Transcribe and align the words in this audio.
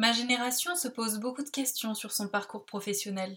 Ma 0.00 0.14
génération 0.14 0.76
se 0.76 0.88
pose 0.88 1.18
beaucoup 1.18 1.42
de 1.42 1.50
questions 1.50 1.92
sur 1.92 2.10
son 2.10 2.26
parcours 2.26 2.64
professionnel. 2.64 3.36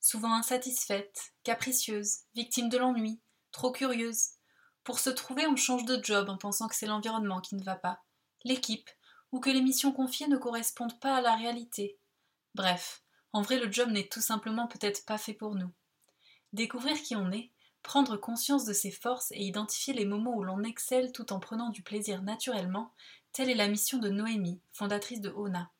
Souvent 0.00 0.34
insatisfaite, 0.34 1.32
capricieuse, 1.44 2.22
victime 2.34 2.68
de 2.68 2.78
l'ennui, 2.78 3.20
trop 3.52 3.70
curieuse. 3.70 4.30
Pour 4.82 4.98
se 4.98 5.08
trouver, 5.08 5.46
on 5.46 5.54
change 5.54 5.84
de 5.84 6.04
job 6.04 6.28
en 6.30 6.36
pensant 6.36 6.66
que 6.66 6.74
c'est 6.74 6.88
l'environnement 6.88 7.40
qui 7.40 7.54
ne 7.54 7.62
va 7.62 7.76
pas, 7.76 8.02
l'équipe, 8.42 8.90
ou 9.30 9.38
que 9.38 9.50
les 9.50 9.62
missions 9.62 9.92
confiées 9.92 10.26
ne 10.26 10.36
correspondent 10.36 10.98
pas 10.98 11.14
à 11.14 11.20
la 11.20 11.36
réalité. 11.36 11.96
Bref, 12.56 13.04
en 13.32 13.42
vrai, 13.42 13.60
le 13.60 13.70
job 13.70 13.88
n'est 13.90 14.08
tout 14.08 14.20
simplement 14.20 14.66
peut-être 14.66 15.06
pas 15.06 15.16
fait 15.16 15.32
pour 15.32 15.54
nous. 15.54 15.70
Découvrir 16.52 17.00
qui 17.02 17.14
on 17.14 17.30
est, 17.30 17.52
prendre 17.84 18.16
conscience 18.16 18.64
de 18.64 18.72
ses 18.72 18.90
forces 18.90 19.30
et 19.30 19.44
identifier 19.44 19.94
les 19.94 20.06
moments 20.06 20.34
où 20.34 20.42
l'on 20.42 20.64
excelle 20.64 21.12
tout 21.12 21.32
en 21.32 21.38
prenant 21.38 21.68
du 21.68 21.84
plaisir 21.84 22.20
naturellement, 22.22 22.92
telle 23.30 23.48
est 23.48 23.54
la 23.54 23.68
mission 23.68 23.98
de 23.98 24.08
Noémie, 24.08 24.60
fondatrice 24.72 25.20
de 25.20 25.30
ONA. 25.30 25.70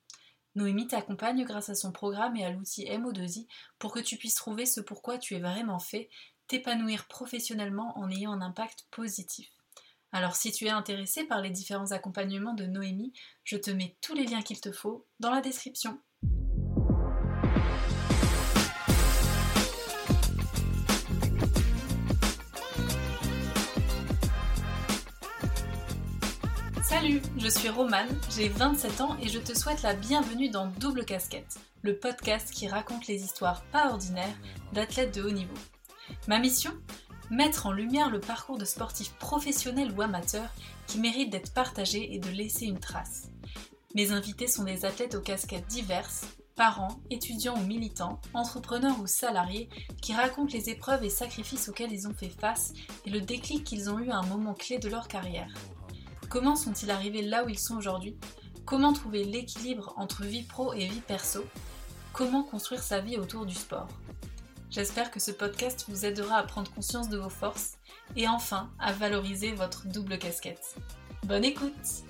Noémie 0.55 0.87
t'accompagne 0.87 1.45
grâce 1.45 1.69
à 1.69 1.75
son 1.75 1.93
programme 1.93 2.37
et 2.37 2.45
à 2.45 2.51
l'outil 2.51 2.85
MO2I 2.85 3.47
pour 3.79 3.93
que 3.93 4.01
tu 4.01 4.17
puisses 4.17 4.37
trouver 4.37 4.67
ce 4.67 4.81
pourquoi 4.81 5.19
tu 5.19 5.35
es 5.35 5.41
vraiment 5.41 5.79
fait, 5.79 6.09
t'épanouir 6.47 7.07
professionnellement 7.07 7.99
en 7.99 8.11
ayant 8.11 8.33
un 8.33 8.41
impact 8.41 8.87
positif. 8.91 9.49
Alors 10.13 10.37
si 10.37 10.53
tu 10.53 10.67
es 10.67 10.71
intéressé 10.71 11.25
par 11.25 11.41
les 11.41 11.51
différents 11.51 11.91
accompagnements 11.91 12.55
de 12.55 12.67
Noémie, 12.67 13.13
je 13.43 13.57
te 13.57 13.71
mets 13.71 13.97
tous 14.01 14.15
les 14.15 14.27
liens 14.27 14.43
qu'il 14.43 14.61
te 14.61 14.71
faut 14.71 15.07
dans 15.19 15.31
la 15.31 15.41
description. 15.41 16.01
Salut, 27.05 27.21
je 27.37 27.49
suis 27.49 27.69
Romane, 27.69 28.09
j'ai 28.35 28.49
27 28.49 29.03
ans 29.03 29.19
et 29.21 29.29
je 29.29 29.39
te 29.39 29.55
souhaite 29.55 29.83
la 29.83 29.93
bienvenue 29.93 30.49
dans 30.49 30.69
Double 30.69 31.05
Casquette, 31.05 31.59
le 31.83 31.99
podcast 31.99 32.51
qui 32.51 32.67
raconte 32.67 33.09
les 33.09 33.23
histoires 33.23 33.63
pas 33.65 33.91
ordinaires 33.91 34.35
d'athlètes 34.73 35.15
de 35.15 35.23
haut 35.23 35.31
niveau. 35.31 35.53
Ma 36.29 36.39
mission 36.39 36.71
Mettre 37.31 37.67
en 37.67 37.73
lumière 37.73 38.09
le 38.09 38.21
parcours 38.21 38.57
de 38.57 38.65
sportifs 38.65 39.13
professionnels 39.19 39.93
ou 39.95 40.01
amateurs 40.01 40.49
qui 40.87 40.99
méritent 40.99 41.29
d'être 41.29 41.53
partagés 41.53 42.15
et 42.15 42.19
de 42.19 42.31
laisser 42.31 42.65
une 42.65 42.81
trace. 42.81 43.29
Mes 43.95 44.13
invités 44.13 44.49
sont 44.49 44.65
des 44.65 44.87
athlètes 44.87 45.15
aux 45.15 45.21
casquettes 45.21 45.67
diverses, 45.67 46.25
parents, 46.57 47.01
étudiants 47.11 47.59
ou 47.59 47.67
militants, 47.67 48.19
entrepreneurs 48.33 48.99
ou 48.99 49.07
salariés, 49.07 49.69
qui 50.01 50.15
racontent 50.15 50.55
les 50.55 50.71
épreuves 50.71 51.05
et 51.05 51.11
sacrifices 51.11 51.69
auxquels 51.69 51.93
ils 51.93 52.09
ont 52.09 52.15
fait 52.15 52.31
face 52.31 52.73
et 53.05 53.11
le 53.11 53.21
déclic 53.21 53.63
qu'ils 53.63 53.91
ont 53.91 53.99
eu 53.99 54.09
à 54.09 54.17
un 54.17 54.27
moment 54.27 54.55
clé 54.55 54.79
de 54.79 54.89
leur 54.89 55.07
carrière. 55.07 55.53
Comment 56.35 56.57
sont-ils 56.57 56.91
arrivés 56.91 57.23
là 57.23 57.45
où 57.45 57.49
ils 57.49 57.61
sont 57.61 57.77
aujourd'hui? 57.77 58.17
Comment 58.65 58.93
trouver 58.93 59.23
l'équilibre 59.23 59.95
entre 59.97 60.25
vie 60.25 60.43
pro 60.43 60.73
et 60.75 60.89
vie 60.89 61.01
perso? 61.01 61.45
Comment 62.13 62.43
construire 62.43 62.83
sa 62.83 62.99
vie 62.99 63.19
autour 63.19 63.47
du 63.47 63.55
sport? 63.55 63.87
J'espère 64.69 65.13
que 65.13 65.21
ce 65.21 65.31
podcast 65.31 65.85
vous 65.87 66.05
aidera 66.05 66.39
à 66.39 66.43
prendre 66.43 66.73
conscience 66.73 67.09
de 67.09 67.19
vos 67.19 67.31
forces 67.31 67.75
et 68.17 68.27
enfin 68.27 68.69
à 68.81 68.93
valoriser 68.93 69.53
votre 69.53 69.87
double 69.87 70.19
casquette. 70.19 70.75
Bonne 71.23 71.45
écoute 71.45 72.03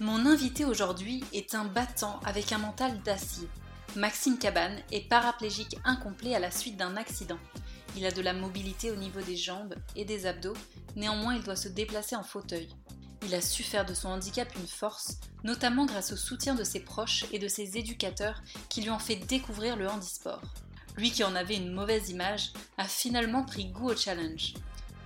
Mon 0.00 0.24
invité 0.24 0.64
aujourd'hui 0.64 1.22
est 1.34 1.54
un 1.54 1.66
battant 1.66 2.18
avec 2.24 2.50
un 2.52 2.58
mental 2.58 2.98
d'acier. 3.02 3.46
Maxime 3.94 4.38
Cabane 4.38 4.78
est 4.90 5.06
paraplégique 5.06 5.76
incomplet 5.84 6.34
à 6.34 6.38
la 6.38 6.50
suite 6.50 6.78
d'un 6.78 6.96
accident. 6.96 7.38
Il 7.96 8.06
a 8.06 8.10
de 8.10 8.22
la 8.22 8.32
mobilité 8.32 8.90
au 8.90 8.96
niveau 8.96 9.20
des 9.20 9.36
jambes 9.36 9.74
et 9.96 10.04
des 10.04 10.26
abdos, 10.26 10.56
néanmoins 10.96 11.34
il 11.34 11.42
doit 11.42 11.56
se 11.56 11.68
déplacer 11.68 12.16
en 12.16 12.22
fauteuil. 12.22 12.68
Il 13.26 13.34
a 13.34 13.40
su 13.40 13.62
faire 13.62 13.84
de 13.84 13.94
son 13.94 14.08
handicap 14.08 14.48
une 14.56 14.66
force, 14.66 15.18
notamment 15.44 15.84
grâce 15.84 16.12
au 16.12 16.16
soutien 16.16 16.54
de 16.54 16.64
ses 16.64 16.80
proches 16.80 17.26
et 17.32 17.38
de 17.38 17.48
ses 17.48 17.76
éducateurs 17.76 18.42
qui 18.68 18.80
lui 18.80 18.90
ont 18.90 18.98
fait 18.98 19.16
découvrir 19.16 19.76
le 19.76 19.88
handisport. 19.88 20.42
Lui 20.96 21.10
qui 21.10 21.24
en 21.24 21.34
avait 21.34 21.56
une 21.56 21.72
mauvaise 21.72 22.10
image 22.10 22.52
a 22.78 22.84
finalement 22.84 23.44
pris 23.44 23.66
goût 23.66 23.90
au 23.90 23.96
challenge. 23.96 24.54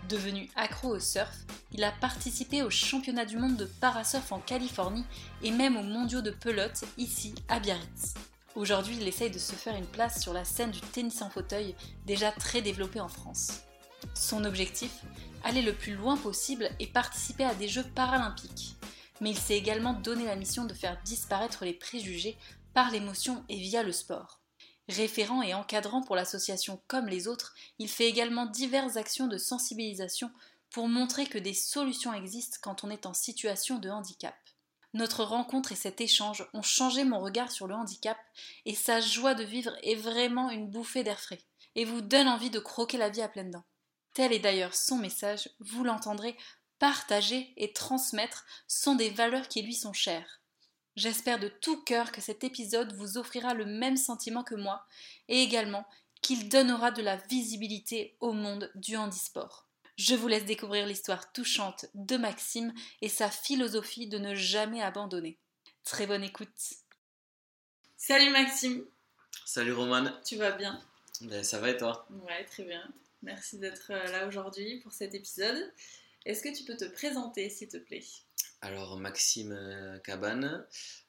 Devenu 0.09 0.51
accro 0.55 0.89
au 0.89 1.01
surf, 1.01 1.35
il 1.73 1.83
a 1.83 1.91
participé 1.91 2.63
aux 2.63 2.71
championnats 2.71 3.25
du 3.25 3.39
monde 3.39 3.57
de 3.57 3.65
parasurf 3.65 4.33
en 4.33 4.39
Californie 4.39 5.05
et 5.43 5.51
même 5.51 5.77
aux 5.77 5.83
mondiaux 5.83 6.23
de 6.23 6.31
pelote 6.31 6.85
ici 6.99 7.35
à 7.49 7.59
Biarritz. 7.59 8.15
Aujourd'hui, 8.57 8.97
il 9.01 9.09
essaye 9.09 9.33
de 9.33 9.39
se 9.39 9.55
faire 9.55 9.75
une 9.75 9.87
place 9.87 10.23
sur 10.23 10.33
la 10.33 10.45
scène 10.45 10.71
du 10.71 10.81
tennis 10.81 11.23
en 11.23 11.31
fauteuil, 11.31 11.75
déjà 12.07 12.31
très 12.31 12.63
développé 12.63 13.01
en 13.01 13.09
France. 13.09 13.63
Son 14.15 14.45
objectif 14.45 14.93
Aller 15.43 15.61
le 15.61 15.75
plus 15.75 15.95
loin 15.95 16.17
possible 16.17 16.71
et 16.79 16.87
participer 16.87 17.45
à 17.45 17.55
des 17.55 17.67
Jeux 17.67 17.85
paralympiques. 17.95 18.77
Mais 19.21 19.31
il 19.31 19.39
s'est 19.39 19.59
également 19.59 19.93
donné 19.93 20.25
la 20.25 20.37
mission 20.37 20.67
de 20.67 20.73
faire 20.73 21.01
disparaître 21.05 21.65
les 21.65 21.73
préjugés 21.73 22.39
par 22.75 22.91
l'émotion 22.93 23.45
et 23.49 23.57
via 23.57 23.83
le 23.83 23.93
sport. 23.93 24.41
Référent 24.89 25.43
et 25.43 25.55
encadrant 25.55 26.03
pour 26.03 26.15
l'association 26.15 26.81
comme 26.87 27.09
les 27.09 27.27
autres, 27.27 27.55
il 27.79 27.89
fait 27.89 28.09
également 28.09 28.47
diverses 28.47 28.97
actions 28.97 29.27
de 29.27 29.39
sensibilisation 29.39 30.31
pour 30.71 30.89
montrer 30.89 31.27
que 31.27 31.39
des 31.39 31.55
solutions 31.55 32.13
existent 32.13 32.59
quand 32.63 32.85
on 32.85 32.91
est 32.91 33.07
en 33.07 33.15
situation 33.15 33.79
de 33.79 33.91
handicap. 33.91 34.35
Notre 34.95 35.25
rencontre 35.25 35.73
et 35.73 35.77
cet 35.77 36.01
échange 36.01 36.47
ont 36.55 36.63
changé 36.63 37.03
mon 37.03 37.19
regard 37.19 37.51
sur 37.51 37.67
le 37.67 37.75
handicap 37.75 38.17
et 38.65 38.77
sa 38.77 39.01
joie 39.01 39.35
de 39.35 39.43
vivre 39.43 39.77
est 39.83 39.97
vraiment 39.97 40.51
une 40.51 40.71
bouffée 40.71 41.03
d'air 41.03 41.21
frais 41.21 41.43
et 41.75 41.85
vous 41.85 42.01
donne 42.01 42.29
envie 42.29 42.51
de 42.51 42.61
croquer 42.61 42.97
la 42.97 43.09
vie 43.09 43.21
à 43.21 43.29
pleines 43.29 43.51
dents. 43.51 43.65
Tel 44.15 44.33
est 44.33 44.39
d'ailleurs 44.39 44.77
son 44.77 44.97
message, 44.97 45.51
vous 45.59 45.83
l'entendrez, 45.83 46.37
partager 46.79 47.53
et 47.57 47.73
transmettre 47.73 48.47
sont 48.69 48.95
des 48.95 49.11
valeurs 49.11 49.49
qui 49.49 49.63
lui 49.63 49.75
sont 49.75 49.93
chères. 49.93 50.41
J'espère 50.95 51.41
de 51.41 51.49
tout 51.49 51.83
cœur 51.83 52.13
que 52.13 52.21
cet 52.21 52.45
épisode 52.45 52.95
vous 52.95 53.19
offrira 53.19 53.53
le 53.53 53.67
même 53.67 53.97
sentiment 53.97 54.45
que 54.45 54.55
moi 54.55 54.87
et 55.27 55.43
également 55.43 55.85
qu'il 56.23 56.49
donnera 56.49 56.93
de 56.93 57.03
la 57.03 57.17
visibilité 57.17 58.17
au 58.21 58.33
monde 58.33 58.71
du 58.77 58.97
handisport. 58.97 59.64
Je 59.97 60.17
vous 60.17 60.27
laisse 60.27 60.45
découvrir 60.45 60.87
l'histoire 60.87 61.33
touchante 61.33 61.87
de 61.95 62.17
Maxime 62.17 62.75
et 63.01 63.09
sa 63.09 63.31
philosophie 63.31 64.09
de 64.09 64.19
ne 64.19 64.35
jamais 64.35 64.83
abandonner. 64.83 65.39
Très 65.85 66.07
bonne 66.07 66.25
écoute. 66.25 66.49
Salut 67.97 68.31
Maxime. 68.31 68.85
Salut 69.45 69.73
Romane. 69.73 70.13
Tu 70.25 70.37
vas 70.37 70.51
bien? 70.51 70.83
Ben, 71.21 71.45
Ça 71.45 71.61
va 71.61 71.71
et 71.71 71.77
toi? 71.77 72.09
Ouais, 72.11 72.45
très 72.45 72.65
bien. 72.65 72.83
Merci 73.23 73.59
d'être 73.59 73.93
euh, 73.93 74.05
là 74.11 74.27
aujourd'hui 74.27 74.81
pour 74.81 74.93
cet 74.93 75.15
épisode. 75.15 75.73
Est-ce 76.27 76.43
que 76.43 76.55
tu 76.55 76.65
peux 76.65 76.77
te 76.77 76.87
présenter, 76.87 77.49
s'il 77.49 77.69
te 77.69 77.77
plaît? 77.77 78.03
Alors, 78.63 78.99
Maxime 78.99 79.53
euh, 79.53 79.99
Cabane, 80.01 80.67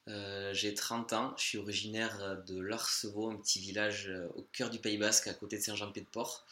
euh, 0.08 0.54
j'ai 0.54 0.76
30 0.76 1.14
ans, 1.14 1.34
je 1.38 1.44
suis 1.44 1.58
originaire 1.58 2.44
de 2.46 2.60
Larceveau, 2.60 3.32
un 3.32 3.38
petit 3.38 3.60
village 3.60 4.12
au 4.36 4.44
cœur 4.52 4.70
du 4.70 4.78
Pays 4.78 4.98
Basque, 4.98 5.28
à 5.28 5.34
côté 5.34 5.58
de 5.58 5.64
Saint-Jean-Pied-de-Port. 5.64 6.46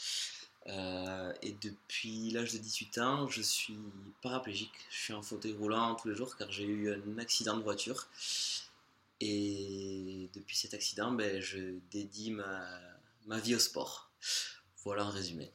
Euh, 0.67 1.33
et 1.41 1.53
depuis 1.61 2.31
l'âge 2.31 2.53
de 2.53 2.57
18 2.57 2.97
ans, 2.99 3.27
je 3.27 3.41
suis 3.41 3.77
paraplégique. 4.21 4.73
Je 4.89 4.97
suis 4.97 5.13
en 5.13 5.21
fauteuil 5.21 5.53
roulant 5.53 5.95
tous 5.95 6.09
les 6.09 6.15
jours 6.15 6.35
car 6.37 6.51
j'ai 6.51 6.63
eu 6.63 6.93
un 6.93 7.17
accident 7.17 7.57
de 7.57 7.63
voiture. 7.63 8.07
Et 9.19 10.29
depuis 10.33 10.57
cet 10.57 10.73
accident, 10.73 11.11
ben, 11.11 11.41
je 11.41 11.75
dédie 11.91 12.31
ma, 12.31 12.61
ma, 13.25 13.39
vie 13.39 13.55
au 13.55 13.59
sport. 13.59 14.09
Voilà 14.83 15.05
en 15.05 15.09
résumé. 15.09 15.51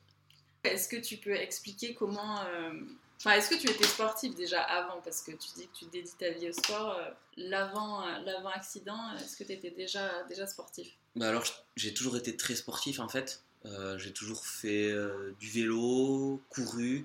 Est-ce 0.65 0.89
que 0.89 0.97
tu 0.97 1.17
peux 1.17 1.35
expliquer 1.35 1.95
comment... 1.95 2.41
Euh, 2.43 2.73
enfin, 3.19 3.33
est-ce 3.33 3.51
que 3.51 3.55
tu 3.55 3.69
étais 3.71 3.87
sportif 3.87 4.35
déjà 4.35 4.63
avant? 4.63 5.01
Parce 5.03 5.23
que 5.23 5.33
tu 5.33 5.49
dis 5.57 5.67
que 5.67 5.77
tu 5.77 5.85
dédies 5.87 6.17
ta 6.19 6.31
vie 6.31 6.49
au 6.49 6.53
sport. 6.53 6.97
Euh, 6.97 7.11
l'avant, 7.37 8.07
l'avant 8.25 8.51
accident, 8.51 9.15
est-ce 9.17 9.37
que 9.37 9.45
tu 9.45 9.53
étais 9.53 9.71
déjà, 9.71 10.23
déjà 10.25 10.47
sportif 10.47 10.89
bah 11.17 11.29
Alors, 11.29 11.45
j'ai 11.77 11.95
toujours 11.95 12.17
été 12.17 12.37
très 12.37 12.55
sportif 12.55 13.01
en 13.01 13.09
fait. 13.09 13.43
Euh, 13.67 13.99
j'ai 13.99 14.13
toujours 14.13 14.47
fait 14.47 14.91
euh, 14.91 15.35
du 15.41 15.49
vélo, 15.49 16.41
couru. 16.49 17.05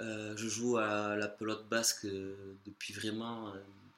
Euh, 0.00 0.34
je 0.36 0.48
joue 0.48 0.78
à 0.78 1.16
la 1.16 1.28
pelote 1.28 1.68
basque 1.68 2.06
depuis 2.06 2.94
vraiment 2.94 3.52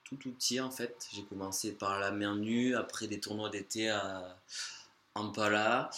tout 0.05 0.17
tout 0.17 0.33
petit 0.33 0.61
en 0.61 0.71
fait. 0.71 1.09
J'ai 1.13 1.23
commencé 1.25 1.73
par 1.73 2.01
la 2.01 2.11
mer 2.11 2.35
nue, 2.35 2.75
après 2.75 3.07
des 3.07 3.21
tournois 3.21 3.51
d'été 3.51 3.89
à 3.91 4.37
Ampala. 5.15 5.91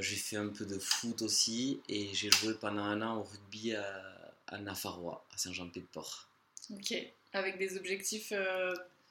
j'ai 0.00 0.16
fait 0.16 0.36
un 0.36 0.48
peu 0.48 0.66
de 0.66 0.78
foot 0.78 1.22
aussi 1.22 1.80
et 1.88 2.12
j'ai 2.12 2.30
joué 2.30 2.54
pendant 2.54 2.82
un 2.82 3.00
an 3.00 3.18
au 3.18 3.22
rugby 3.22 3.74
à, 3.74 4.02
à 4.48 4.56
à 4.56 5.36
Saint-Jean-Pied-de-Port. 5.36 6.26
Ok, 6.72 6.94
avec 7.32 7.58
des 7.58 7.76
objectifs 7.76 8.32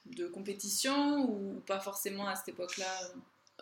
de 0.06 0.26
compétition 0.28 1.24
ou 1.28 1.60
pas 1.66 1.80
forcément 1.80 2.28
à 2.28 2.36
cette 2.36 2.50
époque-là? 2.50 3.12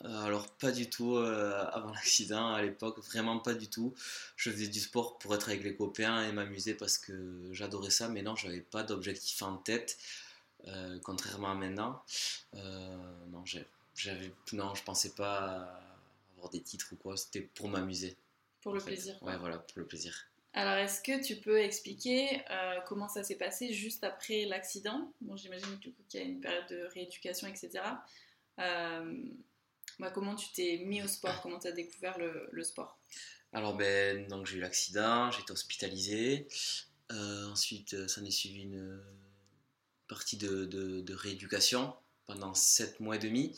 Alors 0.05 0.47
pas 0.59 0.71
du 0.71 0.89
tout 0.89 1.17
euh, 1.17 1.65
avant 1.73 1.91
l'accident, 1.93 2.53
à 2.53 2.63
l'époque, 2.63 2.99
vraiment 3.05 3.39
pas 3.39 3.55
du 3.55 3.69
tout. 3.69 3.95
Je 4.37 4.51
faisais 4.51 4.69
du 4.69 4.81
sport 4.81 5.19
pour 5.19 5.35
être 5.35 5.49
avec 5.49 5.63
les 5.63 5.75
copains 5.75 6.29
et 6.29 6.33
m'amuser 6.33 6.75
parce 6.75 6.99
que 6.99 7.49
j'adorais 7.53 7.91
ça, 7.91 8.09
mais 8.09 8.23
non, 8.23 8.37
j'avais 8.37 8.61
pas 8.61 8.83
d'objectif 8.83 9.43
en 9.43 9.57
tête, 9.57 9.99
euh, 10.67 10.99
contrairement 11.03 11.51
à 11.51 11.55
maintenant. 11.55 12.03
non, 12.55 13.45
j'avais, 13.95 14.33
non, 14.53 14.75
je 14.75 14.83
pensais 14.83 15.11
pas 15.11 15.81
avoir 16.37 16.51
des 16.51 16.61
titres 16.61 16.89
ou 16.93 16.97
quoi, 16.97 17.17
c'était 17.17 17.41
pour 17.41 17.69
m'amuser. 17.69 18.17
Pour 18.63 18.73
le 18.73 18.81
plaisir. 18.81 19.17
Ouais, 19.23 19.37
voilà, 19.37 19.59
pour 19.59 19.79
le 19.79 19.87
plaisir. 19.87 20.29
Alors, 20.55 20.75
est-ce 20.75 21.03
que 21.03 21.23
tu 21.23 21.37
peux 21.37 21.59
expliquer 21.59 22.43
euh, 22.51 22.81
comment 22.87 23.09
ça 23.09 23.23
s'est 23.23 23.37
passé 23.37 23.73
juste 23.73 24.03
après 24.03 24.45
l'accident? 24.45 25.13
Bon, 25.21 25.37
j'imagine 25.37 25.79
qu'il 25.79 25.95
y 26.15 26.19
a 26.19 26.23
une 26.23 26.41
période 26.41 26.67
de 26.69 26.89
rééducation, 26.95 27.47
etc. 27.47 27.71
Euh, 28.59 29.23
bah, 29.99 30.11
comment 30.11 30.35
tu 30.35 30.49
t'es 30.53 30.79
mis 30.85 31.03
au 31.03 31.09
sport? 31.09 31.41
Comment 31.43 31.59
tu 31.59 31.69
as 31.69 31.73
découvert 31.73 32.17
le, 32.19 32.63
sport? 32.63 32.99
Alors, 33.53 33.75
ben, 33.77 34.29
j'ai 34.45 34.57
eu 34.57 34.61
l'accident, 34.61 35.31
j'ai 35.31 35.41
été 35.41 35.53
hospitalisé. 35.53 36.47
Euh, 37.11 37.47
ensuite, 37.47 38.07
ça 38.09 38.21
en 38.21 38.25
est 38.25 38.31
suivi 38.31 38.63
une 38.63 39.01
partie 40.09 40.37
de, 40.37 41.15
rééducation 41.15 41.95
pendant 42.27 42.55
7 42.55 43.01
mois 43.01 43.17
et 43.17 43.19
demi. 43.19 43.55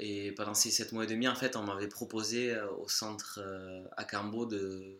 Et 0.00 0.32
pendant 0.32 0.54
ces 0.54 0.70
7 0.70 0.92
mois 0.92 1.04
et 1.04 1.06
demi, 1.08 1.26
en 1.26 1.34
fait, 1.34 1.56
on 1.56 1.64
m'avait 1.64 1.88
proposé 1.88 2.52
euh, 2.52 2.70
au 2.70 2.88
centre 2.88 3.40
euh, 3.42 3.84
à 3.96 4.04
Cambo 4.04 4.46
de, 4.46 4.96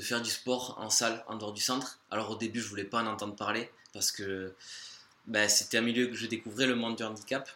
faire 0.00 0.22
du 0.22 0.30
sport 0.30 0.78
en 0.78 0.90
salle, 0.90 1.24
en 1.26 1.36
dehors 1.36 1.52
du 1.52 1.60
centre. 1.60 1.98
Alors 2.10 2.30
au 2.30 2.36
début, 2.36 2.60
je 2.60 2.68
voulais 2.68 2.84
pas 2.84 3.02
en 3.02 3.06
entendre 3.06 3.34
parler 3.34 3.68
parce 3.92 4.12
que 4.12 4.54
ben, 5.26 5.48
c'était 5.48 5.78
un 5.78 5.82
milieu 5.82 6.06
que 6.06 6.14
je 6.14 6.26
découvrais, 6.26 6.66
le 6.66 6.76
monde 6.76 6.94
du 6.96 7.02
handicap. 7.02 7.50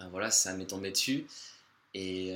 Euh, 0.00 0.04
voilà, 0.10 0.30
ça 0.30 0.54
m'est 0.54 0.66
tombé 0.66 0.90
dessus. 0.90 1.26
Et 1.94 2.34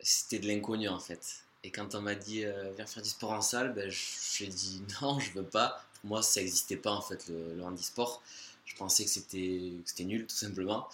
c'était 0.00 0.38
de 0.38 0.46
l'inconnu 0.46 0.88
en 0.88 0.98
fait. 0.98 1.44
Et 1.64 1.70
quand 1.70 1.94
on 1.94 2.00
m'a 2.00 2.14
dit 2.14 2.44
viens 2.76 2.86
faire 2.86 3.02
du 3.02 3.08
sport 3.08 3.32
en 3.32 3.42
salle, 3.42 3.72
ben, 3.74 3.90
j'ai 3.90 4.46
dit 4.46 4.82
non, 5.00 5.18
je 5.18 5.32
veux 5.32 5.44
pas. 5.44 5.84
Pour 6.00 6.10
moi, 6.10 6.22
ça 6.22 6.40
n'existait 6.40 6.76
pas 6.76 6.92
en 6.92 7.02
fait 7.02 7.28
le, 7.28 7.54
le 7.54 7.62
handisport. 7.62 8.22
Je 8.64 8.74
pensais 8.76 9.04
que 9.04 9.10
c'était 9.10 10.04
nul 10.04 10.26
tout 10.26 10.34
simplement. 10.36 10.88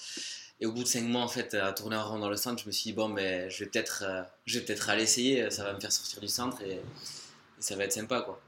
Et 0.61 0.67
au 0.67 0.73
bout 0.73 0.83
de 0.83 0.89
5 0.89 1.03
mois, 1.03 1.23
en 1.23 1.29
fait, 1.29 1.55
à 1.55 1.73
tourner 1.73 1.97
en 1.97 2.09
rond 2.09 2.19
dans 2.19 2.29
le 2.29 2.37
centre, 2.37 2.61
je 2.61 2.67
me 2.67 2.73
suis 2.73 2.91
dit, 2.91 2.93
bon, 2.93 3.09
ben, 3.11 3.49
je 3.49 3.65
vais 3.65 3.71
peut-être 3.71 4.05
euh, 4.05 4.61
peut 4.61 4.75
aller 4.89 5.05
essayer, 5.05 5.51
ça 5.51 5.63
va 5.65 5.73
me 5.73 5.81
faire 5.81 5.93
sortir 5.93 6.21
du 6.21 6.29
centre 6.29 6.63
et, 6.63 6.81
ça 7.61 7.75
va 7.75 7.85
être 7.85 7.93
sympa, 7.93 8.21
quoi. 8.21 8.41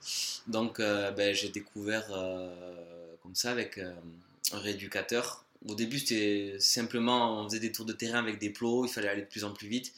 Donc, 0.46 0.78
euh, 0.78 1.10
ben, 1.10 1.34
j'ai 1.34 1.48
découvert 1.48 2.06
euh, 2.12 3.16
comme 3.22 3.34
ça 3.34 3.50
avec 3.50 3.78
un 3.78 4.58
rééducateur. 4.58 5.44
Au 5.66 5.74
début, 5.74 5.98
c'était 5.98 6.56
simplement, 6.58 7.40
on 7.40 7.44
faisait 7.48 7.60
des 7.60 7.72
tours 7.72 7.84
de 7.84 7.92
terrain 7.92 8.18
avec 8.18 8.38
des 8.38 8.50
plots, 8.50 8.86
il 8.86 8.90
fallait 8.90 9.08
aller 9.08 9.22
de 9.22 9.28
plus 9.28 9.44
en 9.44 9.52
plus 9.52 9.68
vite. 9.68 9.92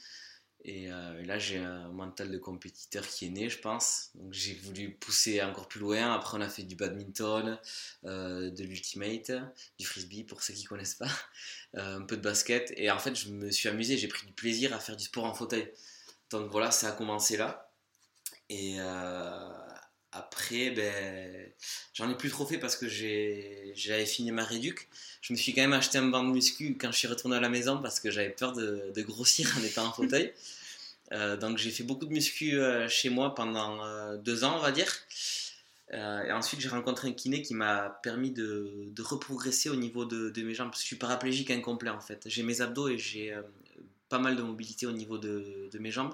Euh, 0.69 1.21
et, 1.21 1.25
là, 1.25 1.39
j'ai 1.39 1.59
un 1.59 1.89
mental 1.89 2.31
de 2.31 2.39
compétiteur 2.39 3.07
qui 3.07 3.27
est 3.27 3.31
né, 3.31 3.49
je 3.49 3.59
pense. 3.59 4.11
Donc, 4.15 4.33
j'ai 4.33 4.55
voulu 4.55 4.93
pousser 4.93 5.43
encore 5.43 5.69
plus 5.69 5.81
loin. 5.81 6.13
Après, 6.15 6.37
on 6.39 6.41
a 6.41 6.49
fait 6.49 6.63
du 6.63 6.77
badminton, 6.77 7.59
euh, 8.05 8.51
de 8.51 8.65
l'ultimate, 8.65 9.33
du 9.79 9.87
frisbee 9.87 10.25
pour 10.25 10.43
ceux 10.43 10.55
qui 10.55 10.65
ne 10.65 10.69
connaissent 10.69 10.95
pas, 10.95 11.11
euh, 11.77 11.99
un 11.99 12.03
peu 12.03 12.17
de 12.17 12.23
basket. 12.23 12.73
Et 12.77 12.91
en 12.91 12.99
fait, 12.99 13.15
je 13.15 13.31
me 13.31 13.51
suis 13.51 13.69
amusé, 13.69 13.97
j'ai 13.97 14.09
pris 14.09 14.27
du 14.27 14.33
plaisir 14.33 14.73
à 14.75 14.79
faire 14.79 14.97
du 14.97 15.05
sport 15.05 15.25
en 15.25 15.35
fauteuil. 15.35 15.73
Donc 16.31 16.51
voilà, 16.51 16.71
ça 16.71 16.89
a 16.89 16.93
commencé 16.93 17.37
là. 17.37 17.71
Et 18.49 18.77
après, 20.13 20.71
ben, 20.71 21.51
j'en 21.95 22.11
ai 22.11 22.15
plus 22.17 22.31
trop 22.31 22.47
fait 22.47 22.59
parce 22.59 22.77
que 22.77 22.87
j'avais 22.89 24.07
fini 24.07 24.31
ma 24.31 24.45
réduc. 24.45 24.89
Je 25.21 25.33
me 25.33 25.39
suis 25.39 25.55
quand 25.55 25.63
même 25.63 25.73
acheté 25.73 25.99
un 25.99 26.07
banc 26.09 26.25
de 26.25 26.31
muscu 26.31 26.77
quand 26.79 26.93
je 26.93 26.99
suis 26.99 27.09
retourné 27.09 27.37
à 27.37 27.41
la 27.41 27.49
maison 27.49 27.79
parce 27.81 28.01
que 28.01 28.11
j'avais 28.11 28.31
peur 28.31 28.53
de, 28.53 29.03
grossir 29.03 29.53
en 29.59 29.63
étant 29.63 29.87
en 29.87 29.93
fauteuil. 29.95 30.33
Euh, 31.13 31.37
donc 31.37 31.59
j'ai 31.59 31.71
fait 31.71 31.85
beaucoup 31.85 32.07
de 32.07 32.13
muscu 32.13 32.59
euh, 32.59 32.89
chez 32.89 33.11
moi 33.11 33.35
pendant 33.35 33.85
euh, 33.85 34.17
deux 34.17 34.45
ans, 34.45 34.57
on 34.57 34.61
va 34.61 34.73
dire. 34.73 34.91
et 35.93 36.33
ensuite 36.33 36.61
j'ai 36.61 36.69
rencontré 36.69 37.09
un 37.09 37.13
kiné 37.13 37.43
qui 37.43 37.55
m'a 37.55 38.01
permis 38.03 38.31
de, 38.31 38.73
de, 38.87 39.03
reprogresser 39.03 39.69
au 39.69 39.77
niveau 39.77 40.07
de, 40.07 40.31
de, 40.31 40.43
mes 40.43 40.55
jambes 40.55 40.69
parce 40.69 40.81
que 40.81 40.85
je 40.85 40.89
suis 40.89 40.97
paraplégique 40.97 41.51
incomplet 41.51 41.91
en 41.91 42.01
fait. 42.01 42.23
J'ai 42.27 42.43
mes 42.43 42.61
abdos 42.63 42.89
et 42.89 42.99
j'ai 42.99 43.35
pas 44.13 44.19
mal 44.19 44.37
de 44.37 44.43
mobilité 44.43 44.87
au 44.87 44.93
niveau 44.93 45.17
de, 45.17 45.71
mes 45.81 45.91
jambes. 45.91 46.13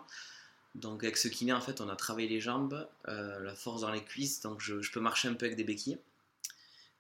Donc 0.75 1.03
avec 1.03 1.17
ce 1.17 1.29
kiné, 1.29 1.53
en 1.53 1.61
fait, 1.61 1.81
on 1.81 1.88
a 1.88 1.97
travaillé 1.97 2.29
les 2.29 2.41
jambes, 2.41 2.87
euh, 3.09 3.38
la 3.41 3.55
force 3.55 3.81
dans 3.81 3.91
les 3.91 4.03
cuisses, 4.03 4.41
donc 4.41 4.61
je, 4.61 4.75
peux 4.91 5.00
marcher 5.00 5.29
un 5.29 5.35
peu 5.35 5.47
avec 5.47 5.56
des 5.56 5.65
béquilles. 5.65 5.99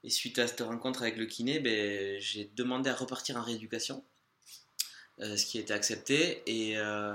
Et 0.04 0.10
suite 0.10 0.38
à 0.38 0.46
cette 0.46 0.60
rencontre 0.60 1.02
avec 1.02 1.16
le 1.16 1.26
kiné, 1.26 1.58
ben, 1.60 2.20
j'ai 2.20 2.50
demandé 2.56 2.88
à 2.90 2.94
repartir 2.94 3.36
en 3.36 3.42
rééducation, 3.42 4.02
euh, 5.20 5.36
ce 5.36 5.44
qui 5.44 5.58
a 5.58 5.60
été 5.60 5.72
accepté. 5.72 6.42
Et 6.46 6.78
euh, 6.78 7.14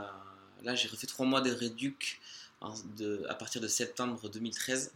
là, 0.64 0.76
j'ai 0.76 0.88
refait 0.88 1.08
trois 1.08 1.26
mois 1.26 1.42
de 1.42 1.52
rééduc 1.52 2.20
à 2.62 3.36
partir 3.36 3.60
de 3.60 3.68
septembre 3.68 4.30
2013. 4.30 4.94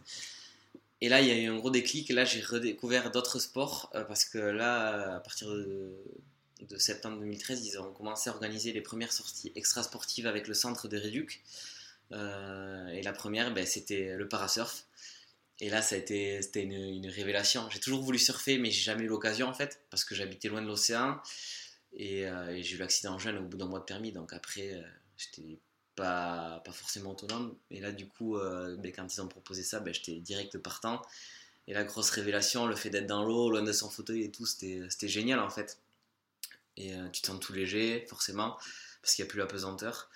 Et 1.00 1.08
là, 1.10 1.20
il 1.20 1.28
y 1.28 1.30
a 1.30 1.36
eu 1.36 1.48
un 1.48 1.56
gros 1.58 1.70
déclic. 1.70 2.08
Là, 2.08 2.24
j'ai 2.24 2.40
redécouvert 2.40 3.10
d'autres 3.10 3.38
sports 3.38 3.90
parce 4.08 4.24
que 4.24 4.38
là, 4.38 5.16
à 5.16 5.20
partir 5.20 5.48
de, 5.48 5.92
de 6.60 6.76
septembre 6.78 7.18
2013, 7.20 7.66
ils 7.66 7.78
ont 7.78 7.92
commencé 7.92 8.30
à 8.30 8.32
organiser 8.32 8.72
les 8.72 8.80
premières 8.80 9.12
sorties 9.12 9.52
extra-sportives 9.54 10.26
avec 10.26 10.48
le 10.48 10.54
centre 10.54 10.88
de 10.88 10.96
Réduc. 10.96 11.42
Euh, 12.12 12.88
et 12.88 13.02
la 13.02 13.12
première, 13.12 13.52
ben, 13.52 13.66
c'était 13.66 14.16
le 14.16 14.28
parasurf. 14.28 14.84
Et 15.60 15.70
là, 15.70 15.82
ça 15.82 15.96
a 15.96 15.98
été, 15.98 16.40
c'était 16.42 16.62
une, 16.62 17.06
révélation. 17.08 17.68
J'ai 17.70 17.80
toujours 17.80 18.02
voulu 18.02 18.18
surfer, 18.18 18.58
mais 18.58 18.70
j'ai 18.70 18.82
jamais 18.82 19.04
eu 19.04 19.08
l'occasion 19.08 19.48
en 19.48 19.54
fait, 19.54 19.80
parce 19.90 20.04
que 20.04 20.14
j'habitais 20.14 20.48
loin 20.48 20.62
de 20.62 20.66
l'océan. 20.66 21.20
Et, 21.94 22.26
euh, 22.26 22.60
j'ai 22.62 22.76
eu 22.76 22.78
l'accident 22.78 23.18
jeune 23.18 23.38
au 23.38 23.42
bout 23.42 23.56
d'un 23.56 23.66
mois 23.66 23.80
de 23.80 23.84
permis. 23.84 24.12
Donc 24.12 24.32
après, 24.32 24.74
euh, 24.74 24.82
j'étais 25.16 25.58
pas, 25.96 26.62
pas 26.64 26.72
forcément 26.72 27.10
autonome. 27.10 27.56
Et 27.70 27.80
là, 27.80 27.92
du 27.92 28.06
coup, 28.06 28.36
ben, 28.38 28.92
quand 28.94 29.12
ils 29.12 29.20
ont 29.20 29.28
proposé 29.28 29.62
ça, 29.62 29.80
ben, 29.80 29.92
j'étais 29.92 30.20
direct 30.20 30.58
partant. 30.58 31.02
Et 31.66 31.74
la 31.74 31.84
grosse 31.84 32.10
révélation, 32.10 32.66
le 32.66 32.76
fait 32.76 32.88
d'être 32.88 33.06
dans 33.06 33.24
l'eau, 33.24 33.50
loin 33.50 33.62
de 33.62 33.72
son 33.72 33.90
fauteuil 33.90 34.22
et 34.22 34.30
tout, 34.30 34.46
c'était 34.46 35.08
génial 35.08 35.38
en 35.40 35.50
fait 35.50 35.78
et 36.78 36.94
euh, 36.94 37.08
tu 37.10 37.20
te 37.20 37.26
sens 37.26 37.40
tout 37.40 37.52
léger, 37.52 38.06
forcément, 38.08 38.56
parce 39.02 39.14
qu'il 39.14 39.24
n'y 39.24 39.28
a 39.28 39.30
plus 39.30 39.40
la 39.40 39.46
pesanteur. 39.46 40.08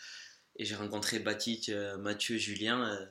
Et 0.56 0.64
j'ai 0.64 0.76
rencontré 0.76 1.18
Batik, 1.18 1.68
euh, 1.68 1.96
Mathieu, 1.98 2.38
Julien, 2.38 2.88
euh, 2.88 3.06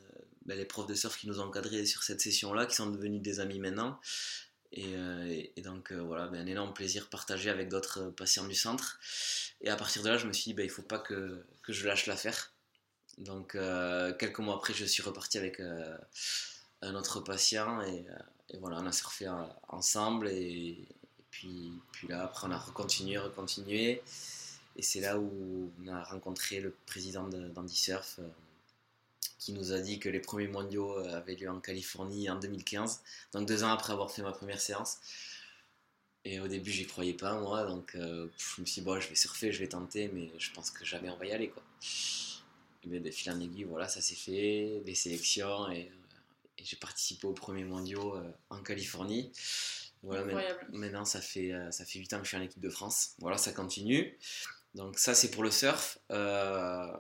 ben, 0.46 0.58
les 0.58 0.66
profs 0.66 0.88
de 0.88 0.96
surf 0.96 1.18
qui 1.20 1.28
nous 1.28 1.40
ont 1.40 1.44
encadrés 1.44 1.86
sur 1.86 2.04
cette 2.04 2.22
session-là, 2.22 2.66
qui 2.66 2.76
sont 2.76 2.90
devenus 2.90 3.22
des 3.22 3.40
amis 3.40 3.60
maintenant. 3.60 4.00
Et, 4.74 5.52
donc 5.58 5.92
voilà, 5.92 6.28
ben, 6.28 6.40
un 6.40 6.46
énorme 6.46 6.74
plaisir 6.74 7.10
partagé 7.10 7.50
avec 7.50 7.68
d'autres 7.68 8.10
patients 8.12 8.48
du 8.48 8.56
centre. 8.56 9.00
Et 9.60 9.70
à 9.70 9.76
partir 9.76 10.02
de 10.02 10.08
là, 10.08 10.18
je 10.18 10.26
me 10.28 10.32
suis 10.32 10.46
dit, 10.46 10.54
ben, 10.54 10.64
il 10.64 10.70
ne 10.70 10.74
faut 10.74 10.82
pas 10.82 11.00
que, 11.00 11.46
que, 11.62 11.74
je 11.74 11.86
lâche 11.86 12.06
l'affaire. 12.06 12.54
Donc 13.18 13.58
quelques 14.18 14.40
mois 14.40 14.56
après, 14.56 14.74
je 14.74 14.86
suis 14.86 15.04
reparti 15.04 15.38
avec 15.38 15.62
un 16.82 16.96
autre 16.96 17.20
patient 17.20 17.82
et, 17.82 18.06
voilà, 18.60 18.78
on 18.80 18.86
a 18.86 18.94
surfé 18.94 19.28
ensemble 19.68 20.30
puis, 21.32 21.72
là, 22.10 22.24
après, 22.24 22.48
on 22.48 22.52
a 22.52 22.58
recontinué, 22.58 23.18
recontinué. 23.18 24.02
Et 24.76 24.82
c'est 24.82 25.02
là 25.02 25.18
où 25.18 25.72
on 25.84 25.88
a 25.88 26.04
rencontré 26.04 26.60
le 26.60 26.76
président 26.86 27.28
d'Andy 27.28 27.76
Surf 27.76 28.20
euh, 28.20 28.28
qui 29.40 29.54
nous 29.54 29.74
a 29.74 29.80
dit 29.80 30.00
que 30.00 30.08
les 30.08 30.20
premiers 30.20 30.48
mondiaux 30.48 30.98
euh, 30.98 31.18
avaient 31.18 31.36
lieu 31.36 31.50
en 31.50 31.60
Californie 31.60 32.30
en 32.30 32.40
2015, 32.40 33.02
donc 33.34 33.48
deux 33.48 33.64
ans 33.64 33.72
après 33.72 33.94
avoir 33.94 34.12
fait 34.12 34.22
ma 34.22 34.32
première 34.32 34.62
séance. 34.62 34.98
Et 36.24 36.40
au 36.40 36.48
début, 36.48 36.72
j'y 36.72 36.86
croyais 36.86 37.14
pas, 37.14 37.40
moi, 37.40 37.66
donc 37.66 37.96
euh, 37.96 38.28
je 38.38 38.62
me 38.62 38.66
suis 38.66 38.82
dit, 38.82 38.86
bon, 38.86 39.00
je 39.00 39.10
vais 39.10 39.16
surfer, 39.16 39.52
je 39.52 39.60
vais 39.60 39.68
tenter, 39.68 40.10
mais 40.14 40.32
je 40.38 40.52
pense 40.52 40.70
que 40.70 40.86
jamais 40.86 41.10
on 41.10 41.18
va 41.18 41.26
y 41.26 41.32
aller, 41.32 41.50
quoi. 41.50 41.64
Et 42.84 42.88
bien, 42.88 43.02
de 43.02 43.12
fil 43.12 43.32
en 43.32 43.40
aiguille, 43.40 43.64
voilà, 43.64 43.88
ça 43.88 44.02
s'est 44.02 44.16
fait, 44.16 44.82
des 44.86 44.96
sélections, 44.96 45.72
et 45.72 45.92
j'ai 46.64 46.78
participé 46.78 47.26
aux 47.28 47.34
premiers 47.34 47.64
mondiaux 47.64 48.16
en 48.50 48.62
Californie. 48.62 49.32
Voilà, 50.04 50.58
maintenant, 50.72 51.06
ça 51.06 51.22
fait, 51.22 51.54
euh, 51.54 51.70
ça 51.72 51.86
fait 51.86 52.00
8 52.00 52.14
ans 52.14 52.18
que 52.18 52.24
je 52.24 52.30
suis 52.30 52.38
en 52.38 52.42
équipe 52.42 52.62
de 52.62 52.70
France. 52.70 53.12
Voilà, 53.20 53.38
ça 53.38 53.52
continue. 53.52 54.18
Donc 54.74 54.98
ça, 54.98 55.14
c'est 55.14 55.30
pour 55.30 55.44
le 55.44 55.52
surf. 55.52 56.00
Euh, 56.12 56.92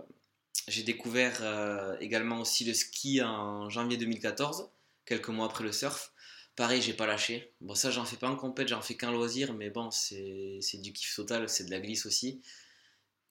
j'ai 0.67 0.84
découvert 0.84 1.39
euh, 1.41 1.98
également 2.00 2.39
aussi 2.39 2.63
le 2.63 2.74
ski 2.74 3.22
en 3.24 3.70
janvier 3.70 3.98
2014, 3.98 4.70
quelques 5.05 5.29
mois 5.29 5.48
après 5.48 5.63
le 5.63 5.72
surf. 5.72 6.13
Pareil, 6.55 6.81
j'ai 6.81 6.93
pas 6.93 7.08
lâché. 7.08 7.53
Bon, 7.62 7.74
ça, 7.74 7.89
j'en 7.89 8.05
fais 8.05 8.17
pas 8.17 8.29
en 8.29 8.36
compète, 8.36 8.67
j'en 8.67 8.81
fais 8.81 8.96
qu'un 8.96 9.12
loisir, 9.12 9.53
mais 9.53 9.70
bon, 9.72 9.89
c'est 9.89 10.60
du 10.75 10.93
kiff 10.93 11.15
total, 11.15 11.50
c'est 11.50 11.63
de 11.63 11.72
la 11.72 11.79
glisse 11.79 12.05
aussi. 12.05 12.41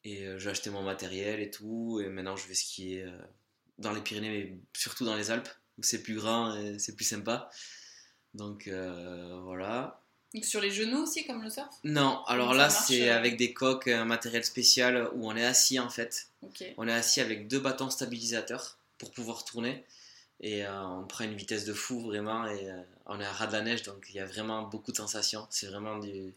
Et 0.03 0.27
j'ai 0.39 0.50
acheté 0.50 0.71
mon 0.71 0.83
matériel 0.83 1.41
et 1.41 1.50
tout, 1.50 2.00
et 2.03 2.09
maintenant 2.09 2.35
je 2.35 2.49
vais 2.49 2.55
skier 2.55 3.07
dans 3.79 3.93
les 3.93 4.00
Pyrénées, 4.00 4.31
mais 4.31 4.59
surtout 4.75 5.05
dans 5.05 5.15
les 5.15 5.31
Alpes, 5.31 5.50
où 5.77 5.83
c'est 5.83 6.03
plus 6.03 6.15
grand 6.15 6.57
et 6.57 6.79
c'est 6.79 6.97
plus 6.97 7.05
sympa. 7.05 7.50
Donc 8.35 8.69
euh, 8.69 9.41
voilà. 9.45 10.01
sur 10.43 10.61
les 10.61 10.71
genoux 10.71 11.03
aussi, 11.03 11.27
comme 11.27 11.43
le 11.43 11.51
surf? 11.51 11.69
Non, 11.85 12.23
alors 12.27 12.55
là, 12.55 12.71
c'est 12.71 13.11
euh, 13.11 13.17
avec 13.17 13.37
des 13.37 13.53
coques, 13.53 13.89
un 13.89 14.05
matériel 14.05 14.45
spécial 14.45 15.09
où 15.15 15.29
on 15.29 15.37
est 15.37 15.45
assis 15.45 15.79
en 15.79 15.91
fait. 15.91 16.29
On 16.77 16.89
est 16.89 16.93
assis 16.93 17.21
avec 17.21 17.49
deux 17.49 17.61
bâtons 17.61 17.91
stabilisateurs 17.91 18.79
pour 18.99 19.11
pouvoir 19.11 19.45
tourner. 19.45 19.85
Et 20.43 20.65
euh, 20.65 20.85
on 20.87 21.05
prend 21.05 21.25
une 21.25 21.35
vitesse 21.35 21.67
de 21.67 21.75
fou 21.75 22.01
vraiment. 22.01 22.47
Et 22.47 22.71
on 23.07 23.21
est 23.21 23.25
à 23.25 23.33
ras 23.33 23.47
de 23.47 23.53
la 23.53 23.63
neige, 23.63 23.83
donc 23.83 24.07
il 24.11 24.17
y 24.17 24.21
a 24.21 24.27
vraiment 24.27 24.63
beaucoup 24.63 24.93
de 24.93 24.97
sensations. 24.97 25.47
C'est 25.51 25.67
vraiment 25.67 25.99
du, 25.99 26.33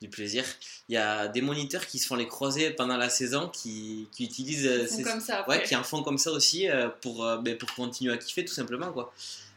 du, 0.00 0.08
plaisir. 0.08 0.44
Il 0.88 0.94
y 0.94 0.98
a 0.98 1.26
des 1.26 1.40
moniteurs 1.40 1.86
qui 1.86 1.98
se 1.98 2.06
font 2.06 2.14
les 2.14 2.28
croisés 2.28 2.70
pendant 2.70 2.96
la 2.96 3.08
saison 3.08 3.48
qui, 3.48 4.06
qui 4.12 4.24
utilisent. 4.24 4.86
Ces... 4.86 5.02
comme 5.02 5.20
ça, 5.20 5.48
Ouais, 5.48 5.62
qui 5.64 5.74
en 5.74 5.82
font 5.82 6.02
comme 6.02 6.18
ça 6.18 6.30
aussi 6.30 6.68
pour, 7.00 7.26
ben, 7.38 7.58
pour 7.58 7.74
continuer 7.74 8.12
à 8.12 8.18
kiffer 8.18 8.44
tout 8.44 8.54
simplement. 8.54 8.92
quoi. 8.92 9.12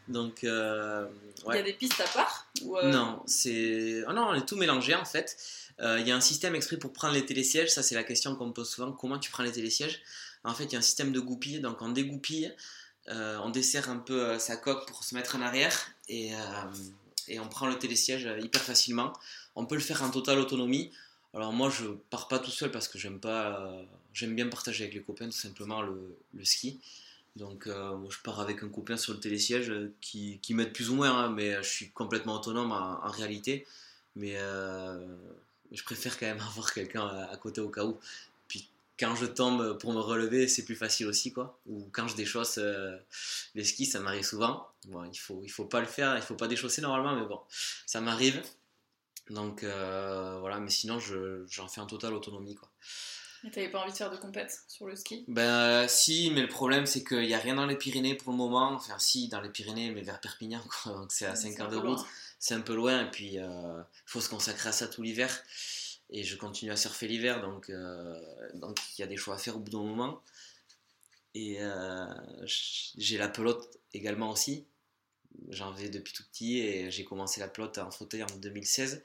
Donc, 0.08 0.44
euh, 0.44 1.06
Il 1.48 1.54
y 1.54 1.58
a 1.58 1.62
des 1.62 1.72
pistes 1.72 2.00
à 2.00 2.08
part 2.08 2.46
euh, 2.62 2.90
Non, 2.90 3.22
c'est. 3.26 4.04
Oh 4.08 4.12
non, 4.12 4.28
on 4.30 4.34
est 4.34 4.46
tout 4.46 4.56
mélangé 4.56 4.94
en 4.94 5.04
fait. 5.04 5.36
Euh, 5.80 5.98
il 5.98 6.06
y 6.06 6.12
a 6.12 6.16
un 6.16 6.20
système 6.20 6.54
exprès 6.54 6.76
pour 6.76 6.92
prendre 6.92 7.14
les 7.14 7.24
télésièges. 7.24 7.70
Ça, 7.70 7.82
c'est 7.82 7.94
la 7.94 8.04
question 8.04 8.36
qu'on 8.36 8.48
me 8.48 8.52
pose 8.52 8.68
souvent. 8.68 8.92
Comment 8.92 9.18
tu 9.18 9.30
prends 9.30 9.42
les 9.42 9.52
télésièges? 9.52 10.02
En 10.44 10.54
fait, 10.54 10.64
il 10.64 10.72
y 10.72 10.76
a 10.76 10.78
un 10.78 10.82
système 10.82 11.12
de 11.12 11.20
goupille. 11.20 11.60
Donc, 11.60 11.80
on 11.80 11.88
dégoupille. 11.88 12.52
on 13.08 13.50
dessert 13.50 13.88
un 13.88 13.98
peu 13.98 14.38
sa 14.38 14.56
coque 14.56 14.86
pour 14.88 15.04
se 15.04 15.14
mettre 15.14 15.36
en 15.36 15.42
arrière 15.42 15.90
et, 16.08 16.32
et 17.28 17.40
on 17.40 17.48
prend 17.48 17.66
le 17.66 17.78
télésiège 17.78 18.28
hyper 18.40 18.62
facilement. 18.62 19.12
On 19.56 19.66
peut 19.66 19.74
le 19.74 19.80
faire 19.80 20.02
en 20.02 20.10
totale 20.10 20.38
autonomie. 20.38 20.90
Alors 21.32 21.52
moi 21.52 21.68
je 21.68 21.86
pars 22.10 22.28
pas 22.28 22.38
tout 22.38 22.52
seul 22.52 22.70
parce 22.70 22.86
que 22.86 22.96
j'aime 22.96 23.18
pas, 23.18 23.74
j'aime 24.12 24.36
bien 24.36 24.48
partager 24.48 24.84
avec 24.84 24.94
les 24.94 25.02
copains 25.02 25.26
tout 25.26 25.32
simplement 25.32 25.82
le, 25.82 26.16
le 26.32 26.44
ski. 26.44 26.78
Donc 27.36 27.66
euh, 27.66 27.96
je 28.10 28.18
pars 28.22 28.40
avec 28.40 28.62
un 28.62 28.68
copain 28.68 28.96
sur 28.96 29.12
le 29.12 29.20
télésiège 29.20 29.70
euh, 29.70 29.92
qui, 30.00 30.38
qui 30.40 30.54
m'aide 30.54 30.72
plus 30.72 30.90
ou 30.90 30.94
moins, 30.94 31.10
hein, 31.10 31.30
mais 31.30 31.54
je 31.62 31.68
suis 31.68 31.90
complètement 31.90 32.34
autonome 32.34 32.70
en, 32.70 33.10
réalité. 33.10 33.66
Mais 34.14 34.36
euh, 34.36 35.04
je 35.72 35.82
préfère 35.82 36.18
quand 36.18 36.26
même 36.26 36.40
avoir 36.48 36.72
quelqu'un 36.72 37.06
à, 37.06 37.36
côté 37.36 37.60
au 37.60 37.68
cas 37.70 37.84
où. 37.84 37.98
Puis 38.46 38.68
quand 38.98 39.16
je 39.16 39.26
tombe 39.26 39.78
pour 39.78 39.92
me 39.92 39.98
relever, 40.00 40.46
c'est 40.46 40.64
plus 40.64 40.76
facile 40.76 41.08
aussi. 41.08 41.32
quoi. 41.32 41.58
Ou 41.66 41.88
quand 41.92 42.06
je 42.06 42.14
déchausse 42.14 42.60
les 43.54 43.64
skis, 43.64 43.86
ça 43.86 44.00
m'arrive 44.00 44.24
souvent. 44.24 44.68
Bon, 44.86 45.04
il 45.04 45.10
ne 45.10 45.14
faut, 45.14 45.40
il 45.42 45.50
faut 45.50 45.64
pas 45.64 45.80
le 45.80 45.86
faire, 45.86 46.16
il 46.16 46.22
faut 46.22 46.36
pas 46.36 46.48
déchausser 46.48 46.82
normalement, 46.82 47.20
mais 47.20 47.26
bon, 47.26 47.40
ça 47.86 48.00
m'arrive. 48.00 48.40
Donc 49.30 49.64
voilà, 49.64 50.60
mais 50.60 50.70
sinon 50.70 51.00
j'en 51.48 51.66
fais 51.66 51.80
en 51.80 51.86
totale 51.86 52.14
autonomie. 52.14 52.54
quoi. 52.54 52.70
T'avais 53.52 53.68
pas 53.68 53.80
envie 53.80 53.92
de 53.92 53.96
faire 53.96 54.10
de 54.10 54.16
compète 54.16 54.62
sur 54.68 54.86
le 54.86 54.96
ski? 54.96 55.24
Ben 55.28 55.86
si, 55.86 56.30
mais 56.30 56.40
le 56.40 56.48
problème 56.48 56.86
c'est 56.86 57.04
qu'il 57.04 57.20
n'y 57.20 57.34
a 57.34 57.38
rien 57.38 57.56
dans 57.56 57.66
les 57.66 57.76
Pyrénées 57.76 58.14
pour 58.14 58.32
le 58.32 58.38
moment. 58.38 58.72
Enfin 58.72 58.98
si, 58.98 59.28
dans 59.28 59.40
les 59.40 59.50
Pyrénées, 59.50 59.90
mais 59.90 60.02
vers 60.02 60.20
Perpignan, 60.20 60.62
donc 60.86 61.12
c'est 61.12 61.26
à 61.26 61.36
5 61.36 61.60
heures 61.60 61.68
de 61.68 61.76
route. 61.76 62.00
C'est 62.38 62.54
un 62.54 62.60
peu 62.60 62.74
loin 62.74 63.06
et 63.06 63.10
puis 63.10 63.34
il 63.34 63.38
euh, 63.40 63.82
faut 64.06 64.20
se 64.20 64.28
consacrer 64.28 64.70
à 64.70 64.72
ça 64.72 64.88
tout 64.88 65.02
l'hiver. 65.02 65.42
Et 66.10 66.22
je 66.22 66.36
continue 66.36 66.70
à 66.70 66.76
surfer 66.76 67.08
l'hiver, 67.08 67.40
donc 67.40 67.70
euh, 67.70 68.18
donc 68.54 68.78
il 68.96 69.02
y 69.02 69.04
a 69.04 69.06
des 69.06 69.16
choix 69.16 69.34
à 69.34 69.38
faire 69.38 69.56
au 69.56 69.60
bout 69.60 69.70
d'un 69.70 69.82
moment. 69.82 70.22
Et 71.34 71.56
euh, 71.60 72.06
j'ai 72.44 73.18
la 73.18 73.28
pelote 73.28 73.78
également 73.92 74.30
aussi. 74.30 74.66
J'en 75.48 75.72
vais 75.72 75.88
depuis 75.88 76.12
tout 76.12 76.22
petit 76.24 76.60
et 76.60 76.90
j'ai 76.90 77.04
commencé 77.04 77.40
la 77.40 77.48
pelote 77.48 77.78
en 77.78 77.90
fauteuil 77.90 78.22
en 78.22 78.36
2016. 78.36 79.02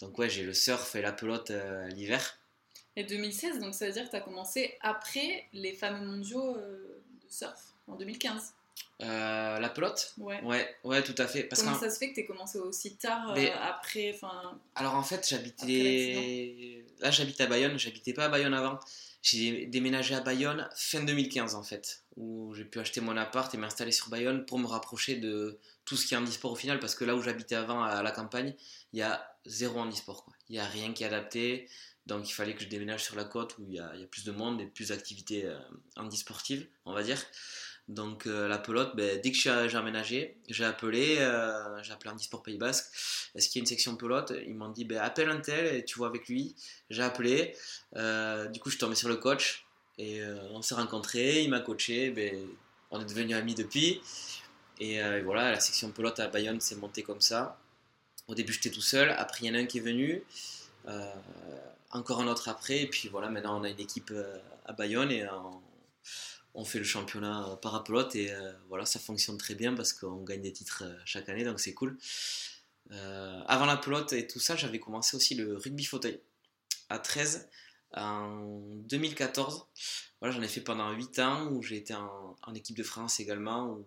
Donc 0.00 0.18
ouais, 0.18 0.28
j'ai 0.28 0.42
le 0.42 0.54
surf 0.54 0.94
et 0.96 1.02
la 1.02 1.12
pelote 1.12 1.52
l'hiver. 1.94 2.39
Et 3.00 3.04
2016, 3.04 3.60
donc 3.60 3.74
ça 3.74 3.86
veut 3.86 3.92
dire 3.92 4.04
que 4.04 4.10
tu 4.10 4.16
as 4.16 4.20
commencé 4.20 4.76
après 4.82 5.46
les 5.54 5.72
fameux 5.72 6.04
mondiaux 6.04 6.54
euh, 6.54 7.02
de 7.24 7.32
surf, 7.32 7.72
en 7.86 7.94
2015. 7.94 8.52
Euh, 9.00 9.58
la 9.58 9.68
pelote? 9.70 10.12
Ouais. 10.18 10.42
ouais. 10.42 10.68
ouais, 10.84 11.02
tout 11.02 11.14
à 11.16 11.26
fait. 11.26 11.44
Parce 11.44 11.62
Comment 11.62 11.78
ça 11.78 11.88
se 11.88 11.98
fait 11.98 12.10
que 12.10 12.20
tu 12.20 12.26
commencé 12.26 12.58
aussi 12.58 12.96
tard 12.96 13.34
euh, 13.34 13.46
après 13.62 14.14
Alors 14.74 14.96
en 14.96 15.02
fait, 15.02 15.26
j'habitais. 15.26 16.84
Là, 17.00 17.10
j'habite 17.10 17.40
à 17.40 17.46
Bayonne, 17.46 17.78
j'habitais 17.78 18.12
pas 18.12 18.26
à 18.26 18.28
Bayonne 18.28 18.52
avant. 18.52 18.78
J'ai 19.22 19.64
déménagé 19.64 20.14
à 20.14 20.20
Bayonne 20.20 20.68
fin 20.76 21.02
2015 21.02 21.54
en 21.54 21.62
fait, 21.62 22.04
où 22.18 22.52
j'ai 22.54 22.66
pu 22.66 22.80
acheter 22.80 23.00
mon 23.00 23.16
appart 23.16 23.54
et 23.54 23.56
m'installer 23.56 23.92
sur 23.92 24.10
Bayonne 24.10 24.44
pour 24.44 24.58
me 24.58 24.66
rapprocher 24.66 25.16
de 25.16 25.58
tout 25.86 25.96
ce 25.96 26.04
qui 26.04 26.12
est 26.12 26.18
handisport 26.18 26.52
au 26.52 26.56
final, 26.56 26.80
parce 26.80 26.94
que 26.94 27.04
là 27.06 27.16
où 27.16 27.22
j'habitais 27.22 27.54
avant 27.54 27.82
à 27.82 28.02
la 28.02 28.10
campagne, 28.10 28.54
il 28.92 28.98
y 28.98 29.02
a 29.02 29.26
zéro 29.46 29.80
handisport. 29.80 30.26
Il 30.48 30.52
n'y 30.52 30.58
a 30.58 30.66
rien 30.66 30.92
qui 30.92 31.04
est 31.04 31.06
adapté. 31.06 31.68
Donc 32.06 32.28
il 32.28 32.32
fallait 32.32 32.54
que 32.54 32.62
je 32.62 32.68
déménage 32.68 33.04
sur 33.04 33.16
la 33.16 33.24
côte 33.24 33.56
où 33.58 33.64
il 33.68 33.74
y 33.74 33.78
a, 33.78 33.92
plus 34.10 34.24
de 34.24 34.32
monde 34.32 34.60
et 34.60 34.66
plus 34.66 34.88
d'activités 34.88 35.44
euh, 35.44 35.58
handisportives, 35.96 36.66
on 36.84 36.92
va 36.92 37.02
dire. 37.02 37.22
Donc 37.88 38.26
euh, 38.26 38.48
la 38.48 38.58
pelote, 38.58 38.94
ben, 38.94 39.20
dès 39.20 39.32
que 39.32 39.36
j'ai 39.36 39.50
aménagé, 39.50 40.36
j'ai 40.48 40.64
appelé, 40.64 41.18
euh, 41.18 41.82
j'ai 41.82 41.92
appelé 41.92 42.10
Handisport 42.10 42.42
Pays 42.42 42.58
Basque. 42.58 42.86
Est-ce 43.34 43.48
qu'il 43.48 43.58
y 43.58 43.60
a 43.60 43.62
une 43.62 43.66
section 43.66 43.96
pelote? 43.96 44.32
Ils 44.46 44.54
m'ont 44.54 44.70
dit 44.70 44.84
ben, 44.84 44.98
appelle 44.98 45.28
un 45.28 45.40
tel 45.40 45.74
et 45.74 45.84
tu 45.84 45.98
vois 45.98 46.08
avec 46.08 46.28
lui. 46.28 46.54
J'ai 46.88 47.02
appelé. 47.02 47.54
du 47.94 48.60
coup, 48.60 48.70
je 48.70 48.74
suis 48.74 48.78
tombé 48.78 48.94
sur 48.94 49.08
le 49.08 49.16
coach 49.16 49.66
et 49.98 50.22
on 50.50 50.62
s'est 50.62 50.74
rencontrés. 50.74 51.42
Il 51.42 51.50
m'a 51.50 51.60
coaché. 51.60 52.10
Ben, 52.10 52.34
on 52.90 53.00
est 53.00 53.04
devenus 53.04 53.36
amis 53.36 53.54
depuis. 53.54 54.00
Et, 54.80 55.00
voilà, 55.22 55.50
la 55.52 55.60
section 55.60 55.90
pelote 55.90 56.18
à 56.20 56.28
Bayonne 56.28 56.60
s'est 56.60 56.76
montée 56.76 57.02
comme 57.02 57.20
ça. 57.20 57.58
Au 58.28 58.34
début, 58.34 58.52
j'étais 58.52 58.70
tout 58.70 58.80
seul. 58.80 59.10
Après, 59.10 59.40
il 59.42 59.46
y 59.46 59.50
en 59.50 59.54
a 59.54 59.58
un 59.58 59.66
qui 59.66 59.78
est 59.78 59.82
venu 59.82 60.22
encore 61.90 62.20
un 62.20 62.28
autre 62.28 62.48
après. 62.48 62.82
Et 62.82 62.86
puis 62.86 63.08
voilà, 63.08 63.28
maintenant 63.28 63.60
on 63.60 63.64
a 63.64 63.68
une 63.68 63.80
équipe 63.80 64.10
euh, 64.12 64.38
à 64.64 64.72
Bayonne 64.72 65.10
et 65.10 65.26
on, 66.54 66.64
fait 66.64 66.78
le 66.78 66.84
championnat 66.84 67.58
par 67.62 67.82
pelote 67.84 68.14
et 68.14 68.32
euh, 68.32 68.52
voilà, 68.68 68.84
ça 68.84 68.98
fonctionne 68.98 69.38
très 69.38 69.54
bien 69.54 69.74
parce 69.74 69.92
qu'on 69.92 70.22
gagne 70.22 70.42
des 70.42 70.52
titres 70.52 70.84
euh, 70.84 70.94
chaque 71.04 71.28
année, 71.28 71.42
donc 71.42 71.58
c'est 71.58 71.72
cool. 71.72 71.96
avant 73.46 73.66
la 73.66 73.76
pelote 73.76 74.12
et 74.12 74.26
tout 74.26 74.40
ça, 74.40 74.56
j'avais 74.56 74.78
commencé 74.78 75.16
aussi 75.16 75.34
le 75.34 75.56
rugby 75.56 75.84
fauteuil 75.84 76.20
à 76.90 76.98
13 76.98 77.48
en 77.96 78.60
2014. 78.88 79.64
Voilà, 80.20 80.34
j'en 80.34 80.42
ai 80.42 80.48
fait 80.48 80.60
pendant 80.60 80.90
8 80.92 81.18
ans 81.20 81.46
où 81.50 81.62
j'ai 81.62 81.76
été 81.76 81.94
en, 81.94 82.54
équipe 82.54 82.76
de 82.76 82.82
France 82.82 83.20
également. 83.20 83.78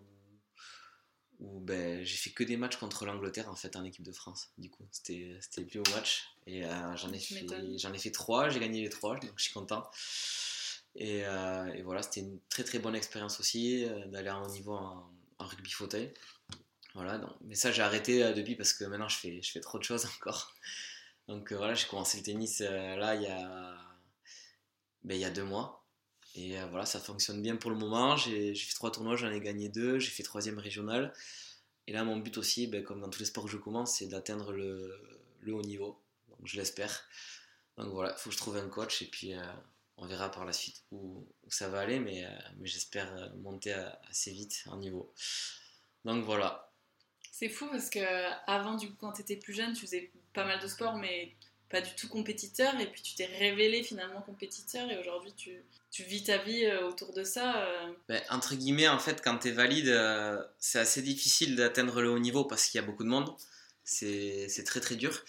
Où 1.44 1.60
ben, 1.60 2.02
j'ai 2.04 2.16
fait 2.16 2.30
que 2.30 2.42
des 2.42 2.56
matchs 2.56 2.76
contre 2.76 3.04
l'Angleterre 3.04 3.48
en 3.50 3.56
fait 3.56 3.76
en 3.76 3.84
équipe 3.84 4.04
de 4.04 4.12
France. 4.12 4.50
Du 4.58 4.70
coup, 4.70 4.86
c'était 4.90 5.38
le 5.58 5.66
plus 5.66 5.80
haut 5.80 5.90
match. 5.94 6.28
Et 6.46 6.64
euh, 6.64 6.96
j'en 6.96 7.12
ai, 7.12 7.16
ai 7.16 7.98
fait 7.98 8.10
trois, 8.10 8.48
j'ai 8.48 8.60
gagné 8.60 8.82
les 8.82 8.88
trois, 8.88 9.18
donc 9.18 9.32
je 9.36 9.44
suis 9.44 9.52
content. 9.52 9.88
Et, 10.96 11.24
euh, 11.24 11.72
et 11.74 11.82
voilà, 11.82 12.02
c'était 12.02 12.20
une 12.20 12.38
très 12.48 12.64
très 12.64 12.78
bonne 12.78 12.94
expérience 12.94 13.40
aussi 13.40 13.84
euh, 13.84 14.06
d'aller 14.06 14.28
à 14.28 14.36
un 14.36 14.48
niveau 14.48 14.74
en, 14.74 15.10
rugby 15.38 15.70
fauteuil. 15.70 16.14
Voilà, 16.94 17.18
donc, 17.18 17.32
mais 17.42 17.56
ça 17.56 17.72
j'ai 17.72 17.82
arrêté 17.82 18.32
depuis 18.34 18.54
parce 18.54 18.72
que 18.72 18.84
maintenant 18.84 19.08
je 19.08 19.16
fais, 19.16 19.42
je 19.42 19.50
fais 19.50 19.60
trop 19.60 19.78
de 19.78 19.84
choses 19.84 20.06
encore. 20.16 20.54
Donc 21.28 21.52
voilà, 21.52 21.74
j'ai 21.74 21.86
commencé 21.88 22.18
le 22.18 22.22
tennis 22.22 22.60
là 22.60 23.14
il 23.16 23.22
y, 23.22 23.26
a, 23.26 23.76
ben, 25.02 25.14
il 25.14 25.20
y 25.20 25.24
a 25.24 25.30
deux 25.30 25.44
mois. 25.44 25.83
Et 26.34 26.56
voilà, 26.70 26.84
ça 26.84 26.98
fonctionne 26.98 27.40
bien 27.42 27.56
pour 27.56 27.70
le 27.70 27.76
moment. 27.76 28.16
J'ai, 28.16 28.54
fait 28.54 28.74
trois 28.74 28.90
tournois, 28.90 29.16
j'en 29.16 29.30
ai 29.30 29.40
gagné 29.40 29.68
deux, 29.68 29.98
j'ai 29.98 30.10
fait 30.10 30.24
troisième 30.24 30.58
régional. 30.58 31.12
Et 31.86 31.92
là, 31.92 32.02
mon 32.04 32.16
but 32.16 32.38
aussi, 32.38 32.66
ben, 32.66 32.82
comme 32.82 33.00
dans 33.00 33.10
tous 33.10 33.20
les 33.20 33.26
sports 33.26 33.44
que 33.44 33.50
je 33.50 33.56
commence, 33.56 33.98
c'est 33.98 34.08
d'atteindre 34.08 34.52
le, 34.52 34.98
le 35.40 35.54
haut 35.54 35.62
niveau 35.62 36.00
je 36.44 36.56
l'espère. 36.56 37.04
Donc 37.76 37.92
voilà, 37.92 38.14
il 38.16 38.20
faut 38.20 38.30
que 38.30 38.34
je 38.34 38.40
trouve 38.40 38.56
un 38.56 38.68
coach 38.68 39.02
et 39.02 39.06
puis 39.06 39.34
euh, 39.34 39.42
on 39.96 40.06
verra 40.06 40.30
par 40.30 40.44
la 40.44 40.52
suite 40.52 40.82
où, 40.92 41.26
ça 41.48 41.68
va 41.68 41.80
aller, 41.80 41.98
mais, 41.98 42.24
euh, 42.24 42.28
mais 42.58 42.66
j'espère 42.66 43.12
euh, 43.16 43.28
monter 43.36 43.72
assez 44.08 44.30
vite 44.30 44.64
en 44.66 44.76
niveau. 44.76 45.12
Donc 46.04 46.24
voilà. 46.24 46.72
C'est 47.32 47.48
fou 47.48 47.66
parce 47.68 47.90
que 47.90 48.00
avant, 48.48 48.76
du 48.76 48.88
coup, 48.90 48.96
quand 48.98 49.12
tu 49.12 49.22
étais 49.22 49.36
plus 49.36 49.54
jeune, 49.54 49.72
tu 49.72 49.80
faisais 49.80 50.12
pas 50.32 50.44
mal 50.44 50.60
de 50.60 50.68
sport, 50.68 50.96
mais 50.96 51.34
pas 51.74 51.80
du 51.80 51.94
tout 51.96 52.08
compétiteur, 52.08 52.78
et 52.80 52.86
puis 52.86 53.02
tu 53.02 53.14
t'es 53.14 53.26
révélé 53.26 53.82
finalement 53.82 54.22
compétiteur, 54.22 54.88
et 54.90 54.98
aujourd'hui 54.98 55.32
tu, 55.36 55.64
tu, 55.90 56.04
vis 56.04 56.22
ta 56.22 56.38
vie 56.38 56.70
autour 56.88 57.12
de 57.12 57.24
ça. 57.24 57.68
Ben, 58.08 58.22
entre 58.30 58.54
guillemets, 58.54 58.88
en 58.88 58.98
fait, 58.98 59.20
quand 59.22 59.38
tu 59.38 59.48
es 59.48 59.50
valide, 59.50 59.92
c'est 60.58 60.78
assez 60.78 61.02
difficile 61.02 61.56
d'atteindre 61.56 62.00
le 62.00 62.10
haut 62.10 62.18
niveau 62.18 62.44
parce 62.44 62.66
qu'il 62.68 62.80
y 62.80 62.84
a 62.84 62.86
beaucoup 62.86 63.02
de 63.02 63.08
monde. 63.08 63.34
C'est 63.82 64.64
très 64.64 64.80
très 64.80 64.94
dur. 64.94 65.24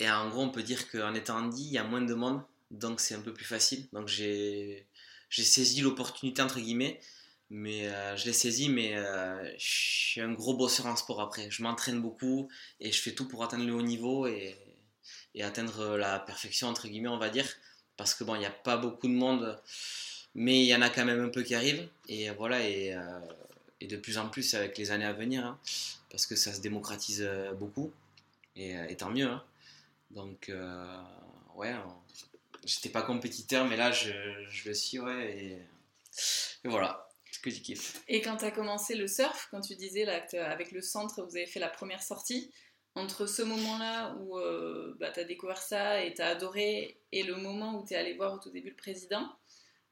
Et 0.00 0.10
en 0.10 0.28
gros, 0.28 0.42
on 0.42 0.50
peut 0.50 0.62
dire 0.62 0.90
qu'en 0.90 1.14
étant 1.14 1.38
handi, 1.38 1.64
il 1.64 1.72
y 1.72 1.78
a 1.78 1.84
moins 1.84 2.02
de 2.02 2.14
monde, 2.14 2.42
donc 2.70 3.00
c'est 3.00 3.14
un 3.14 3.20
peu 3.20 3.32
plus 3.32 3.44
facile. 3.44 3.88
Donc 3.92 4.08
j'ai 4.08 4.86
saisi 5.30 5.80
l'opportunité, 5.80 6.42
entre 6.42 6.60
guillemets, 6.60 7.00
mais 7.50 7.88
euh, 7.88 8.16
je 8.16 8.26
l'ai 8.26 8.32
saisi, 8.32 8.68
mais 8.68 8.96
euh, 8.96 9.44
je 9.58 9.66
suis 9.66 10.20
un 10.20 10.32
gros 10.32 10.54
bosseur 10.54 10.86
en 10.86 10.96
sport 10.96 11.20
après. 11.20 11.50
Je 11.50 11.62
m'entraîne 11.62 12.00
beaucoup 12.00 12.48
et 12.80 12.90
je 12.90 13.00
fais 13.00 13.12
tout 13.14 13.28
pour 13.28 13.44
atteindre 13.44 13.64
le 13.66 13.74
haut 13.74 13.82
niveau 13.82 14.26
et, 14.26 14.56
et 15.34 15.42
atteindre 15.42 15.96
la 15.96 16.18
perfection, 16.18 16.68
entre 16.68 16.88
guillemets, 16.88 17.08
on 17.08 17.18
va 17.18 17.30
dire. 17.30 17.46
Parce 17.96 18.14
que 18.14 18.24
bon, 18.24 18.34
il 18.34 18.40
n'y 18.40 18.46
a 18.46 18.50
pas 18.50 18.76
beaucoup 18.76 19.08
de 19.08 19.14
monde, 19.14 19.60
mais 20.34 20.60
il 20.60 20.66
y 20.66 20.74
en 20.74 20.82
a 20.82 20.90
quand 20.90 21.04
même 21.04 21.22
un 21.22 21.28
peu 21.28 21.42
qui 21.42 21.54
arrivent. 21.54 21.88
Et 22.08 22.30
voilà, 22.30 22.68
et, 22.68 22.94
euh, 22.94 23.20
et 23.80 23.86
de 23.86 23.96
plus 23.96 24.18
en 24.18 24.28
plus 24.28 24.54
avec 24.54 24.76
les 24.78 24.90
années 24.90 25.04
à 25.04 25.12
venir, 25.12 25.44
hein, 25.44 25.58
parce 26.10 26.26
que 26.26 26.36
ça 26.36 26.52
se 26.52 26.60
démocratise 26.60 27.28
beaucoup, 27.58 27.92
et, 28.56 28.74
et 28.88 28.96
tant 28.96 29.10
mieux. 29.10 29.26
Hein. 29.28 29.42
Donc, 30.14 30.48
euh, 30.48 31.02
ouais, 31.56 31.74
j'étais 32.64 32.88
pas 32.88 33.02
compétiteur, 33.02 33.66
mais 33.66 33.76
là, 33.76 33.90
je, 33.90 34.12
je 34.48 34.68
le 34.68 34.74
suis, 34.74 34.98
ouais, 35.00 35.36
et, 35.36 36.68
voilà, 36.68 37.08
ce 37.30 37.40
que 37.40 37.50
je 37.50 37.60
kiffe. 37.60 38.02
Et 38.08 38.20
quand 38.22 38.36
tu 38.36 38.44
as 38.44 38.52
commencé 38.52 38.94
le 38.94 39.08
surf, 39.08 39.48
quand 39.50 39.60
tu 39.60 39.74
disais 39.74 40.06
avec 40.06 40.70
le 40.70 40.80
centre, 40.80 41.22
vous 41.22 41.36
avez 41.36 41.46
fait 41.46 41.60
la 41.60 41.68
première 41.68 42.02
sortie, 42.02 42.50
entre 42.94 43.26
ce 43.26 43.42
moment-là 43.42 44.16
où 44.20 44.38
euh, 44.38 44.96
bah, 45.00 45.10
tu 45.10 45.20
as 45.20 45.24
découvert 45.24 45.58
ça 45.58 46.02
et 46.02 46.14
tu 46.14 46.22
as 46.22 46.28
adoré, 46.28 46.96
et 47.12 47.22
le 47.22 47.36
moment 47.36 47.80
où 47.80 47.86
tu 47.86 47.94
es 47.94 47.96
allé 47.96 48.14
voir 48.14 48.34
au 48.34 48.38
tout 48.38 48.50
début 48.50 48.70
le 48.70 48.76
président, 48.76 49.32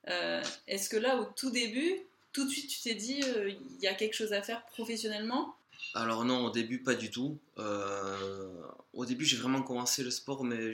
euh, 0.08 0.42
est-ce 0.68 0.88
que 0.88 0.96
là, 0.96 1.16
au 1.16 1.24
tout 1.24 1.50
début, 1.50 2.00
tout 2.32 2.44
de 2.44 2.50
suite, 2.50 2.68
tu 2.70 2.80
t'es 2.80 2.94
dit, 2.94 3.20
il 3.20 3.82
y 3.82 3.86
a 3.86 3.94
quelque 3.94 4.14
chose 4.14 4.32
à 4.32 4.42
faire 4.42 4.64
professionnellement? 4.66 5.54
Alors 5.94 6.24
non, 6.24 6.46
au 6.46 6.50
début 6.50 6.78
pas 6.78 6.94
du 6.94 7.10
tout. 7.10 7.38
Euh, 7.58 8.48
au 8.94 9.04
début 9.04 9.24
j'ai 9.24 9.36
vraiment 9.36 9.62
commencé 9.62 10.02
le 10.02 10.10
sport, 10.10 10.44
mais 10.44 10.70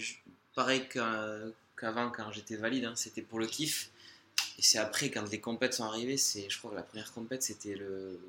pareil 0.55 0.89
qu'avant 0.89 2.11
quand 2.11 2.31
j'étais 2.33 2.57
valide, 2.57 2.85
hein, 2.85 2.95
c'était 2.95 3.23
pour 3.23 3.39
le 3.39 3.47
kiff. 3.47 3.91
Et 4.59 4.63
c'est 4.63 4.79
après 4.79 5.11
quand 5.11 5.29
les 5.31 5.41
compètes 5.41 5.75
sont 5.75 5.85
arrivées, 5.85 6.17
je 6.17 6.59
crois 6.59 6.71
que 6.71 6.77
la 6.77 6.83
première 6.83 7.13
compète 7.13 7.43
c'était 7.43 7.75
le... 7.75 8.21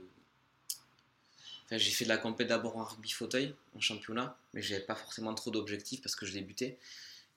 J'ai 1.71 1.91
fait 1.91 2.05
de 2.05 2.09
la 2.09 2.17
compète 2.17 2.47
d'abord 2.47 2.77
en 2.77 2.83
rugby 2.83 3.11
fauteuil, 3.11 3.53
en 3.75 3.79
championnat, 3.79 4.37
mais 4.53 4.61
j'avais 4.61 4.81
pas 4.81 4.95
forcément 4.95 5.33
trop 5.35 5.51
d'objectifs 5.51 6.01
parce 6.01 6.15
que 6.15 6.25
je 6.25 6.33
débutais. 6.33 6.77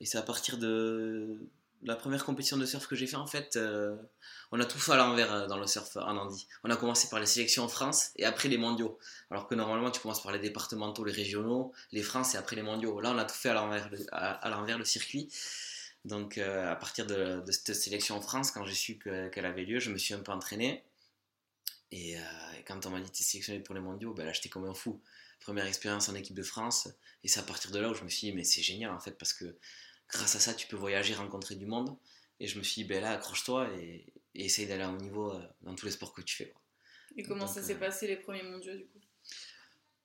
Et 0.01 0.07
c'est 0.07 0.19
à 0.19 0.23
partir 0.23 0.59
de, 0.59 1.39
la 1.85 1.97
première 1.97 2.25
compétition 2.25 2.57
de 2.57 2.67
surf 2.67 2.87
que 2.87 2.95
j'ai 2.95 3.07
fait, 3.07 3.17
en 3.17 3.27
fait, 3.27 3.57
euh, 3.57 3.97
on 4.53 4.61
a 4.61 4.65
tout 4.65 4.79
fait 4.79 4.93
à 4.93 4.97
l'envers 4.97 5.33
euh, 5.33 5.47
dans 5.47 5.59
le 5.59 5.67
surf 5.67 5.97
en 5.97 6.17
Andy. 6.17 6.47
On 6.65 6.71
a 6.71 6.77
commencé 6.77 7.09
par 7.09 7.19
les 7.19 7.27
sélections 7.27 7.65
en 7.65 7.69
France 7.69 8.11
et 8.17 8.25
après 8.25 8.49
les 8.49 8.59
mondiaux. 8.59 8.99
Alors 9.31 9.49
que 9.49 9.55
normalement, 9.55 9.91
tu 9.91 10.01
commences 10.01 10.23
par 10.23 10.33
les 10.33 10.39
départementaux, 10.39 11.05
les 11.05 11.13
régionaux, 11.13 11.73
les 11.91 12.03
France 12.03 12.35
et 12.35 12.39
après 12.39 12.57
les 12.57 12.63
mondiaux. 12.63 13.01
Là, 13.01 13.11
on 13.11 13.19
a 13.19 13.25
tout 13.25 13.35
fait 13.35 13.49
à 13.49 13.55
l'envers, 13.55 13.91
à, 14.13 14.79
le 14.79 14.85
circuit. 14.85 15.29
Donc, 16.05 16.39
euh, 16.39 16.71
à 16.71 16.77
partir 16.77 17.07
de, 17.07 17.43
cette 17.51 17.75
sélection 17.75 18.17
en 18.17 18.21
France, 18.21 18.51
quand 18.51 18.65
j'ai 18.65 18.75
su 18.75 18.99
qu'elle 18.99 19.47
avait 19.47 19.65
lieu, 19.65 19.81
je 19.81 19.91
me 19.91 19.99
suis 19.99 20.15
un 20.15 20.21
peu 20.21 20.33
entraîné. 20.33 20.85
Et, 21.93 22.17
quand 22.67 22.87
on 22.87 22.91
m'a 22.91 23.01
dit 23.01 23.11
que 23.11 23.17
tu 23.17 23.23
es 23.23 23.27
sélectionné 23.27 23.61
pour 23.61 23.75
les 23.75 23.81
mondiaux, 23.81 24.15
ben 24.15 24.25
là, 24.25 24.33
j'étais 24.33 24.49
comme 24.49 24.65
un 24.65 24.75
fou. 24.75 25.01
Première 25.41 25.67
expérience 25.67 26.09
en 26.09 26.15
équipe 26.15 26.35
de 26.35 26.43
France. 26.43 26.89
Et 27.23 27.29
c'est 27.29 27.41
à 27.41 27.43
partir 27.43 27.71
de 27.71 27.79
là 27.79 27.91
où 27.91 27.95
je 27.95 28.03
me 28.03 28.09
suis 28.09 28.29
dit, 28.29 28.33
mais 28.33 28.45
c'est 28.45 28.63
génial 28.63 28.91
en 28.91 29.01
fait, 29.01 29.13
parce 29.13 29.33
que 29.33 29.57
grâce 30.09 30.37
à 30.37 30.41
ça, 30.41 30.55
tu 30.55 30.67
peux 30.67 30.77
voyager, 30.77 31.15
rencontrer 31.15 31.55
du 31.55 31.67
monde. 31.67 31.97
Et 32.41 32.47
je 32.47 32.59
me 32.59 32.63
suis 32.63 32.83
dit, 32.83 32.89
ben 32.89 33.01
là, 33.01 33.13
accroche-toi 33.13 33.69
et, 33.77 34.13
essaye 34.35 34.67
d'aller 34.67 34.83
à 34.83 34.89
un 34.89 34.97
niveau 34.97 35.33
euh, 35.33 35.43
dans 35.61 35.75
tous 35.75 35.87
les 35.87 35.93
sports 35.93 36.13
que 36.13 36.23
tu 36.23 36.35
fais. 36.35 36.53
Et 37.17 37.23
comment 37.23 37.47
ça 37.47 37.63
s'est 37.63 37.75
euh, 37.75 37.79
passé 37.79 38.07
les 38.07 38.17
premiers 38.17 38.43
mondiaux 38.43 38.75
du 38.75 38.87
coup? 38.87 38.99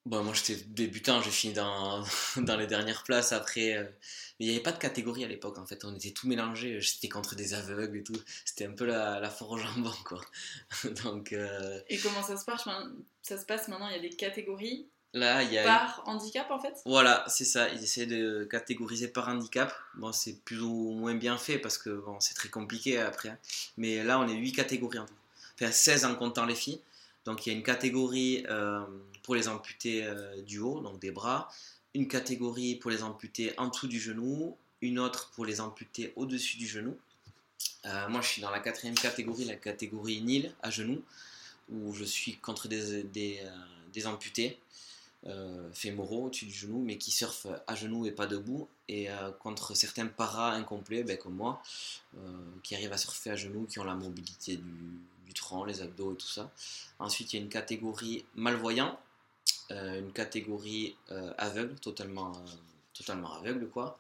Bon, 0.08 0.24
moi 0.24 0.34
j'étais 0.34 0.64
débutant, 0.68 1.22
j'ai 1.22 1.32
fini 1.32 1.54
dans, 1.54 2.04
dans, 2.38 2.56
les 2.56 2.68
dernières 2.68 3.04
places 3.04 3.34
après. 3.34 3.76
Euh, 3.76 3.84
mais 4.40 4.46
il 4.46 4.50
n'y 4.50 4.54
avait 4.54 4.64
pas 4.64 4.72
de 4.72 4.78
catégorie 4.78 5.24
à 5.24 5.28
l'époque 5.28 5.58
en 5.58 5.66
fait, 5.66 5.84
on 5.84 5.94
était 5.96 6.12
tout 6.12 6.28
mélangés. 6.28 6.80
J'étais 6.80 7.10
contre 7.10 7.36
des 7.36 7.54
aveugles 7.54 7.98
et 7.98 8.04
tout. 8.04 8.16
C'était 8.46 8.66
un 8.66 8.72
peu 8.72 8.86
la, 8.86 9.20
la 9.20 9.30
foire 9.30 9.52
au 9.52 9.58
jambon 9.58 9.92
quoi. 10.06 10.22
Donc, 11.04 11.34
Et 11.34 11.98
comment 11.98 12.24
ça 12.24 12.38
se 12.38 12.46
passe 12.46 12.68
Ça 13.22 13.38
se 13.38 13.46
passe 13.46 13.68
maintenant, 13.68 13.90
il 13.90 13.96
y 13.96 14.00
a 14.00 14.02
des 14.02 14.16
catégories 14.16 14.88
Là, 15.14 15.42
il 15.42 15.52
y 15.52 15.58
a... 15.58 15.64
Par 15.64 16.04
handicap 16.06 16.50
en 16.52 16.60
fait? 16.60 16.76
Voilà, 16.86 17.24
c'est 17.28 17.46
ça. 17.46 17.70
Ils 17.70 17.84
essaient 17.84 18.06
de 18.06 18.48
catégoriser 18.50 19.08
par 19.08 19.28
handicap. 19.30 19.74
Bon, 19.96 20.12
c'est 20.12 20.44
plus 20.44 20.62
ou 20.62 20.92
moins 20.92 21.16
bien 21.16 21.38
fait 21.38 21.58
parce 21.58 21.78
que 21.78 21.90
bon, 21.90 22.20
c'est 22.20 22.34
très 22.34 22.50
compliqué 22.50 23.00
après. 23.00 23.30
Hein. 23.30 23.38
Mais 23.78 24.04
là, 24.04 24.20
on 24.20 24.28
est 24.28 24.36
8 24.36 24.52
catégories 24.52 25.00
en 25.00 25.06
tout. 25.06 25.14
Enfin, 25.56 25.72
16 25.72 26.06
en 26.06 26.16
comptant 26.16 26.46
les 26.46 26.56
filles. 26.56 26.82
Donc, 27.26 27.46
il 27.46 27.52
y 27.52 27.56
a 27.56 27.58
une 27.58 27.64
catégorie 27.64 28.46
euh, 28.50 28.80
pour 29.28 29.36
les 29.36 29.50
amputés 29.50 30.06
euh, 30.06 30.42
du 30.42 30.60
haut, 30.60 30.80
donc 30.80 31.02
des 31.02 31.12
bras. 31.12 31.50
Une 31.94 32.08
catégorie 32.08 32.76
pour 32.76 32.92
les 32.92 33.04
amputés 33.04 33.54
en 33.58 33.68
dessous 33.68 33.88
du 33.88 34.00
genou. 34.00 34.56
Une 34.82 35.00
autre 35.00 35.32
pour 35.36 35.46
les 35.46 35.60
amputés 35.60 36.14
au-dessus 36.16 36.56
du 36.56 36.66
genou. 36.66 36.96
Euh, 37.86 38.08
moi, 38.08 38.22
je 38.22 38.28
suis 38.30 38.42
dans 38.42 38.52
la 38.52 38.62
quatrième 38.62 38.96
catégorie, 38.96 39.44
la 39.44 39.58
catégorie 39.58 40.22
nil 40.22 40.56
à 40.62 40.70
genoux, 40.70 41.04
où 41.70 41.94
je 41.94 42.06
suis 42.06 42.38
contre 42.38 42.70
des, 42.70 43.04
des, 43.04 43.42
des 43.92 44.08
amputés 44.08 44.60
euh, 45.26 45.70
fémoraux 45.74 46.28
au-dessus 46.28 46.46
du 46.46 46.54
genou, 46.54 46.82
mais 46.82 46.98
qui 46.98 47.12
surfent 47.12 47.48
à 47.66 47.76
genoux 47.76 48.06
et 48.06 48.12
pas 48.12 48.28
debout, 48.28 48.70
et 48.88 49.10
euh, 49.10 49.32
contre 49.32 49.76
certains 49.76 50.08
paras 50.08 50.52
incomplets, 50.52 51.04
ben, 51.04 51.18
comme 51.18 51.36
moi, 51.36 51.62
euh, 52.18 52.20
qui 52.64 52.76
arrivent 52.76 52.94
à 52.94 52.98
surfer 52.98 53.32
à 53.32 53.36
genoux, 53.36 53.66
qui 53.66 53.80
ont 53.80 53.84
la 53.84 53.96
mobilité 53.96 54.56
du, 54.56 54.74
du 55.26 55.34
tronc, 55.34 55.66
les 55.66 55.82
abdos 55.82 56.14
et 56.14 56.16
tout 56.16 56.28
ça. 56.28 56.50
Ensuite, 57.00 57.34
il 57.34 57.38
y 57.38 57.40
a 57.40 57.44
une 57.44 57.50
catégorie 57.50 58.24
malvoyant, 58.36 58.98
une 59.70 60.12
catégorie 60.14 60.96
aveugle, 61.38 61.76
totalement 61.76 62.34
totalement 62.94 63.34
aveugle 63.36 63.68
quoi. 63.70 64.00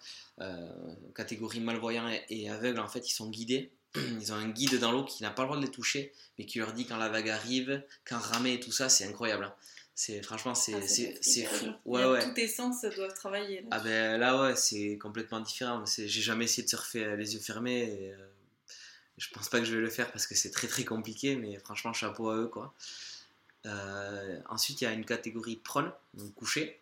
catégorie 1.15 1.59
malvoyant 1.59 2.09
et, 2.29 2.49
aveugle 2.49 2.79
en 2.79 2.87
fait 2.87 3.07
ils 3.07 3.13
sont 3.13 3.29
guidés. 3.29 3.71
Ils 3.95 4.33
ont 4.33 4.35
un 4.35 4.49
guide 4.49 4.79
dans 4.79 4.91
l'eau 4.91 5.05
qui 5.05 5.23
n'a 5.23 5.31
pas 5.31 5.43
le 5.43 5.47
droit 5.47 5.57
de 5.57 5.65
les 5.65 5.71
toucher, 5.71 6.11
mais 6.37 6.45
qui 6.45 6.59
leur 6.59 6.73
dit 6.73 6.85
quand 6.85 6.97
la 6.97 7.07
vague 7.07 7.29
arrive, 7.29 7.81
quand 8.03 8.19
ramer 8.19 8.53
et 8.53 8.59
tout 8.59 8.73
ça, 8.73 8.89
c'est 8.89 9.05
incroyable. 9.05 9.45
Hein. 9.45 9.53
C'est 9.99 10.21
franchement 10.21 10.53
c'est 10.53 10.75
ah, 10.75 10.87
c'est 11.21 11.45
fou. 11.45 11.65
Ouais 11.85 12.05
ouais. 12.05 12.23
Tous 12.23 12.33
tes 12.35 12.47
sens 12.47 12.85
doivent 12.95 13.15
travailler. 13.15 13.61
Là. 13.61 13.67
Ah 13.71 13.79
ben 13.79 14.19
là 14.19 14.39
ouais, 14.39 14.55
c'est 14.55 14.95
complètement 14.99 15.39
différent. 15.39 15.83
J'ai 15.87 16.07
jamais 16.07 16.45
essayé 16.45 16.61
de 16.61 16.69
surfer 16.69 17.03
euh, 17.03 17.15
les 17.15 17.33
yeux 17.33 17.39
fermés. 17.39 17.79
Et, 17.79 18.13
euh, 18.13 18.27
je 19.17 19.27
pense 19.33 19.49
pas 19.49 19.57
que 19.57 19.65
je 19.65 19.73
vais 19.73 19.81
le 19.81 19.89
faire 19.89 20.11
parce 20.11 20.27
que 20.27 20.35
c'est 20.35 20.51
très 20.51 20.67
très 20.67 20.85
compliqué, 20.85 21.35
mais 21.35 21.57
franchement 21.57 21.93
chapeau 21.93 22.29
à 22.29 22.35
eux 22.35 22.47
quoi. 22.47 22.75
Euh, 23.67 24.39
ensuite 24.49 24.81
il 24.81 24.85
y 24.85 24.87
a 24.87 24.93
une 24.93 25.05
catégorie 25.05 25.57
prone, 25.57 25.91
donc 26.15 26.33
couché, 26.33 26.79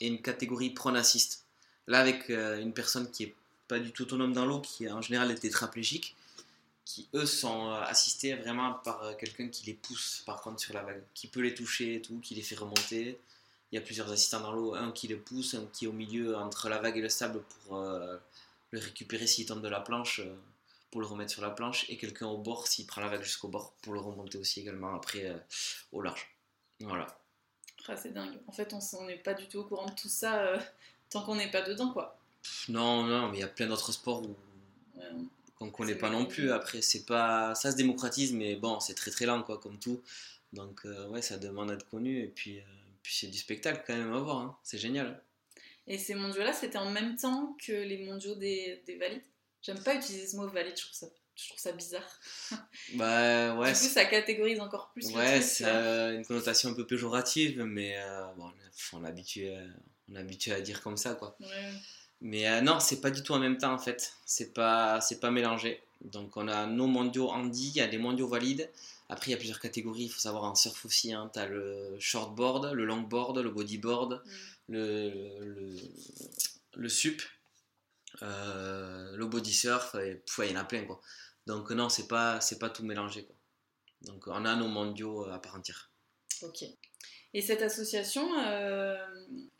et 0.00 0.06
une 0.06 0.22
catégorie 0.22 0.70
prone 0.70 0.96
assist. 0.96 1.44
Là 1.86 2.00
avec 2.00 2.28
une 2.28 2.72
personne 2.72 3.10
qui 3.10 3.24
est 3.24 3.34
pas 3.68 3.78
du 3.78 3.92
tout 3.92 4.04
autonome 4.04 4.32
dans 4.32 4.46
l'eau, 4.46 4.60
qui 4.60 4.88
en 4.90 5.02
général 5.02 5.30
est 5.30 5.36
tétraplégique, 5.36 6.14
qui 6.90 7.08
eux 7.14 7.26
sont 7.26 7.70
euh, 7.70 7.82
assistés 7.82 8.34
vraiment 8.34 8.72
par 8.72 9.02
euh, 9.04 9.14
quelqu'un 9.14 9.48
qui 9.48 9.64
les 9.66 9.74
pousse 9.74 10.24
par 10.26 10.40
contre 10.40 10.60
sur 10.60 10.74
la 10.74 10.82
vague, 10.82 11.02
qui 11.14 11.28
peut 11.28 11.40
les 11.40 11.54
toucher 11.54 11.94
et 11.94 12.02
tout, 12.02 12.18
qui 12.18 12.34
les 12.34 12.42
fait 12.42 12.56
remonter. 12.56 13.20
Il 13.70 13.76
y 13.76 13.78
a 13.78 13.80
plusieurs 13.80 14.10
assistants 14.10 14.40
dans 14.40 14.52
l'eau, 14.52 14.74
un 14.74 14.90
qui 14.90 15.06
les 15.06 15.14
pousse, 15.14 15.54
un 15.54 15.66
qui 15.72 15.84
est 15.84 15.88
au 15.88 15.92
milieu 15.92 16.36
entre 16.36 16.68
la 16.68 16.78
vague 16.78 16.96
et 16.96 17.00
le 17.00 17.08
sable 17.08 17.42
pour 17.42 17.76
euh, 17.76 18.16
le 18.72 18.80
récupérer 18.80 19.28
s'il 19.28 19.46
tombe 19.46 19.62
de 19.62 19.68
la 19.68 19.78
planche, 19.78 20.20
pour 20.90 21.00
le 21.00 21.06
remettre 21.06 21.30
sur 21.30 21.42
la 21.42 21.50
planche, 21.50 21.88
et 21.88 21.96
quelqu'un 21.96 22.26
au 22.26 22.38
bord 22.38 22.66
s'il 22.66 22.86
prend 22.86 23.00
la 23.00 23.08
vague 23.08 23.22
jusqu'au 23.22 23.48
bord 23.48 23.74
pour 23.82 23.92
le 23.92 24.00
remonter 24.00 24.38
aussi 24.38 24.60
également 24.60 24.94
après 24.94 25.32
au 25.92 26.02
large. 26.02 26.26
Voilà. 26.80 27.06
Ah, 27.88 27.96
c'est 27.96 28.12
dingue. 28.12 28.38
En 28.46 28.52
fait, 28.52 28.72
on 28.72 29.04
n'est 29.06 29.16
pas 29.16 29.34
du 29.34 29.48
tout 29.48 29.58
au 29.58 29.64
courant 29.64 29.86
de 29.86 29.94
tout 29.94 30.08
ça 30.08 30.58
tant 31.10 31.22
qu'on 31.22 31.34
n'est 31.34 31.50
pas 31.50 31.62
dedans, 31.62 31.92
quoi. 31.92 32.18
Non, 32.68 33.02
non, 33.02 33.28
mais 33.28 33.38
il 33.38 33.40
y 33.40 33.44
a 33.44 33.48
plein 33.48 33.66
d'autres 33.66 33.92
sports 33.92 34.22
où 34.22 34.36
qu'on 35.58 35.70
connaît 35.70 35.96
pas 35.96 36.08
non 36.08 36.24
plus. 36.24 36.52
Après, 36.52 36.80
c'est 36.82 37.04
pas, 37.04 37.54
ça 37.54 37.70
se 37.70 37.76
démocratise, 37.76 38.32
mais 38.32 38.56
bon, 38.56 38.80
c'est 38.80 38.94
très 38.94 39.10
très 39.10 39.26
lent, 39.26 39.42
quoi, 39.42 39.58
comme 39.58 39.78
tout. 39.78 40.00
Donc, 40.52 40.80
euh, 40.84 41.08
ouais, 41.08 41.20
ça 41.20 41.36
demande 41.36 41.70
à 41.70 41.74
être 41.74 41.88
connu. 41.88 42.22
Et 42.22 42.28
puis, 42.28 42.60
euh, 42.60 42.62
puis 43.02 43.14
c'est 43.14 43.26
du 43.26 43.38
spectacle 43.38 43.82
quand 43.86 43.96
même 43.96 44.12
à 44.12 44.18
voir. 44.20 44.38
Hein. 44.38 44.56
C'est 44.62 44.78
génial. 44.78 45.20
Et 45.86 45.98
ces 45.98 46.14
mondiaux-là, 46.14 46.52
c'était 46.52 46.78
en 46.78 46.90
même 46.90 47.16
temps 47.16 47.56
que 47.64 47.72
les 47.72 48.04
mondiaux 48.04 48.36
des, 48.36 48.82
des 48.86 48.96
valides? 48.96 49.22
J'aime 49.62 49.82
pas 49.82 49.94
utiliser 49.94 50.26
ce 50.26 50.36
mot 50.36 50.48
valide, 50.48 50.74
je 50.76 50.82
trouve 50.82 50.94
ça, 50.94 51.06
je 51.34 51.48
trouve 51.48 51.58
ça 51.58 51.72
bizarre. 51.72 52.20
Bah 52.94 53.54
ouais. 53.56 53.72
Du 53.72 53.78
coup, 53.78 53.84
ça 53.86 54.04
catégorise 54.04 54.60
encore 54.60 54.90
plus. 54.92 55.06
Ouais, 55.14 55.40
c'est 55.40 55.64
une 55.64 56.24
connotation 56.24 56.70
un 56.70 56.74
peu 56.74 56.86
péjorative, 56.86 57.62
mais 57.62 57.98
euh, 57.98 58.26
bon, 58.36 58.50
on 58.94 59.04
est 59.04 59.08
habitué, 59.08 59.56
on 60.10 60.16
habitué 60.16 60.52
à 60.52 60.60
dire 60.60 60.82
comme 60.82 60.96
ça, 60.96 61.14
quoi. 61.14 61.36
Ouais. 61.40 61.72
Mais 62.20 62.48
euh, 62.48 62.60
non, 62.60 62.80
c'est 62.80 63.00
pas 63.00 63.10
du 63.10 63.22
tout 63.22 63.32
en 63.32 63.38
même 63.38 63.58
temps 63.58 63.72
en 63.72 63.78
fait. 63.78 64.14
C'est 64.26 64.52
pas, 64.52 65.00
c'est 65.00 65.20
pas 65.20 65.30
mélangé. 65.30 65.82
Donc 66.02 66.36
on 66.36 66.48
a 66.48 66.66
nos 66.66 66.86
mondiaux 66.86 67.30
handi, 67.30 67.68
il 67.68 67.76
y 67.76 67.80
a 67.80 67.86
des 67.86 67.98
mondiaux 67.98 68.28
valides. 68.28 68.70
Après, 69.08 69.28
il 69.28 69.30
y 69.32 69.34
a 69.34 69.38
plusieurs 69.38 69.60
catégories. 69.60 70.04
Il 70.04 70.08
faut 70.08 70.20
savoir 70.20 70.44
en 70.44 70.54
surf 70.54 70.84
aussi. 70.84 71.12
Hein. 71.12 71.30
Tu 71.32 71.40
as 71.40 71.46
le 71.46 71.96
shortboard, 71.98 72.72
le 72.72 72.84
longboard, 72.84 73.38
le 73.38 73.50
bodyboard, 73.50 74.22
mm. 74.24 74.30
le, 74.68 75.10
le, 75.40 75.76
le, 76.76 76.88
sup, 76.88 77.20
euh, 77.20 77.24
le 78.20 79.24
body 79.24 79.52
surf. 79.52 79.94
Et, 79.96 80.22
il 80.38 80.50
y 80.50 80.56
en 80.56 80.60
a 80.60 80.64
plein 80.64 80.84
quoi. 80.84 81.00
Donc 81.46 81.70
non, 81.70 81.88
c'est 81.88 82.06
pas, 82.06 82.40
c'est 82.40 82.58
pas 82.58 82.70
tout 82.70 82.84
mélangé 82.84 83.24
quoi. 83.24 83.34
Donc 84.02 84.26
on 84.26 84.44
a 84.44 84.56
nos 84.56 84.68
mondiaux 84.68 85.26
euh, 85.26 85.32
à 85.32 85.38
part 85.38 85.56
entière. 85.56 85.90
Ok. 86.42 86.64
Et 87.32 87.42
cette 87.42 87.62
association, 87.62 88.26
euh, 88.38 88.96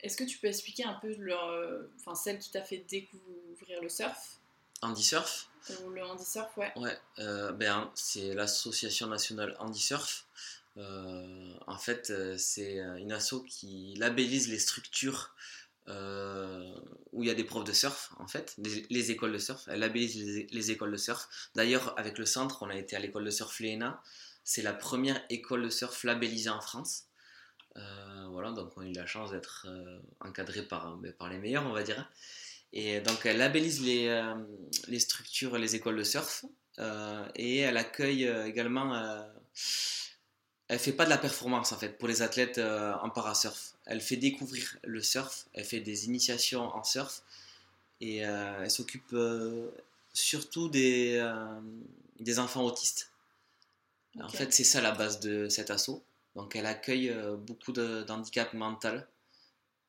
est-ce 0.01 0.17
que 0.17 0.23
tu 0.23 0.39
peux 0.39 0.47
expliquer 0.47 0.83
un 0.83 0.93
peu 0.95 1.15
leur, 1.17 1.49
euh, 1.49 1.83
enfin 1.99 2.15
celle 2.15 2.39
qui 2.39 2.51
t'a 2.51 2.61
fait 2.61 2.85
découvrir 2.89 3.81
le 3.81 3.87
surf? 3.87 4.39
Andy 4.81 5.03
Surf 5.03 5.49
Ou 5.83 5.89
le 5.89 6.03
Andy 6.03 6.25
Surf, 6.25 6.57
ouais. 6.57 6.73
Ouais, 6.75 6.97
euh, 7.19 7.51
ben, 7.51 7.91
c'est 7.93 8.33
l'association 8.33 9.07
nationale 9.07 9.55
Andy 9.59 9.79
Surf. 9.79 10.25
en 10.75 11.77
fait, 11.77 12.11
c'est 12.37 12.79
une 12.97 13.11
asso 13.11 13.43
qui 13.47 13.93
labellise 13.97 14.49
les 14.49 14.59
structures 14.59 15.33
où 15.87 17.23
il 17.23 17.27
y 17.27 17.29
a 17.29 17.33
des 17.33 17.43
profs 17.43 17.65
de 17.65 17.73
surf, 17.73 18.13
en 18.19 18.27
fait, 18.27 18.55
les, 18.89 19.11
écoles 19.11 19.33
de 19.33 19.37
surf. 19.37 19.67
Elle 19.67 19.79
labellise 19.79 20.15
les, 20.15 20.47
les 20.51 20.71
écoles 20.71 20.91
de 20.91 20.97
surf. 20.97 21.27
D'ailleurs, 21.55 21.93
avec 21.97 22.17
le 22.17 22.25
centre, 22.25 22.63
on 22.63 22.69
a 22.69 22.75
été 22.75 22.95
à 22.95 22.99
l'école 22.99 23.25
de 23.25 23.31
surf 23.31 23.59
Léna. 23.59 24.01
C'est 24.43 24.61
la 24.61 24.73
première 24.73 25.21
école 25.29 25.63
de 25.63 25.69
surf 25.69 26.03
labellisée 26.03 26.49
en 26.49 26.61
France. 26.61 27.07
Euh, 27.77 28.27
voilà, 28.31 28.51
donc 28.51 28.71
on 28.75 28.81
a 28.81 28.85
eu 28.85 28.93
la 28.93 29.05
chance 29.05 29.31
d'être 29.31 29.65
euh, 29.69 29.99
encadré 30.19 30.61
par, 30.63 30.97
ben, 30.97 31.13
par 31.13 31.29
les 31.29 31.37
meilleurs, 31.37 31.65
on 31.65 31.71
va 31.71 31.83
dire. 31.83 32.09
Et 32.73 33.01
donc 33.01 33.25
elle 33.25 33.37
labellise 33.37 33.81
les, 33.81 34.07
euh, 34.07 34.33
les 34.87 34.99
structures, 34.99 35.57
les 35.57 35.75
écoles 35.75 35.97
de 35.97 36.03
surf, 36.03 36.45
et 37.35 37.59
elle 37.59 37.77
accueille 37.77 38.25
également. 38.45 38.95
Elle 40.71 40.79
fait 40.79 40.93
pas 40.93 41.05
de 41.05 41.09
la 41.09 41.17
performance 41.17 41.71
en 41.71 41.77
fait 41.77 41.97
pour 41.97 42.07
les 42.07 42.21
athlètes 42.21 42.57
en 42.57 43.09
parasurf. 43.09 43.73
Elle 43.85 44.01
fait 44.01 44.15
découvrir 44.15 44.77
le 44.83 45.01
surf, 45.01 45.45
elle 45.53 45.65
fait 45.65 45.81
des 45.81 46.05
initiations 46.05 46.63
en 46.75 46.83
surf, 46.83 47.23
et 47.99 48.17
elle 48.17 48.71
s'occupe 48.71 49.15
surtout 50.13 50.69
des, 50.69 51.21
des 52.19 52.39
enfants 52.39 52.63
autistes. 52.63 53.11
En 54.19 54.29
fait, 54.29 54.53
c'est 54.53 54.63
ça 54.63 54.81
la 54.81 54.91
base 54.91 55.19
de 55.19 55.47
cet 55.49 55.69
assaut. 55.71 56.03
Donc 56.35 56.55
elle 56.55 56.65
accueille 56.65 57.09
euh, 57.09 57.35
beaucoup 57.35 57.71
d'handicaps 57.71 58.53
mentaux 58.53 58.89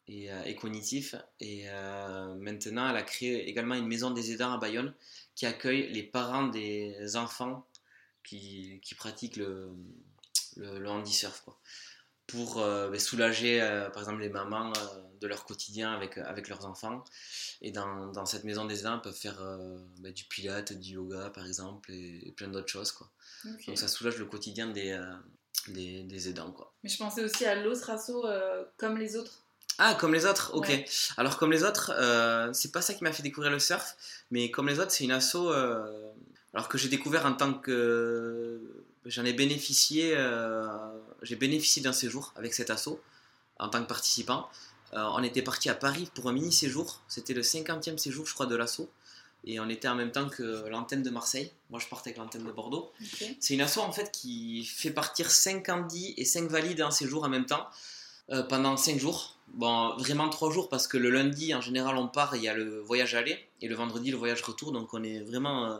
et, 0.08 0.32
euh, 0.32 0.42
et, 0.44 0.54
cognitifs. 0.54 1.14
Et 1.40 1.64
euh, 1.66 2.34
maintenant, 2.34 2.88
elle 2.88 2.96
a 2.96 3.02
créé 3.02 3.48
également 3.48 3.74
une 3.74 3.86
maison 3.86 4.10
des 4.10 4.32
aidants 4.32 4.52
à 4.52 4.58
Bayonne 4.58 4.92
qui 5.34 5.46
accueille 5.46 5.92
les 5.92 6.02
parents 6.02 6.48
des 6.48 7.16
enfants 7.16 7.66
qui, 8.24 8.80
qui 8.82 8.94
pratiquent 8.94 9.36
le, 9.36 9.70
le, 10.56 10.78
le 10.78 10.88
handisurf. 10.88 11.42
Quoi. 11.44 11.58
pour 12.26 12.56
ben, 12.56 12.98
soulager, 12.98 13.60
par 13.92 14.02
exemple, 14.02 14.20
les 14.20 14.28
mamans 14.28 14.72
de 15.20 15.26
leur 15.26 15.44
quotidien 15.44 15.92
avec, 15.92 16.18
avec 16.18 16.48
leurs 16.48 16.66
enfants. 16.66 17.04
Et 17.60 17.70
dans, 17.70 18.08
dans 18.08 18.26
cette 18.26 18.44
maison 18.44 18.64
des 18.64 18.80
aidants, 18.80 18.98
peuvent 18.98 19.14
faire 19.14 19.40
ben, 19.98 20.12
du 20.12 20.24
pilates, 20.24 20.72
du 20.72 20.94
yoga, 20.94 21.30
par 21.30 21.46
exemple, 21.46 21.92
et, 21.92 22.32
plein 22.36 22.48
d'autres 22.48 22.68
choses. 22.68 22.92
Quoi. 22.92 23.10
Donc 23.66 23.78
ça 23.78 23.88
soulage 23.88 24.18
le 24.18 24.26
quotidien 24.26 24.68
des, 24.68 24.98
des, 25.68 26.02
des, 26.04 26.28
aidants. 26.28 26.52
Quoi. 26.52 26.72
Mais 26.82 26.90
je 26.90 26.98
pensais 26.98 27.24
aussi 27.24 27.44
à 27.44 27.54
l'autre 27.54 27.90
asso 27.90 28.24
comme 28.76 28.98
les 28.98 29.16
autres. 29.16 29.42
Ah, 29.78 29.94
comme 29.98 30.12
les 30.12 30.26
autres 30.26 30.54
Ok. 30.54 30.70
Alors, 31.16 31.38
comme 31.38 31.50
les 31.50 31.64
autres, 31.64 31.92
euh, 31.94 32.52
c'est 32.52 32.72
pas 32.72 32.82
ça 32.82 32.94
qui 32.94 33.04
m'a 33.04 33.12
fait 33.12 33.22
découvrir 33.22 33.50
le 33.50 33.58
surf, 33.58 33.96
mais 34.30 34.50
comme 34.50 34.68
les 34.68 34.78
autres, 34.78 34.90
c'est 34.92 35.04
une 35.04 35.12
asso. 35.12 35.36
Euh, 35.36 36.12
alors 36.54 36.68
que 36.68 36.76
j'ai 36.76 36.88
découvert 36.88 37.26
en 37.26 37.32
tant 37.32 37.54
que. 37.54 38.81
J'en 39.06 39.24
ai 39.24 39.32
bénéficié. 39.32 40.12
Euh, 40.14 40.66
j'ai 41.22 41.36
bénéficié 41.36 41.82
d'un 41.82 41.92
séjour 41.92 42.32
avec 42.36 42.54
cet 42.54 42.70
asso 42.70 43.00
en 43.58 43.68
tant 43.68 43.82
que 43.82 43.88
participant. 43.88 44.48
on 44.92 45.22
était 45.22 45.42
parti 45.42 45.68
à 45.68 45.74
Paris 45.74 46.08
pour 46.14 46.28
un 46.28 46.32
mini 46.32 46.52
séjour. 46.52 47.00
C'était 47.08 47.34
le 47.34 47.42
50e 47.42 47.98
séjour, 47.98 48.26
je 48.26 48.34
crois, 48.34 48.46
de 48.46 48.56
l'asso. 48.56 48.88
Et 49.44 49.58
on 49.58 49.68
était 49.68 49.88
en 49.88 49.94
même 49.94 50.12
temps 50.12 50.28
que 50.28 50.68
l'antenne 50.68 51.02
de 51.02 51.10
Marseille. 51.10 51.50
Moi, 51.70 51.80
je 51.80 51.88
partais 51.88 52.10
avec 52.10 52.18
l'antenne 52.18 52.44
de 52.44 52.52
Bordeaux. 52.52 52.92
C'est 53.40 53.54
une 53.54 53.60
asso 53.60 53.78
en 53.78 53.92
fait 53.92 54.12
qui 54.12 54.64
fait 54.64 54.90
partir 54.90 55.30
5 55.30 55.66
candis 55.66 56.14
et 56.16 56.24
5 56.24 56.48
valides 56.48 56.82
en 56.82 56.90
séjour 56.90 57.24
en 57.24 57.28
même 57.28 57.46
temps 57.46 57.66
pendant 58.48 58.76
5 58.76 58.98
jours. 58.98 59.36
Bon, 59.54 59.94
vraiment 59.98 60.30
trois 60.30 60.50
jours 60.50 60.68
parce 60.70 60.88
que 60.88 60.96
le 60.96 61.10
lundi, 61.10 61.54
en 61.54 61.60
général, 61.60 61.96
on 61.96 62.08
part, 62.08 62.34
il 62.36 62.42
y 62.42 62.48
a 62.48 62.54
le 62.54 62.80
voyage 62.80 63.14
aller 63.14 63.38
et 63.60 63.68
le 63.68 63.74
vendredi, 63.74 64.10
le 64.10 64.16
voyage 64.16 64.42
retour. 64.42 64.72
Donc, 64.72 64.94
on 64.94 65.02
est 65.02 65.20
vraiment 65.20 65.66
euh, 65.66 65.78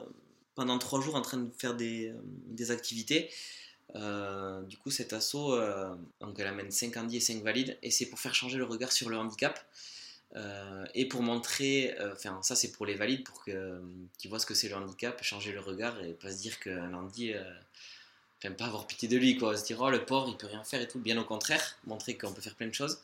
pendant 0.54 0.78
trois 0.78 1.00
jours 1.00 1.14
en 1.14 1.22
train 1.22 1.38
de 1.38 1.50
faire 1.58 1.74
des, 1.74 2.12
euh, 2.60 2.72
activités. 2.72 3.30
Euh, 3.94 4.62
du 4.62 4.76
coup, 4.78 4.90
cet 4.90 5.12
assaut, 5.12 5.54
donc 6.20 6.38
elle 6.38 6.46
amène 6.46 6.70
5 6.70 6.96
handis 6.96 7.16
et 7.18 7.20
5 7.20 7.42
valides 7.42 7.76
et 7.82 7.90
c'est 7.90 8.06
pour 8.06 8.18
faire 8.18 8.34
changer 8.34 8.56
le 8.56 8.64
regard 8.64 8.92
sur 8.92 9.10
le 9.10 9.18
handicap. 9.18 9.58
et 10.94 11.06
pour 11.08 11.22
montrer, 11.22 11.94
enfin, 12.12 12.40
ça 12.42 12.56
c'est 12.56 12.72
pour 12.72 12.86
les 12.86 12.94
valides 12.94 13.22
pour 13.24 13.44
qu'ils 13.44 14.30
voient 14.30 14.38
ce 14.38 14.46
que 14.46 14.54
c'est 14.54 14.68
le 14.68 14.76
handicap, 14.76 15.22
changer 15.22 15.52
le 15.52 15.60
regard 15.60 16.02
et 16.02 16.14
pas 16.14 16.32
se 16.32 16.38
dire 16.38 16.58
qu'un 16.58 16.94
handi 16.94 17.34
enfin 18.38 18.54
pas 18.54 18.64
avoir 18.64 18.86
pitié 18.86 19.08
de 19.08 19.18
lui 19.18 19.36
quoi, 19.36 19.58
se 19.58 19.64
dire 19.66 19.78
oh 19.80 19.90
le 19.90 20.06
pauvre 20.06 20.28
il 20.30 20.38
peut 20.38 20.46
rien 20.46 20.64
faire 20.64 20.80
et 20.80 20.88
tout, 20.88 20.98
bien 20.98 21.18
au 21.18 21.24
contraire, 21.24 21.76
montrer 21.86 22.16
qu'on 22.16 22.32
peut 22.32 22.40
faire 22.40 22.54
plein 22.54 22.68
de 22.68 22.74
choses. 22.74 22.98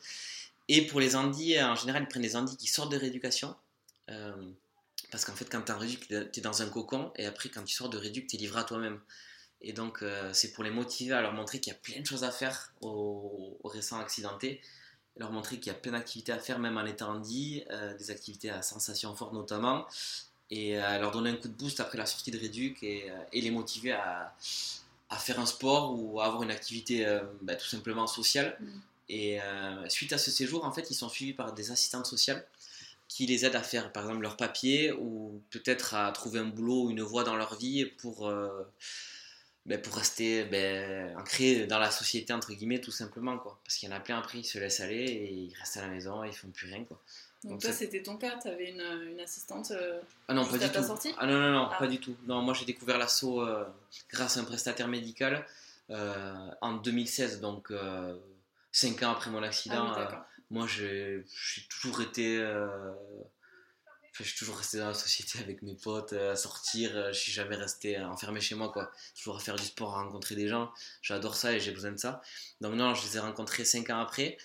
Et 0.69 0.85
pour 0.85 0.99
les 0.99 1.15
Andis, 1.15 1.61
en 1.61 1.75
général, 1.75 2.03
ils 2.03 2.07
prennent 2.07 2.21
des 2.21 2.35
Andis 2.35 2.55
qui 2.55 2.67
sortent 2.67 2.91
de 2.91 2.97
rééducation. 2.97 3.55
Euh, 5.09 5.11
parce 5.11 5.25
qu'en 5.25 5.33
fait, 5.33 5.49
quand 5.49 5.61
tu 5.61 5.71
es 5.71 5.75
en 5.75 5.79
réduc, 5.79 6.07
tu 6.07 6.15
es 6.15 6.41
dans 6.41 6.61
un 6.61 6.69
cocon. 6.69 7.11
Et 7.15 7.25
après, 7.25 7.49
quand 7.49 7.63
tu 7.63 7.75
sors 7.75 7.89
de 7.89 7.97
réduc, 7.97 8.27
tu 8.27 8.35
es 8.35 8.39
livré 8.39 8.61
à 8.61 8.63
toi-même. 8.63 8.99
Et 9.61 9.73
donc, 9.73 10.01
euh, 10.01 10.31
c'est 10.33 10.53
pour 10.53 10.63
les 10.63 10.71
motiver 10.71 11.13
à 11.13 11.21
leur 11.21 11.33
montrer 11.33 11.59
qu'il 11.59 11.73
y 11.73 11.75
a 11.75 11.79
plein 11.79 11.99
de 11.99 12.05
choses 12.05 12.23
à 12.23 12.31
faire 12.31 12.71
aux, 12.81 13.59
récents 13.63 13.99
accidentés. 13.99 14.61
Leur 15.17 15.31
montrer 15.31 15.57
qu'il 15.57 15.67
y 15.67 15.75
a 15.75 15.79
plein 15.79 15.91
d'activités 15.91 16.31
à 16.31 16.39
faire, 16.39 16.59
même 16.59 16.77
en 16.77 16.85
étant 16.85 17.11
Andy, 17.11 17.63
euh, 17.71 17.93
des 17.97 18.11
activités 18.11 18.49
à 18.49 18.61
sensation 18.61 19.13
forte 19.15 19.33
notamment. 19.33 19.85
Et 20.51 20.77
leur 20.77 21.11
donner 21.11 21.29
un 21.29 21.35
coup 21.35 21.47
de 21.47 21.53
boost 21.53 21.79
après 21.79 21.99
la 21.99 22.07
sortie 22.07 22.31
de 22.31 22.39
réduc 22.39 22.81
et, 22.81 23.11
les 23.31 23.51
motiver 23.51 23.91
à, 23.91 24.35
faire 25.19 25.39
un 25.39 25.45
sport 25.45 25.93
ou 25.95 26.19
à 26.21 26.25
avoir 26.25 26.41
une 26.41 26.49
activité 26.49 27.05
bah, 27.43 27.55
tout 27.55 27.67
simplement 27.67 28.07
sociale. 28.07 28.57
Mm. 28.59 28.79
Et 29.09 29.41
euh, 29.41 29.89
suite 29.89 30.13
à 30.13 30.19
ce 30.19 30.29
séjour, 30.29 30.63
en 30.63 30.71
fait, 30.71 30.89
ils 30.91 30.95
sont 30.95 31.09
suivis 31.09 31.33
par 31.33 31.53
des 31.53 31.71
assistantes 31.71 32.05
sociales 32.05 32.45
qui 33.09 33.25
les 33.25 33.43
aident 33.43 33.55
à 33.55 33.63
faire, 33.63 33.91
par 33.91 34.03
exemple, 34.03 34.21
leur 34.21 34.37
papier 34.37 34.93
ou 34.93 35.41
peut-être 35.49 35.95
à 35.95 36.11
trouver 36.11 36.39
un 36.39 36.45
boulot 36.45 36.83
ou 36.83 36.91
une 36.91 37.01
voie 37.01 37.23
dans 37.23 37.35
leur 37.35 37.55
vie 37.57 37.85
pour, 37.85 38.29
euh, 38.29 38.63
ben, 39.65 39.81
pour 39.81 39.95
rester 39.95 40.45
ben, 40.45 41.17
ancrés 41.17 41.65
dans 41.65 41.79
la 41.79 41.89
société, 41.89 42.31
entre 42.31 42.53
guillemets, 42.53 42.79
tout 42.79 42.91
simplement. 42.91 43.37
Quoi. 43.39 43.59
Parce 43.65 43.75
qu'il 43.75 43.89
y 43.89 43.91
en 43.91 43.95
a 43.95 43.99
plein 43.99 44.19
après, 44.19 44.37
ils 44.37 44.45
se 44.45 44.59
laissent 44.59 44.79
aller 44.79 45.03
et 45.03 45.33
ils 45.33 45.55
restent 45.55 45.77
à 45.77 45.81
la 45.81 45.87
maison 45.87 46.23
et 46.23 46.27
ils 46.27 46.35
font 46.35 46.49
plus 46.49 46.67
rien. 46.67 46.85
Quoi. 46.85 47.01
Donc, 47.43 47.61
toi, 47.61 47.73
c'était 47.73 48.03
ton 48.03 48.15
cas, 48.15 48.37
tu 48.39 48.47
avais 48.47 48.69
une, 48.69 49.11
une, 49.11 49.19
assistante 49.19 49.71
euh, 49.71 49.99
ah 50.27 50.33
non, 50.35 50.45
pas 50.45 50.57
du 50.57 50.69
tout. 50.69 51.15
ah 51.17 51.25
non, 51.25 51.39
non, 51.39 51.51
non, 51.51 51.69
ah. 51.71 51.77
pas 51.79 51.87
du 51.87 51.99
tout. 51.99 52.15
Non, 52.27 52.41
moi 52.41 52.53
j'ai 52.53 52.65
découvert 52.65 52.97
l'assaut 52.97 53.43
grâce 54.11 54.37
à 54.37 54.41
un 54.41 54.43
prestataire 54.43 54.89
médical 54.89 55.45
en 55.89 56.73
2016, 56.73 57.39
donc 57.39 57.71
5 58.71 59.03
ans 59.03 59.11
après 59.11 59.31
mon 59.31 59.43
accident, 59.43 59.91
ah 59.93 59.99
euh, 59.99 60.15
moi 60.49 60.67
j'ai 60.67 61.23
toujours 61.69 62.01
été. 62.01 62.37
Euh, 62.37 62.91
je 64.13 64.23
suis 64.23 64.37
toujours 64.37 64.57
resté 64.57 64.79
dans 64.79 64.87
la 64.87 64.93
société 64.93 65.39
avec 65.43 65.61
mes 65.61 65.75
potes, 65.75 66.13
euh, 66.13 66.33
à 66.33 66.35
sortir. 66.35 67.13
Je 67.13 67.17
suis 67.17 67.31
jamais 67.31 67.55
resté 67.55 67.99
enfermé 67.99 68.41
chez 68.41 68.55
moi, 68.55 68.69
quoi. 68.71 68.91
Toujours 69.15 69.37
à 69.37 69.39
faire 69.39 69.55
du 69.55 69.65
sport, 69.65 69.97
à 69.97 70.03
rencontrer 70.03 70.35
des 70.35 70.47
gens. 70.47 70.71
J'adore 71.01 71.35
ça 71.35 71.53
et 71.53 71.59
j'ai 71.59 71.71
besoin 71.71 71.91
de 71.91 71.97
ça. 71.97 72.21
Donc, 72.61 72.75
non, 72.75 72.93
je 72.93 73.05
les 73.07 73.17
ai 73.17 73.19
rencontrés 73.19 73.65
5 73.65 73.89
ans 73.91 73.99
après. 73.99 74.37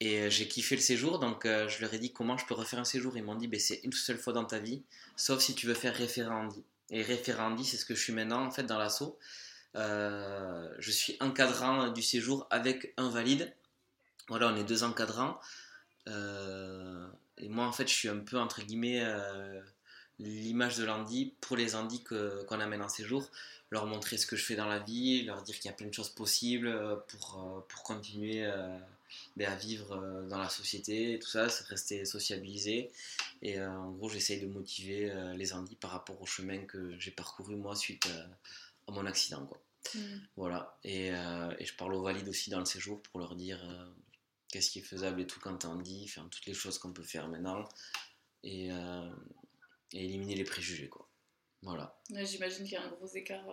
Et 0.00 0.30
j'ai 0.30 0.48
kiffé 0.48 0.74
le 0.74 0.80
séjour, 0.80 1.20
donc 1.20 1.44
je 1.44 1.80
leur 1.80 1.94
ai 1.94 1.98
dit 2.00 2.12
comment 2.12 2.36
je 2.36 2.44
peux 2.44 2.54
refaire 2.54 2.80
un 2.80 2.84
séjour. 2.84 3.16
Ils 3.16 3.22
m'ont 3.22 3.36
dit 3.36 3.46
ben, 3.46 3.60
c'est 3.60 3.80
une 3.84 3.92
seule 3.92 4.18
fois 4.18 4.32
dans 4.32 4.44
ta 4.44 4.58
vie, 4.58 4.82
sauf 5.16 5.40
si 5.40 5.54
tu 5.54 5.66
veux 5.66 5.74
faire 5.74 5.94
référendum. 5.94 6.60
Et 6.90 7.02
référendum, 7.02 7.64
c'est 7.64 7.76
ce 7.76 7.84
que 7.84 7.94
je 7.94 8.02
suis 8.02 8.12
maintenant 8.12 8.44
en 8.44 8.50
fait 8.50 8.64
dans 8.64 8.78
l'assaut. 8.78 9.16
Euh, 9.76 10.68
je 10.78 10.90
suis 10.90 11.16
encadrant 11.20 11.88
du 11.88 12.02
séjour 12.02 12.46
avec 12.50 12.92
un 12.96 13.08
valide. 13.08 13.54
Voilà, 14.28 14.48
on 14.48 14.56
est 14.56 14.64
deux 14.64 14.84
encadrants. 14.84 15.40
Euh, 16.08 17.06
et 17.38 17.48
moi, 17.48 17.66
en 17.66 17.72
fait, 17.72 17.88
je 17.88 17.94
suis 17.94 18.08
un 18.08 18.18
peu, 18.18 18.38
entre 18.38 18.62
guillemets, 18.62 19.02
euh, 19.04 19.60
l'image 20.18 20.76
de 20.76 20.84
l'Andy 20.84 21.34
pour 21.40 21.56
les 21.56 21.74
Andis 21.74 22.02
qu'on 22.02 22.60
amène 22.60 22.82
en 22.82 22.88
séjour. 22.88 23.28
Leur 23.70 23.86
montrer 23.86 24.18
ce 24.18 24.26
que 24.26 24.36
je 24.36 24.44
fais 24.44 24.56
dans 24.56 24.66
la 24.66 24.78
vie, 24.78 25.22
leur 25.22 25.42
dire 25.42 25.56
qu'il 25.56 25.70
y 25.70 25.72
a 25.72 25.76
plein 25.76 25.86
de 25.86 25.94
choses 25.94 26.10
possibles 26.10 27.02
pour, 27.08 27.64
pour 27.68 27.82
continuer 27.82 28.46
ben, 29.36 29.50
à 29.50 29.56
vivre 29.56 30.26
dans 30.28 30.36
la 30.36 30.50
société, 30.50 31.18
tout 31.18 31.28
ça, 31.28 31.46
rester 31.70 32.04
sociabilisé. 32.04 32.90
Et 33.40 33.58
en 33.62 33.90
gros, 33.92 34.10
j'essaye 34.10 34.42
de 34.42 34.46
motiver 34.46 35.10
les 35.36 35.54
Andis 35.54 35.76
par 35.76 35.90
rapport 35.90 36.20
au 36.20 36.26
chemin 36.26 36.58
que 36.66 36.98
j'ai 36.98 37.12
parcouru 37.12 37.56
moi 37.56 37.74
suite 37.74 38.06
à 38.86 38.92
mon 38.92 39.06
accident. 39.06 39.46
Quoi. 39.46 39.58
Mm. 39.94 39.98
Voilà. 40.36 40.76
Et, 40.84 41.10
euh, 41.12 41.54
et, 41.58 41.66
je 41.66 41.74
parle 41.74 41.94
aux 41.94 42.02
valides 42.02 42.28
aussi 42.28 42.50
dans 42.50 42.58
le 42.58 42.64
séjour 42.64 43.02
pour 43.02 43.20
leur 43.20 43.34
dire 43.34 43.60
euh, 43.64 43.86
qu'est-ce 44.52 44.70
qui 44.70 44.78
est 44.78 44.82
faisable 44.82 45.20
et 45.20 45.26
tout 45.26 45.40
quand 45.40 45.64
on 45.64 45.74
dit, 45.74 46.06
faire 46.06 46.24
toutes 46.30 46.46
les 46.46 46.54
choses 46.54 46.78
qu'on 46.78 46.92
peut 46.92 47.02
faire 47.02 47.26
maintenant 47.26 47.68
et, 48.44 48.70
euh, 48.70 49.10
et, 49.92 50.04
éliminer 50.04 50.36
les 50.36 50.44
préjugés. 50.44 50.88
Quoi. 50.88 51.08
Voilà. 51.62 51.98
J'imagine 52.10 52.64
qu'il 52.64 52.74
y 52.74 52.76
a 52.76 52.82
un 52.82 52.90
gros 52.90 53.08
écart. 53.08 53.44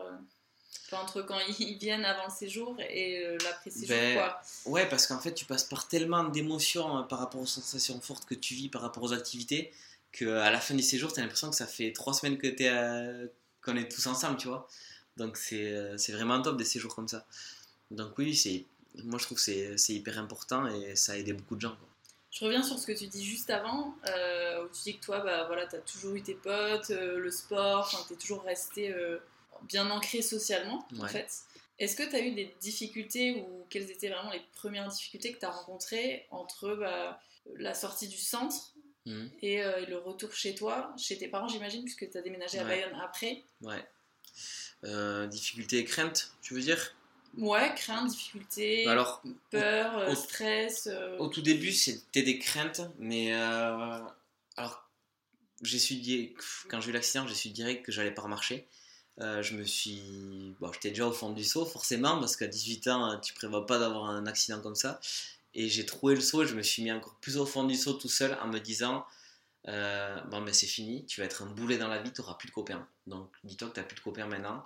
entre 0.92 1.24
quand 1.24 1.40
ils 1.60 1.78
viennent 1.78 2.06
avant 2.06 2.26
le 2.26 2.32
séjour 2.32 2.80
et 2.80 3.38
l'après-séjour, 3.44 3.88
ben, 3.96 4.16
quoi. 4.16 4.42
Ouais, 4.66 4.88
parce 4.88 5.08
qu'en 5.08 5.20
fait, 5.20 5.34
tu 5.34 5.46
passes 5.46 5.64
par 5.64 5.88
tellement 5.88 6.26
d'émotions 6.26 7.04
par 7.06 7.18
rapport 7.20 7.42
aux 7.42 7.48
sensations 7.48 8.00
fortes 8.02 8.26
que 8.26 8.36
tu 8.36 8.54
vis, 8.54 8.70
par 8.70 8.82
rapport 8.82 9.04
aux 9.04 9.14
activités, 9.14 9.72
qu'à 10.12 10.52
la 10.52 10.60
fin 10.60 10.76
du 10.76 10.84
séjour, 10.84 11.12
tu 11.14 11.20
as 11.20 11.24
l'impression 11.24 11.50
que 11.50 11.56
ça 11.56 11.68
fait 11.68 11.92
trois 11.94 12.14
semaines 12.14 12.38
que 12.38 12.48
tu 12.48 12.64
es, 12.64 13.32
qu'on 13.62 13.76
est 13.76 13.90
tous 13.90 14.06
ensemble, 14.08 14.38
tu 14.38 14.48
vois. 14.48 14.68
Donc 15.18 15.38
euh, 15.52 15.98
c'est 15.98 16.12
vraiment 16.14 16.42
top 16.42 16.58
des 16.58 16.66
séjours 16.66 16.96
comme 16.96 17.08
ça. 17.08 17.26
Donc 17.92 18.18
oui, 18.18 18.36
c'est 18.36 18.66
moi 19.04 19.20
je 19.20 19.26
trouve 19.26 19.44
que 19.44 19.78
c'est 19.78 19.94
hyper 19.94 20.18
important 20.20 20.68
et 20.68 20.96
ça 20.96 21.14
a 21.14 21.16
aidé 21.16 21.34
beaucoup 21.34 21.56
de 21.56 21.62
gens. 21.62 21.78
Je 22.32 22.46
reviens 22.46 22.62
sur 22.62 22.78
ce 22.78 22.86
que 22.86 22.92
tu 22.92 23.08
dis 23.08 23.26
juste 23.26 23.50
avant, 23.50 23.96
euh, 24.08 24.64
où 24.64 24.70
tu 24.70 24.82
dis 24.84 24.98
que 24.98 25.04
toi, 25.04 25.20
bah, 25.22 25.46
voilà, 25.48 25.66
tu 25.66 25.76
as 25.76 25.80
toujours 25.80 26.14
eu 26.14 26.22
tes 26.22 26.36
potes, 26.36 26.92
euh, 26.92 27.18
le 27.18 27.32
sport, 27.32 28.06
tu 28.08 28.14
es 28.14 28.18
toujours 28.18 28.44
resté 28.44 28.94
bien 29.64 29.90
ancré 29.90 30.22
socialement, 30.22 30.88
en 31.00 31.08
fait. 31.08 31.28
Est-ce 31.80 31.96
que 31.96 32.08
tu 32.08 32.16
as 32.16 32.20
eu 32.20 32.32
des 32.32 32.54
difficultés 32.60 33.42
ou 33.42 33.66
quelles 33.70 33.90
étaient 33.90 34.10
vraiment 34.10 34.32
les 34.32 34.42
premières 34.54 34.88
difficultés 34.88 35.34
que 35.34 35.40
tu 35.40 35.46
as 35.46 35.52
rencontrées 35.52 36.28
entre 36.30 36.76
bah, 36.76 37.20
la 37.56 37.74
sortie 37.74 38.08
du 38.08 38.18
centre 38.18 38.74
mmh. 39.06 39.26
et, 39.42 39.62
le 39.88 39.98
retour 39.98 40.32
chez 40.34 40.54
toi, 40.54 40.94
chez 40.98 41.18
tes 41.18 41.28
parents, 41.28 41.48
j'imagine, 41.48 41.84
puisque 41.84 42.10
tu 42.10 42.18
as 42.18 42.22
déménagé 42.22 42.60
à 42.60 42.64
Bayonne 42.64 42.96
après? 43.02 43.44
Ouais. 43.62 43.84
Euh, 44.86 45.28
difficulté 45.28 45.80
et 45.80 45.84
crainte, 45.84 46.32
tu 46.42 46.54
veux 46.54 46.62
dire? 46.62 46.96
Ouais, 47.38 47.74
crainte, 47.76 48.10
difficulté, 48.10 48.88
Alors, 48.88 49.22
peur, 49.50 49.98
euh, 49.98 50.16
stress. 50.16 50.88
Euh. 50.92 51.18
Au 51.18 51.28
tout 51.28 51.42
début, 51.42 51.72
c'était 51.72 52.24
des 52.24 52.40
craintes, 52.40 52.82
mais 52.98 53.32
alors 53.34 54.90
j'ai 55.62 55.80
su 55.80 56.34
quand 56.70 56.80
j'ai 56.82 56.90
eu 56.90 56.94
l'accident, 56.94 57.28
j'ai 57.28 57.36
su 57.36 57.50
direct 57.50 57.86
que 57.86 57.92
j'allais 57.92 58.14
pas 58.14 58.22
remarcher. 58.22 58.68
je 59.18 59.56
me 59.56 59.64
suis. 59.64 60.56
Bon, 60.60 60.72
j'étais 60.74 60.90
déjà 60.90 61.08
au 61.08 61.14
fond 61.14 61.32
du 61.32 61.44
saut, 61.44 61.66
forcément, 61.66 62.20
parce 62.20 62.36
qu'à 62.36 62.48
18 62.48 62.88
ans, 62.88 63.20
tu 63.20 63.34
prévois 63.34 63.66
pas 63.66 63.80
d'avoir 63.80 64.06
un 64.06 64.26
accident 64.26 64.62
comme 64.62 64.76
ça. 64.76 65.00
Et 65.56 65.68
j'ai 65.68 65.86
trouvé 65.86 66.16
le 66.16 66.22
saut, 66.22 66.46
je 66.46 66.56
me 66.56 66.62
suis 66.62 66.84
mis 66.84 66.92
encore 66.92 67.16
plus 67.16 67.38
au 67.38 67.46
fond 67.46 67.64
du 67.64 67.76
saut 67.76 67.94
tout 67.94 68.10
seul 68.10 68.38
en 68.42 68.48
me 68.48 68.60
disant 68.60 69.06
euh, 69.68 70.20
bon, 70.26 70.42
ben 70.42 70.54
c'est 70.54 70.68
fini, 70.68 71.06
tu 71.06 71.22
vas 71.22 71.26
être 71.26 71.44
un 71.44 71.48
boulet 71.48 71.78
dans 71.78 71.88
la 71.88 72.02
vie, 72.02 72.12
tu 72.12 72.22
n'auras 72.22 72.36
plus 72.36 72.48
de 72.48 72.54
copains. 72.54 72.88
Donc, 73.08 73.30
dis-toi 73.44 73.70
que 73.70 73.74
tu 73.76 73.80
n'as 73.80 73.86
plus 73.86 73.96
de 73.96 74.02
copains 74.02 74.28
maintenant 74.28 74.64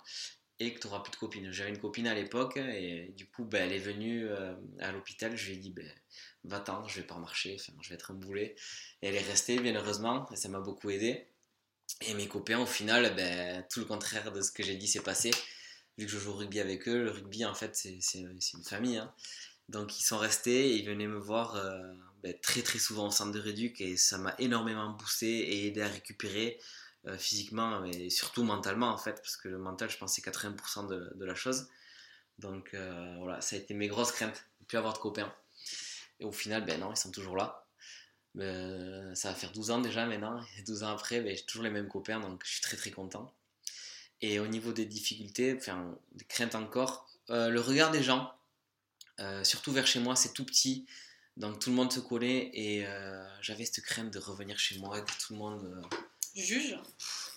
et 0.59 0.73
que 0.73 0.79
tu 0.79 0.87
n'auras 0.87 1.01
plus 1.01 1.11
de 1.11 1.15
copines. 1.17 1.51
J'avais 1.51 1.69
une 1.69 1.79
copine 1.79 2.07
à 2.07 2.13
l'époque 2.13 2.57
et 2.57 3.13
du 3.17 3.25
coup, 3.25 3.45
ben, 3.45 3.65
elle 3.65 3.73
est 3.73 3.79
venue 3.79 4.27
euh, 4.27 4.53
à 4.79 4.91
l'hôpital. 4.91 5.35
Je 5.35 5.47
lui 5.47 5.53
ai 5.53 5.57
dit, 5.57 5.71
ben, 5.71 5.89
va-t'en, 6.43 6.87
je 6.87 7.01
vais 7.01 7.07
pas 7.07 7.17
marcher, 7.17 7.57
je 7.81 7.89
vais 7.89 7.95
être 7.95 8.11
un 8.11 8.15
boulet. 8.15 8.55
Et 9.01 9.07
elle 9.07 9.15
est 9.15 9.21
restée, 9.21 9.59
bien 9.59 9.75
heureusement, 9.75 10.29
et 10.31 10.35
ça 10.35 10.49
m'a 10.49 10.59
beaucoup 10.59 10.89
aidé. 10.89 11.27
Et 12.01 12.13
mes 12.13 12.27
copains, 12.27 12.59
au 12.59 12.65
final, 12.65 13.15
ben, 13.15 13.65
tout 13.69 13.79
le 13.79 13.85
contraire 13.85 14.31
de 14.31 14.41
ce 14.41 14.51
que 14.51 14.63
j'ai 14.63 14.75
dit 14.75 14.87
s'est 14.87 15.01
passé. 15.01 15.31
Vu 15.97 16.05
que 16.05 16.11
je 16.11 16.17
joue 16.17 16.31
au 16.31 16.35
rugby 16.35 16.59
avec 16.59 16.87
eux, 16.87 17.03
le 17.03 17.11
rugby, 17.11 17.45
en 17.45 17.53
fait, 17.53 17.75
c'est 17.75 18.19
une 18.19 18.63
famille. 18.63 18.97
Hein. 18.97 19.13
Donc 19.69 19.99
ils 19.99 20.03
sont 20.03 20.17
restés 20.17 20.71
et 20.71 20.75
ils 20.75 20.85
venaient 20.85 21.07
me 21.07 21.17
voir 21.17 21.55
ben, 22.21 22.35
très 22.41 22.61
très 22.61 22.79
souvent 22.79 23.07
au 23.07 23.11
centre 23.11 23.31
de 23.31 23.39
réduc 23.39 23.79
et 23.79 23.95
ça 23.95 24.17
m'a 24.17 24.35
énormément 24.37 24.89
boosté 24.89 25.27
et 25.27 25.67
aidé 25.67 25.81
à 25.81 25.87
récupérer 25.87 26.59
physiquement 27.17 27.81
mais 27.81 28.09
surtout 28.09 28.43
mentalement 28.43 28.87
en 28.87 28.97
fait 28.97 29.15
parce 29.15 29.35
que 29.35 29.49
le 29.49 29.57
mental 29.57 29.89
je 29.89 29.97
pense 29.97 30.13
c'est 30.13 30.23
80% 30.23 30.87
de, 30.87 31.25
la 31.25 31.35
chose. 31.35 31.67
Donc 32.39 32.75
voilà, 33.19 33.41
ça 33.41 33.55
a 33.55 33.59
été 33.59 33.73
mes 33.73 33.87
grosses 33.87 34.11
craintes, 34.11 34.45
de 34.61 34.65
plus 34.65 34.77
avoir 34.77 34.93
de 34.93 34.99
copains. 34.99 35.33
Et 36.19 36.25
au 36.25 36.31
final, 36.31 36.65
ben 36.65 36.79
non, 36.79 36.91
ils 36.91 36.97
sont 36.97 37.11
toujours 37.11 37.35
là. 37.35 37.65
Euh, 38.39 39.13
ça 39.13 39.29
va 39.29 39.35
faire 39.35 39.51
12 39.51 39.71
ans 39.71 39.81
déjà 39.81 40.05
maintenant. 40.05 40.43
Et 40.57 40.63
12 40.63 40.83
ans 40.83 40.89
après, 40.89 41.21
ben, 41.21 41.35
j'ai 41.35 41.43
toujours 41.43 41.63
les 41.63 41.69
mêmes 41.69 41.87
copains, 41.87 42.19
donc 42.19 42.41
je 42.45 42.51
suis 42.51 42.61
très 42.61 42.77
très 42.77 42.91
content. 42.91 43.33
Et 44.21 44.39
au 44.39 44.47
niveau 44.47 44.71
des 44.71 44.85
difficultés, 44.85 45.55
enfin, 45.57 45.97
des 46.13 46.25
craintes 46.25 46.55
encore, 46.55 47.09
euh, 47.29 47.49
le 47.49 47.59
regard 47.59 47.91
des 47.91 48.03
gens, 48.03 48.33
euh, 49.19 49.43
surtout 49.43 49.71
vers 49.71 49.85
chez 49.85 49.99
moi, 49.99 50.15
c'est 50.15 50.33
tout 50.33 50.45
petit. 50.45 50.85
Donc 51.35 51.59
tout 51.59 51.71
le 51.71 51.75
monde 51.75 51.91
se 51.91 51.99
connaît 51.99 52.51
et 52.53 52.85
j'avais 53.41 53.65
cette 53.65 53.83
crainte 53.83 54.13
de 54.13 54.19
revenir 54.19 54.59
chez 54.59 54.77
moi 54.77 54.99
et 54.99 55.03
que 55.03 55.11
tout 55.19 55.33
le 55.33 55.39
monde. 55.39 55.81
Juge 56.35 56.77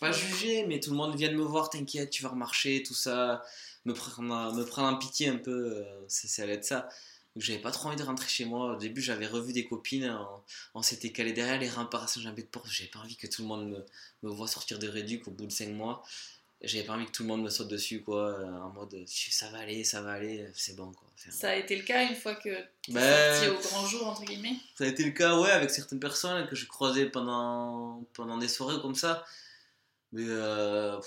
Pas 0.00 0.12
juger, 0.12 0.66
mais 0.66 0.80
tout 0.80 0.90
le 0.90 0.96
monde 0.96 1.16
vient 1.16 1.30
de 1.30 1.36
me 1.36 1.44
voir, 1.44 1.70
t'inquiète, 1.70 2.10
tu 2.10 2.22
vas 2.22 2.30
remarcher, 2.30 2.82
tout 2.82 2.94
ça. 2.94 3.42
Me 3.84 3.92
prendre, 3.92 4.52
me 4.54 4.80
en 4.80 4.96
pitié 4.96 5.28
un 5.28 5.38
peu, 5.38 5.84
ça 6.08 6.42
allait 6.42 6.54
être 6.54 6.64
ça 6.64 6.88
j'avais 7.36 7.58
pas 7.58 7.70
trop 7.70 7.88
envie 7.88 7.96
de 7.96 8.02
rentrer 8.02 8.28
chez 8.28 8.44
moi. 8.44 8.74
Au 8.74 8.76
début, 8.76 9.00
j'avais 9.00 9.26
revu 9.26 9.52
des 9.52 9.64
copines, 9.64 10.16
on, 10.74 10.82
s'était 10.82 11.12
calé 11.12 11.32
derrière 11.32 11.60
les 11.60 11.68
de 11.68 12.48
porte. 12.48 12.68
J'avais 12.70 12.90
pas 12.90 13.00
envie 13.00 13.16
que 13.16 13.26
tout 13.26 13.42
le 13.42 13.48
monde 13.48 13.68
me, 13.68 13.84
me 14.22 14.30
voit 14.30 14.48
sortir 14.48 14.78
de 14.78 14.88
réduc 14.88 15.28
au 15.28 15.30
bout 15.30 15.46
de 15.46 15.52
5 15.52 15.68
mois. 15.70 16.02
J'avais 16.62 16.84
pas 16.84 16.94
envie 16.94 17.06
que 17.06 17.10
tout 17.10 17.22
le 17.22 17.28
monde 17.28 17.42
me 17.42 17.50
saute 17.50 17.68
dessus, 17.68 18.02
quoi, 18.02 18.30
euh, 18.30 18.46
en 18.46 18.70
mode 18.70 18.96
ça 19.06 19.50
va 19.50 19.58
aller, 19.58 19.84
ça 19.84 20.00
va 20.00 20.12
aller, 20.12 20.46
c'est 20.54 20.74
bon, 20.74 20.90
quoi. 20.90 21.06
ça 21.30 21.50
a 21.50 21.54
été 21.54 21.76
le 21.76 21.82
cas 21.82 22.02
une 22.08 22.16
fois 22.16 22.34
que 22.34 22.48
tu 22.80 22.92
ben, 22.92 23.34
sorti 23.34 23.50
au 23.50 23.68
grand 23.68 23.86
jour, 23.86 24.06
entre 24.08 24.24
guillemets? 24.24 24.56
Ça 24.76 24.84
a 24.84 24.86
été 24.86 25.04
le 25.04 25.10
cas, 25.10 25.38
ouais, 25.38 25.50
avec 25.50 25.70
certaines 25.70 26.00
personnes 26.00 26.46
que 26.48 26.56
je 26.56 26.66
croisais 26.66 27.06
pendant, 27.06 28.02
pendant 28.14 28.38
des 28.38 28.48
soirées 28.48 28.80
comme 28.80 28.94
ça. 28.94 29.24
Mais 30.12 30.24
euh, 30.26 30.98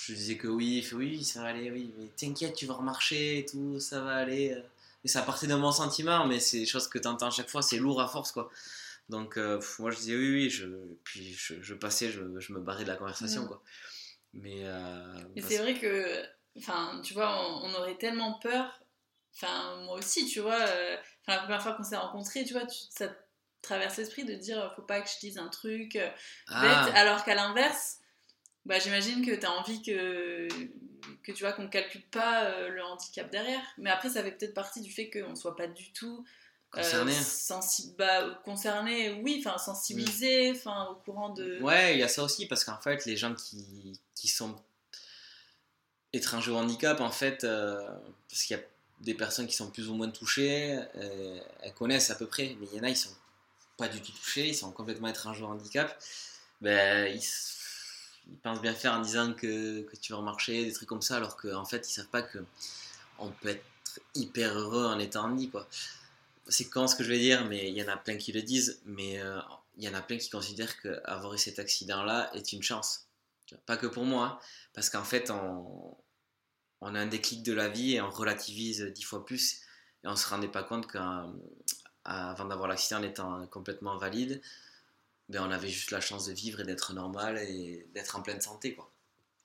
je 0.00 0.12
disais 0.12 0.36
que 0.36 0.48
oui, 0.48 0.86
oui, 0.92 1.24
ça 1.24 1.42
va 1.42 1.48
aller, 1.48 1.70
oui, 1.70 1.92
mais 1.96 2.08
t'inquiète, 2.16 2.54
tu 2.54 2.66
vas 2.66 2.74
remarcher 2.74 3.38
et 3.38 3.46
tout, 3.46 3.78
ça 3.78 4.00
va 4.00 4.16
aller. 4.16 4.52
Euh 4.52 4.62
et 5.06 5.08
ça 5.08 5.22
partait 5.22 5.46
d'un 5.46 5.60
bon 5.60 5.70
sentiment, 5.70 6.26
mais 6.26 6.40
c'est 6.40 6.58
des 6.58 6.66
choses 6.66 6.88
que 6.88 6.98
tu 6.98 7.06
entends 7.06 7.28
à 7.28 7.30
chaque 7.30 7.48
fois, 7.48 7.62
c'est 7.62 7.78
lourd 7.78 8.00
à 8.00 8.08
force, 8.08 8.32
quoi. 8.32 8.50
Donc, 9.08 9.36
euh, 9.36 9.60
moi, 9.78 9.92
je 9.92 9.98
disais 9.98 10.16
oui, 10.16 10.32
oui, 10.32 10.50
je, 10.50 10.66
puis 11.04 11.32
je, 11.32 11.74
passais, 11.74 12.10
je, 12.10 12.22
me 12.52 12.58
barrais 12.58 12.82
de 12.82 12.88
la 12.88 12.96
conversation, 12.96 13.46
quoi. 13.46 13.62
Mais, 14.42 14.60
euh, 14.64 15.22
mais 15.34 15.42
c'est 15.42 15.58
vrai 15.58 15.74
que, 15.74 16.24
enfin, 16.58 17.00
tu 17.02 17.14
vois, 17.14 17.62
on, 17.62 17.74
aurait 17.74 17.96
tellement 17.96 18.38
peur, 18.38 18.80
enfin, 19.34 19.76
moi 19.84 19.96
aussi, 19.98 20.26
tu 20.26 20.40
vois, 20.40 20.60
euh, 20.60 20.96
la 21.26 21.38
première 21.38 21.62
fois 21.62 21.72
qu'on 21.72 21.82
s'est 21.82 21.96
rencontrés, 21.96 22.44
tu 22.44 22.52
vois, 22.52 22.66
tu, 22.66 22.78
ça 22.90 23.08
traverse 23.62 23.96
l'esprit 23.96 24.24
de 24.24 24.34
dire, 24.34 24.72
faut 24.76 24.82
pas 24.82 25.00
que 25.00 25.08
je 25.08 25.18
dise 25.20 25.38
un 25.38 25.48
truc 25.48 25.98
ah. 26.48 26.60
bête, 26.60 26.94
alors 26.94 27.24
qu'à 27.24 27.34
l'inverse, 27.34 27.98
bah, 28.66 28.80
j'imagine 28.80 29.24
que 29.24 29.34
tu 29.34 29.46
as 29.46 29.52
envie 29.52 29.80
que, 29.80 30.48
que 31.22 31.32
tu 31.32 31.44
vois 31.44 31.52
qu'on 31.52 31.68
calcule 31.68 32.04
pas 32.10 32.44
euh, 32.44 32.68
le 32.68 32.82
handicap 32.82 33.30
derrière. 33.30 33.62
Mais 33.78 33.90
après, 33.90 34.10
ça 34.10 34.24
fait 34.24 34.32
peut-être 34.32 34.54
partie 34.54 34.80
du 34.80 34.92
fait 34.92 35.08
qu'on 35.08 35.36
soit 35.36 35.56
pas 35.56 35.68
du 35.68 35.92
tout 35.92 36.24
euh, 36.76 36.82
concerné. 36.82 37.14
bah, 37.98 38.40
concerné, 38.44 39.20
oui, 39.22 39.42
enfin 39.44 39.58
sensibilisé, 39.58 40.52
mm. 40.52 40.56
enfin 40.56 40.88
au 40.90 40.94
courant 40.96 41.30
de. 41.30 41.60
Ouais, 41.62 41.94
il 41.94 42.00
y 42.00 42.02
a 42.02 42.08
ça 42.08 42.22
aussi 42.22 42.46
parce 42.46 42.64
qu'en 42.64 42.78
fait, 42.78 43.04
les 43.06 43.16
gens 43.16 43.34
qui, 43.34 43.98
qui 44.14 44.28
sont 44.28 44.54
étrangers 46.12 46.50
au 46.50 46.56
handicap, 46.56 47.00
en 47.00 47.10
fait, 47.10 47.44
euh, 47.44 47.86
parce 48.28 48.44
qu'il 48.44 48.56
y 48.56 48.60
a 48.60 48.62
des 49.00 49.14
personnes 49.14 49.46
qui 49.46 49.54
sont 49.54 49.70
plus 49.70 49.88
ou 49.88 49.94
moins 49.94 50.10
touchées, 50.10 50.78
elles 51.62 51.74
connaissent 51.74 52.10
à 52.10 52.14
peu 52.14 52.26
près, 52.26 52.56
mais 52.60 52.66
il 52.72 52.78
y 52.78 52.80
en 52.80 52.84
a, 52.84 52.88
ils 52.88 52.96
sont 52.96 53.14
pas 53.76 53.88
du 53.88 54.00
tout 54.00 54.12
touchés, 54.12 54.48
ils 54.48 54.54
sont 54.54 54.72
complètement 54.72 55.08
étrangers 55.08 55.42
au 55.42 55.48
handicap. 55.48 55.98
Ben, 56.62 57.14
ils 57.14 57.22
ils 58.28 58.36
pensent 58.38 58.60
bien 58.60 58.74
faire 58.74 58.94
en 58.94 59.00
disant 59.00 59.32
que, 59.34 59.82
que 59.82 59.96
tu 59.96 60.12
vas 60.12 60.20
marcher, 60.20 60.64
des 60.64 60.72
trucs 60.72 60.88
comme 60.88 61.02
ça, 61.02 61.16
alors 61.16 61.36
qu'en 61.36 61.64
fait, 61.64 61.88
ils 61.88 61.92
savent 61.92 62.08
pas 62.08 62.22
que 62.22 62.38
on 63.18 63.30
peut 63.30 63.48
être 63.48 63.64
hyper 64.14 64.52
heureux 64.58 64.86
en 64.86 64.98
étant 64.98 65.30
en 65.30 65.46
quoi. 65.46 65.66
C'est 66.48 66.68
quand 66.68 66.86
ce 66.86 66.94
que 66.94 67.04
je 67.04 67.08
vais 67.08 67.18
dire, 67.18 67.44
mais 67.46 67.68
il 67.68 67.76
y 67.76 67.82
en 67.82 67.88
a 67.88 67.96
plein 67.96 68.16
qui 68.16 68.32
le 68.32 68.42
disent, 68.42 68.80
mais 68.84 69.20
euh, 69.20 69.38
il 69.76 69.84
y 69.84 69.88
en 69.88 69.94
a 69.94 70.02
plein 70.02 70.16
qui 70.16 70.30
considèrent 70.30 70.80
qu'avoir 70.80 71.34
eu 71.34 71.38
cet 71.38 71.58
accident-là 71.58 72.30
est 72.34 72.52
une 72.52 72.62
chance. 72.62 73.08
Pas 73.66 73.76
que 73.76 73.86
pour 73.86 74.04
moi, 74.04 74.24
hein, 74.24 74.38
parce 74.72 74.90
qu'en 74.90 75.04
fait, 75.04 75.30
on, 75.30 75.96
on, 76.80 76.94
a 76.94 77.00
un 77.00 77.06
déclic 77.06 77.42
de 77.42 77.52
la 77.52 77.68
vie 77.68 77.94
et 77.94 78.00
on 78.00 78.10
relativise 78.10 78.82
dix 78.82 79.02
fois 79.02 79.24
plus, 79.24 79.60
et 80.04 80.08
on 80.08 80.16
se 80.16 80.28
rendait 80.28 80.48
pas 80.48 80.62
compte 80.62 80.86
qu'avant 80.90 82.44
d'avoir 82.44 82.68
l'accident 82.68 83.00
en 83.00 83.04
étant 83.04 83.46
complètement 83.46 83.96
valide, 83.98 84.40
ben, 85.28 85.42
on 85.42 85.50
avait 85.50 85.68
juste 85.68 85.90
la 85.90 86.00
chance 86.00 86.26
de 86.26 86.32
vivre 86.32 86.60
et 86.60 86.64
d'être 86.64 86.92
normal 86.92 87.38
et 87.38 87.86
d'être 87.94 88.16
en 88.16 88.22
pleine 88.22 88.40
santé. 88.40 88.74
Quoi. 88.74 88.90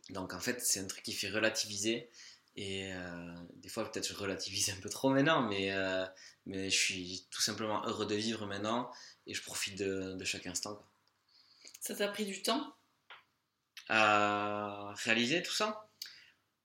Donc 0.10 0.34
en 0.34 0.40
fait, 0.40 0.62
c'est 0.62 0.80
un 0.80 0.86
truc 0.86 1.04
qui 1.04 1.14
fait 1.14 1.30
relativiser. 1.30 2.10
Et 2.56 2.92
euh, 2.94 3.34
des 3.56 3.70
fois, 3.70 3.90
peut-être 3.90 4.08
je 4.08 4.14
relativise 4.14 4.70
un 4.70 4.82
peu 4.82 4.90
trop 4.90 5.10
maintenant, 5.10 5.42
mais, 5.42 5.72
euh, 5.72 6.06
mais 6.46 6.70
je 6.70 6.78
suis 6.78 7.26
tout 7.32 7.42
simplement 7.42 7.86
heureux 7.86 8.06
de 8.06 8.16
vivre 8.16 8.46
maintenant 8.46 8.92
et 9.26 9.34
je 9.34 9.42
profite 9.42 9.78
de, 9.78 10.24
chaque 10.26 10.48
instant. 10.48 10.76
Quoi. 10.76 10.86
Ça 11.80 11.96
t'a 11.96 12.08
pris 12.10 12.26
du 12.26 12.42
temps? 12.42 12.76
À 13.88 14.94
réaliser 15.04 15.42
tout 15.44 15.54
ça? 15.54 15.88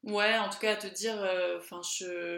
Ouais, 0.02 0.36
en 0.38 0.48
tout 0.48 0.58
cas 0.58 0.72
à 0.72 0.76
te 0.76 0.86
dire, 0.86 1.20
euh, 1.20 1.60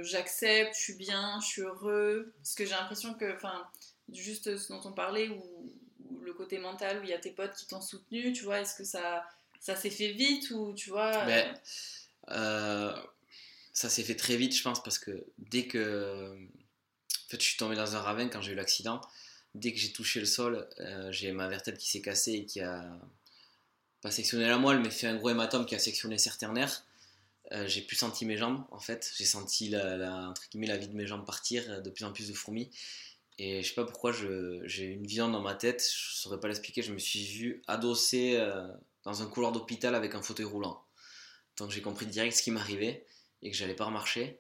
j'accepte, 0.03 0.75
je 0.75 0.81
suis 0.81 0.95
bien, 0.95 1.39
je 1.41 1.47
suis 1.47 1.63
heureux. 1.63 2.33
Parce 2.39 2.55
que 2.55 2.65
j'ai 2.65 2.73
l'impression 2.73 3.15
que, 3.15 3.35
enfin, 3.35 3.67
juste 4.13 4.57
ce 4.57 4.73
dont 4.73 4.81
on 4.85 4.93
parlait, 4.93 5.29
où 5.29 5.75
le 6.23 6.33
côté 6.33 6.59
mental 6.59 7.01
où 7.01 7.03
il 7.03 7.11
y 7.11 7.15
a 7.15 7.19
tes 7.19 7.31
potes 7.31 7.55
qui 7.55 7.67
t'ont 7.67 7.81
soutenu, 7.81 8.33
tu 8.33 8.45
vois, 8.45 8.61
est-ce 8.61 8.77
que 8.77 8.85
ça, 8.85 9.25
ça 9.61 9.75
s'est 9.75 9.91
fait 9.91 10.13
vite 10.13 10.51
ou 10.51 10.73
tu 10.75 10.91
vois? 10.91 11.25
Ben, 11.25 11.55
Ça 13.79 13.89
s'est 13.89 14.03
fait 14.03 14.17
très 14.17 14.37
vite, 14.37 14.57
je 14.57 14.63
pense, 14.65 14.83
parce 14.83 14.99
que 14.99 15.25
dès 15.39 15.69
que. 15.69 16.35
En 16.35 17.29
fait, 17.31 17.41
je 17.41 17.47
suis 17.47 17.57
tombé 17.57 17.77
dans 17.77 17.95
un 17.95 18.01
ravin 18.01 18.29
quand 18.29 18.43
j'ai 18.43 18.51
eu 18.53 18.57
l'accident. 18.57 19.01
Dès 19.55 19.73
que 19.73 19.79
j'ai 19.79 19.93
touché 19.93 20.19
le 20.19 20.27
sol, 20.27 20.69
euh, 20.81 21.13
j'ai 21.13 21.31
ma 21.31 21.47
vertèbre 21.47 21.79
qui 21.79 21.89
s'est 21.89 22.03
cassée 22.03 22.33
et 22.33 22.45
qui 22.45 22.61
a 22.61 22.99
pas 24.01 24.11
sectionné 24.11 24.49
la 24.49 24.59
moelle, 24.59 24.81
mais 24.81 24.91
fait 24.91 25.07
un 25.07 25.15
gros 25.15 25.31
hématome 25.31 25.65
qui 25.65 25.77
a 25.77 25.79
sectionné 25.79 26.19
certains 26.19 26.53
nerfs. 26.53 26.85
j'ai 27.67 27.83
plus 27.83 27.95
senti 27.95 28.27
mes 28.27 28.37
jambes 28.37 28.65
en 28.73 28.81
fait. 28.81 29.13
J'ai 29.17 29.25
senti 29.25 29.69
la, 29.69 30.29
entre 30.29 30.49
guillemets, 30.51 30.67
la 30.67 30.77
vie 30.77 30.89
de 30.89 30.97
mes 30.97 31.07
jambes 31.07 31.25
partir, 31.25 31.81
de 31.81 31.91
plus 31.91 32.05
en 32.05 32.13
plus 32.13 32.29
de 32.29 32.35
fourmis. 32.35 32.71
Et 33.39 33.63
je 33.63 33.69
sais 33.69 33.75
pas 33.77 33.85
pourquoi 33.85 34.13
j'ai 34.13 34.85
une 34.85 35.07
vision 35.07 35.29
dans 35.29 35.41
ma 35.41 35.55
tête, 35.55 35.81
je 35.81 36.21
saurais 36.21 36.41
pas 36.41 36.49
l'expliquer, 36.49 36.83
je 36.83 36.93
me 36.93 36.99
suis 36.99 37.25
vu 37.25 37.63
adossé 37.69 38.35
euh, 38.39 38.67
dans 39.05 39.23
un 39.23 39.27
couloir 39.27 39.53
d'hôpital 39.53 39.95
avec 39.95 40.17
un 40.17 40.23
fauteuil 40.23 40.47
roulant. 40.47 40.83
Donc 41.59 41.71
j'ai 41.71 41.81
compris 41.81 42.07
direct 42.07 42.37
ce 42.37 42.43
qui 42.43 42.51
m'arrivait 42.51 43.07
et 43.43 43.51
que 43.51 43.57
j'allais 43.57 43.75
pas 43.75 43.85
remarcher. 43.85 44.39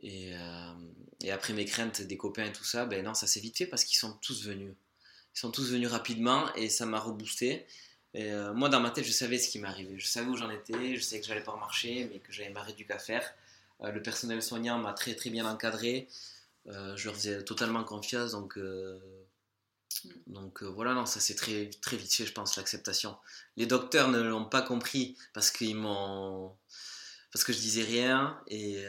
Et, 0.00 0.34
euh, 0.34 0.74
et, 1.22 1.30
après 1.30 1.52
mes 1.54 1.64
craintes 1.64 2.02
des 2.02 2.16
copains 2.16 2.44
et 2.44 2.52
tout 2.52 2.64
ça, 2.64 2.84
ben 2.84 3.04
non, 3.04 3.14
ça 3.14 3.26
s'est 3.26 3.40
vite 3.40 3.56
fait 3.56 3.66
parce 3.66 3.84
qu'ils 3.84 3.98
sont 3.98 4.12
tous 4.20 4.44
venus. 4.44 4.74
Ils 5.34 5.38
sont 5.38 5.50
tous 5.50 5.70
venus 5.72 5.88
rapidement 5.88 6.52
et 6.54 6.68
ça 6.68 6.86
m'a 6.86 7.00
reboosté. 7.00 7.66
Euh, 8.14 8.52
moi, 8.54 8.68
dans 8.68 8.80
ma 8.80 8.90
tête, 8.90 9.04
je 9.04 9.12
savais 9.12 9.38
ce 9.38 9.48
qui 9.48 9.58
m'arrivait. 9.58 9.98
Je 9.98 10.06
savais 10.06 10.28
où 10.28 10.36
j'en 10.36 10.50
étais, 10.50 10.96
je 10.96 11.00
savais 11.00 11.20
que 11.20 11.26
j'allais 11.26 11.42
pas 11.42 11.52
remarcher, 11.52 12.08
mais 12.10 12.18
que 12.20 12.32
j'avais 12.32 12.50
ma 12.50 12.62
réduc 12.62 12.90
à 12.90 12.98
faire. 12.98 13.34
le 13.80 14.00
personnel 14.02 14.42
soignant 14.42 14.78
m'a 14.78 14.92
très 14.92 15.14
très 15.14 15.30
bien 15.30 15.46
encadré. 15.46 16.08
Euh, 16.68 16.96
je 16.96 17.04
leur 17.06 17.14
faisais 17.14 17.44
totalement 17.44 17.84
confiance, 17.84 18.32
donc, 18.32 18.58
euh, 18.58 18.98
donc 20.26 20.62
euh, 20.62 20.66
voilà, 20.66 20.94
non, 20.94 21.06
ça 21.06 21.20
c'est 21.20 21.36
très, 21.36 21.70
très 21.80 21.96
vite 21.96 22.12
fait, 22.12 22.26
je 22.26 22.32
pense, 22.32 22.56
l'acceptation. 22.56 23.16
Les 23.56 23.66
docteurs 23.66 24.08
ne 24.08 24.20
l'ont 24.20 24.44
pas 24.44 24.62
compris 24.62 25.16
parce 25.32 25.50
qu'ils 25.50 25.76
m'ont. 25.76 26.52
Parce 27.36 27.44
que 27.44 27.52
je 27.52 27.58
disais 27.58 27.82
rien 27.82 28.40
et 28.48 28.82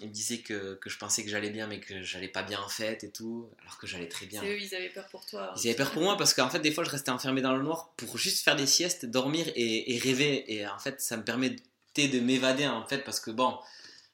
ils 0.00 0.08
me 0.08 0.12
disaient 0.12 0.38
que, 0.38 0.76
que 0.76 0.88
je 0.88 0.96
pensais 0.96 1.22
que 1.22 1.28
j'allais 1.28 1.50
bien 1.50 1.66
mais 1.66 1.80
que 1.80 2.00
j'allais 2.02 2.28
pas 2.28 2.42
bien 2.42 2.58
en 2.60 2.68
fait 2.70 3.04
et 3.04 3.10
tout, 3.10 3.50
alors 3.60 3.76
que 3.76 3.86
j'allais 3.86 4.08
très 4.08 4.24
bien. 4.24 4.40
C'est 4.40 4.48
eux, 4.48 4.58
ils 4.58 4.74
avaient 4.74 4.88
peur 4.88 5.06
pour 5.08 5.26
toi. 5.26 5.52
Ils 5.54 5.68
avaient 5.68 5.76
peur 5.76 5.90
pour 5.90 6.02
moi 6.02 6.16
parce 6.16 6.32
qu'en 6.32 6.48
fait, 6.48 6.60
des 6.60 6.72
fois, 6.72 6.84
je 6.84 6.88
restais 6.90 7.10
enfermé 7.10 7.42
dans 7.42 7.54
le 7.54 7.62
noir 7.62 7.92
pour 7.98 8.16
juste 8.16 8.42
faire 8.42 8.56
des 8.56 8.66
siestes, 8.66 9.04
dormir 9.04 9.46
et, 9.54 9.94
et 9.94 9.98
rêver. 9.98 10.50
Et 10.50 10.66
en 10.66 10.78
fait, 10.78 11.00
ça 11.02 11.18
me 11.18 11.24
permettait 11.24 12.08
de 12.08 12.20
m'évader 12.20 12.66
en 12.66 12.86
fait 12.86 13.04
parce 13.04 13.20
que 13.20 13.30
bon, 13.30 13.58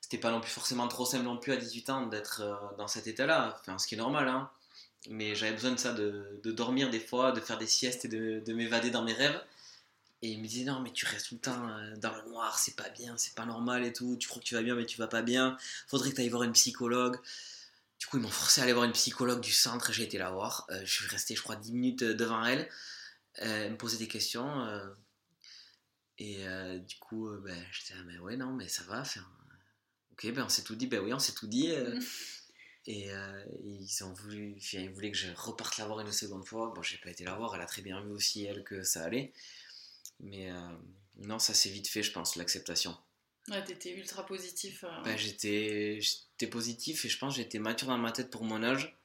c'était 0.00 0.18
pas 0.18 0.30
non 0.30 0.40
plus 0.40 0.50
forcément 0.50 0.88
trop 0.88 1.06
simple 1.06 1.24
non 1.24 1.36
plus 1.36 1.52
à 1.52 1.56
18 1.56 1.90
ans 1.90 2.06
d'être 2.06 2.42
euh, 2.42 2.54
dans 2.76 2.88
cet 2.88 3.06
état-là, 3.06 3.56
enfin, 3.60 3.78
ce 3.78 3.86
qui 3.86 3.94
est 3.94 3.98
normal, 3.98 4.28
hein. 4.28 4.50
mais 5.08 5.34
j'avais 5.34 5.52
besoin 5.52 5.70
de 5.70 5.78
ça, 5.78 5.92
de, 5.92 6.40
de, 6.42 6.52
dormir 6.52 6.90
des 6.90 7.00
fois, 7.00 7.32
de 7.32 7.40
faire 7.40 7.56
des 7.56 7.66
siestes 7.66 8.04
et 8.04 8.08
de, 8.08 8.42
de 8.44 8.52
m'évader 8.52 8.90
dans 8.90 9.02
mes 9.02 9.14
rêves. 9.14 9.40
Et 10.24 10.28
il 10.28 10.40
me 10.40 10.46
disait 10.46 10.64
non 10.64 10.80
mais 10.80 10.90
tu 10.90 11.04
restes 11.04 11.28
tout 11.28 11.34
le 11.34 11.40
temps 11.40 11.68
euh, 11.68 11.96
dans 11.96 12.14
le 12.16 12.30
noir, 12.30 12.58
c'est 12.58 12.76
pas 12.76 12.88
bien, 12.88 13.14
c'est 13.18 13.34
pas 13.34 13.44
normal 13.44 13.84
et 13.84 13.92
tout, 13.92 14.16
tu 14.16 14.26
crois 14.26 14.40
que 14.40 14.46
tu 14.46 14.54
vas 14.54 14.62
bien 14.62 14.74
mais 14.74 14.86
tu 14.86 14.96
vas 14.96 15.06
pas 15.06 15.20
bien, 15.20 15.58
faudrait 15.86 16.10
que 16.10 16.16
tu 16.16 16.22
ailles 16.22 16.30
voir 16.30 16.44
une 16.44 16.52
psychologue. 16.52 17.18
Du 18.00 18.06
coup 18.06 18.16
ils 18.16 18.22
m'ont 18.22 18.28
forcé 18.28 18.60
à 18.60 18.64
aller 18.64 18.72
voir 18.72 18.86
une 18.86 18.92
psychologue 18.92 19.40
du 19.42 19.52
centre, 19.52 19.92
j'ai 19.92 20.04
été 20.04 20.16
la 20.16 20.30
voir, 20.30 20.66
euh, 20.70 20.80
je 20.84 20.92
suis 20.92 21.06
resté 21.08 21.36
je 21.36 21.42
crois 21.42 21.56
10 21.56 21.72
minutes 21.72 22.04
devant 22.04 22.42
elle, 22.44 22.68
elle 23.34 23.72
me 23.72 23.76
posait 23.76 23.98
des 23.98 24.08
questions. 24.08 24.66
et 26.18 26.38
du 26.86 26.96
coup, 26.96 27.28
ben, 27.42 27.66
j'étais 27.72 27.94
là, 27.94 28.02
mais 28.06 28.18
ouais, 28.18 28.36
non, 28.36 28.52
mais 28.52 28.68
ça 28.68 28.84
va, 28.84 29.02
Ok, 30.12 30.32
ben 30.32 30.44
on 30.44 30.48
s'est 30.48 30.62
tout 30.62 30.76
dit, 30.76 30.86
ben 30.86 31.00
oui, 31.00 31.12
on 31.12 31.18
s'est 31.18 31.32
tout 31.32 31.48
dit. 31.48 31.70
Euh. 31.72 32.00
Et 32.86 33.10
euh, 33.10 33.44
ils 33.64 34.04
ont 34.04 34.12
voulu, 34.12 34.56
ils 34.72 34.90
voulaient 34.90 35.10
que 35.10 35.16
je 35.16 35.28
reparte 35.34 35.78
la 35.78 35.86
voir 35.86 36.00
une 36.00 36.12
seconde 36.12 36.44
fois. 36.44 36.72
Bon, 36.74 36.82
j'ai 36.82 36.98
pas 36.98 37.10
été 37.10 37.24
la 37.24 37.34
voir, 37.34 37.54
elle 37.54 37.62
a 37.62 37.66
très 37.66 37.82
bien 37.82 38.02
vu 38.02 38.10
aussi, 38.10 38.44
elle, 38.44 38.62
que 38.62 38.82
ça 38.82 39.04
allait. 39.04 39.32
Mais 40.20 40.50
euh, 40.50 40.54
non, 41.18 41.38
ça 41.38 41.54
s'est 41.54 41.68
vite 41.70 41.88
fait, 41.88 42.02
je 42.02 42.12
pense, 42.12 42.36
l'acceptation. 42.36 42.96
Ouais, 43.48 43.62
t'étais 43.64 43.90
ultra 43.90 44.24
positif. 44.24 44.84
euh. 44.84 45.02
Ben, 45.04 45.16
j'étais, 45.18 46.00
j'étais 46.00 46.46
positif 46.46 47.04
et 47.04 47.08
je 47.08 47.18
pense 47.18 47.34
que 47.34 47.42
j'étais 47.42 47.58
mature 47.58 47.88
dans 47.88 47.98
ma 47.98 48.12
tête 48.12 48.30
pour 48.30 48.44
mon 48.44 48.62
âge. 48.62 48.96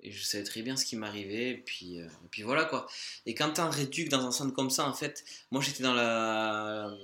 Et 0.00 0.12
je 0.12 0.22
savais 0.22 0.44
très 0.44 0.62
bien 0.62 0.76
ce 0.76 0.84
qui 0.84 0.96
m'arrivait. 0.96 1.50
Et 1.50 1.56
puis, 1.58 2.00
euh, 2.00 2.06
et 2.06 2.28
puis 2.30 2.42
voilà 2.42 2.64
quoi. 2.64 2.86
Et 3.26 3.34
quand 3.34 3.50
t'es 3.52 3.60
en 3.62 3.70
réduc 3.70 4.08
dans 4.08 4.24
un 4.26 4.30
centre 4.32 4.54
comme 4.54 4.70
ça, 4.70 4.86
en 4.88 4.94
fait, 4.94 5.24
moi 5.50 5.60
j'étais 5.62 5.82
dans 5.82 5.94
la, 5.94 6.94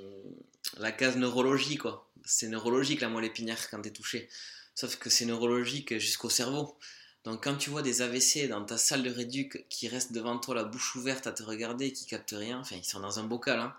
la 0.79 0.93
case 0.93 1.17
neurologie 1.17 1.77
quoi. 1.77 2.11
C'est 2.25 2.49
neurologique 2.49 3.01
la 3.01 3.09
moelle 3.09 3.25
épinière 3.25 3.69
quand 3.71 3.83
t'es 3.83 3.91
touché. 3.91 4.29
Sauf 4.75 4.97
que 4.97 5.11
c'est 5.11 5.25
neurologique 5.27 5.99
jusqu'au 5.99 6.31
cerveau. 6.31 6.79
Donc 7.25 7.45
quand 7.45 7.57
tu 7.57 7.71
vois 7.71 7.83
des 7.83 8.03
AVC 8.03 8.49
dans 8.49 8.65
ta 8.65 8.77
salle 8.79 9.03
de 9.03 9.11
réduc 9.11 9.67
qui 9.69 9.89
restent 9.89 10.13
devant 10.13 10.39
toi 10.39 10.55
la 10.55 10.65
bouche 10.65 10.97
ouverte 10.97 11.27
à 11.27 11.33
te 11.33 11.43
regarder 11.43 11.87
et 11.87 11.93
qui 11.93 12.07
captent 12.07 12.35
rien, 12.37 12.59
enfin 12.61 12.77
ils 12.77 12.85
sont 12.85 13.01
dans 13.01 13.21
un 13.21 13.25
bocal, 13.25 13.61
hein, 13.61 13.77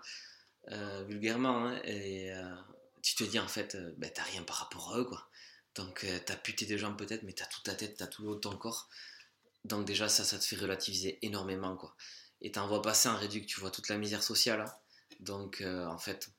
euh, 0.72 1.04
vulgairement, 1.06 1.66
hein, 1.66 1.80
et 1.84 2.32
euh, 2.32 2.54
tu 3.02 3.14
te 3.16 3.24
dis 3.24 3.38
en 3.38 3.48
fait, 3.48 3.74
euh, 3.74 3.92
ben, 3.98 4.10
t'as 4.12 4.22
rien 4.22 4.42
par 4.42 4.56
rapport 4.56 4.94
à 4.94 4.98
eux 4.98 5.04
quoi. 5.04 5.28
Donc 5.74 6.04
euh, 6.04 6.18
t'as 6.24 6.36
pu 6.36 6.54
tes 6.54 6.66
deux 6.66 6.78
jambes 6.78 6.96
peut-être, 6.96 7.22
mais 7.24 7.32
t'as 7.34 7.46
toute 7.46 7.64
ta 7.64 7.74
tête, 7.74 7.96
t'as 7.98 8.06
tout 8.06 8.22
le 8.22 8.30
haut 8.30 8.34
de 8.36 8.40
ton 8.40 8.56
corps. 8.56 8.88
Donc 9.64 9.84
déjà 9.86 10.08
ça, 10.08 10.24
ça 10.24 10.38
te 10.38 10.44
fait 10.44 10.56
relativiser 10.56 11.18
énormément 11.22 11.76
quoi. 11.76 11.94
Et 12.42 12.52
t'en 12.52 12.66
vois 12.66 12.82
passer 12.82 13.08
en 13.08 13.16
réduc, 13.16 13.46
tu 13.46 13.60
vois 13.60 13.70
toute 13.70 13.88
la 13.88 13.98
misère 13.98 14.22
sociale. 14.22 14.60
hein. 14.62 14.72
Donc 15.20 15.62
en 15.62 15.98
fait, 15.98 16.30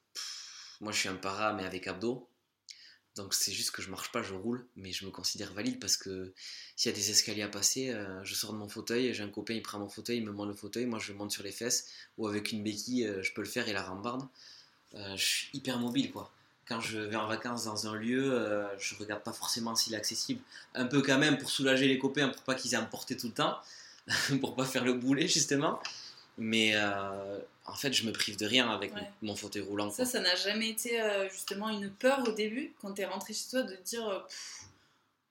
moi 0.81 0.91
je 0.91 0.99
suis 0.99 1.09
un 1.09 1.15
para 1.15 1.53
mais 1.53 1.65
avec 1.65 1.87
abdos. 1.87 2.29
Donc 3.15 3.33
c'est 3.33 3.53
juste 3.53 3.71
que 3.71 3.81
je 3.81 3.89
marche 3.89 4.11
pas, 4.11 4.21
je 4.21 4.33
roule, 4.33 4.65
mais 4.75 4.91
je 4.91 5.05
me 5.05 5.11
considère 5.11 5.53
valide 5.53 5.79
parce 5.79 5.95
que 5.95 6.33
s'il 6.75 6.91
y 6.91 6.93
a 6.93 6.97
des 6.97 7.11
escaliers 7.11 7.43
à 7.43 7.47
passer, 7.47 7.89
euh, 7.89 8.21
je 8.23 8.35
sors 8.35 8.51
de 8.51 8.57
mon 8.57 8.67
fauteuil, 8.67 9.13
j'ai 9.13 9.23
un 9.23 9.29
copain, 9.29 9.53
il 9.53 9.61
prend 9.61 9.79
mon 9.79 9.87
fauteuil, 9.87 10.17
il 10.17 10.25
me 10.25 10.33
monte 10.33 10.49
le 10.49 10.53
fauteuil, 10.53 10.85
moi 10.85 10.99
je 10.99 11.13
monte 11.13 11.31
sur 11.31 11.43
les 11.43 11.53
fesses, 11.53 11.87
ou 12.17 12.27
avec 12.27 12.51
une 12.51 12.61
béquille, 12.61 13.05
euh, 13.05 13.23
je 13.23 13.33
peux 13.33 13.41
le 13.41 13.47
faire 13.47 13.69
et 13.69 13.73
la 13.73 13.83
rambarde. 13.83 14.27
Euh, 14.95 15.15
je 15.15 15.23
suis 15.23 15.49
hyper 15.53 15.79
mobile 15.79 16.11
quoi. 16.11 16.31
Quand 16.67 16.81
je 16.81 16.97
vais 16.97 17.15
en 17.15 17.27
vacances 17.27 17.65
dans 17.65 17.87
un 17.87 17.95
lieu, 17.95 18.43
je 18.79 18.95
regarde 18.95 19.21
pas 19.21 19.33
forcément 19.33 19.75
s'il 19.75 19.93
est 19.93 19.97
accessible. 19.97 20.41
Un 20.73 20.87
peu 20.87 21.03
quand 21.03 21.19
même 21.19 21.37
pour 21.37 21.51
soulager 21.51 21.87
les 21.87 21.99
copains, 21.99 22.29
pour 22.29 22.41
pas 22.41 22.55
qu'ils 22.55 22.73
aient 22.73 22.77
à 22.77 22.81
tout 22.81 23.27
le 23.27 23.33
temps, 23.33 23.59
pour 24.41 24.55
pas 24.55 24.65
faire 24.65 24.83
le 24.83 24.93
boulet 24.93 25.27
justement. 25.27 25.79
Mais 26.37 26.71
euh, 26.75 27.39
en 27.65 27.75
fait, 27.75 27.93
je 27.93 28.05
me 28.05 28.11
prive 28.11 28.37
de 28.37 28.45
rien 28.45 28.69
avec 28.69 28.93
Ouais. 28.93 29.01
mon 29.21 29.35
fauteuil 29.35 29.61
roulant. 29.63 29.89
Ça, 29.89 30.03
quoi. 30.03 30.05
ça 30.05 30.19
n'a 30.19 30.35
jamais 30.35 30.69
été 30.69 30.99
euh, 31.01 31.29
justement 31.29 31.69
une 31.69 31.89
peur 31.89 32.27
au 32.27 32.31
début, 32.31 32.73
quand 32.81 32.91
t'es 32.93 33.05
rentré 33.05 33.33
chez 33.33 33.49
toi, 33.49 33.63
de 33.63 33.75
te 33.75 33.81
dire 33.83 34.07
euh, 34.07 34.19
Pff, 34.19 34.61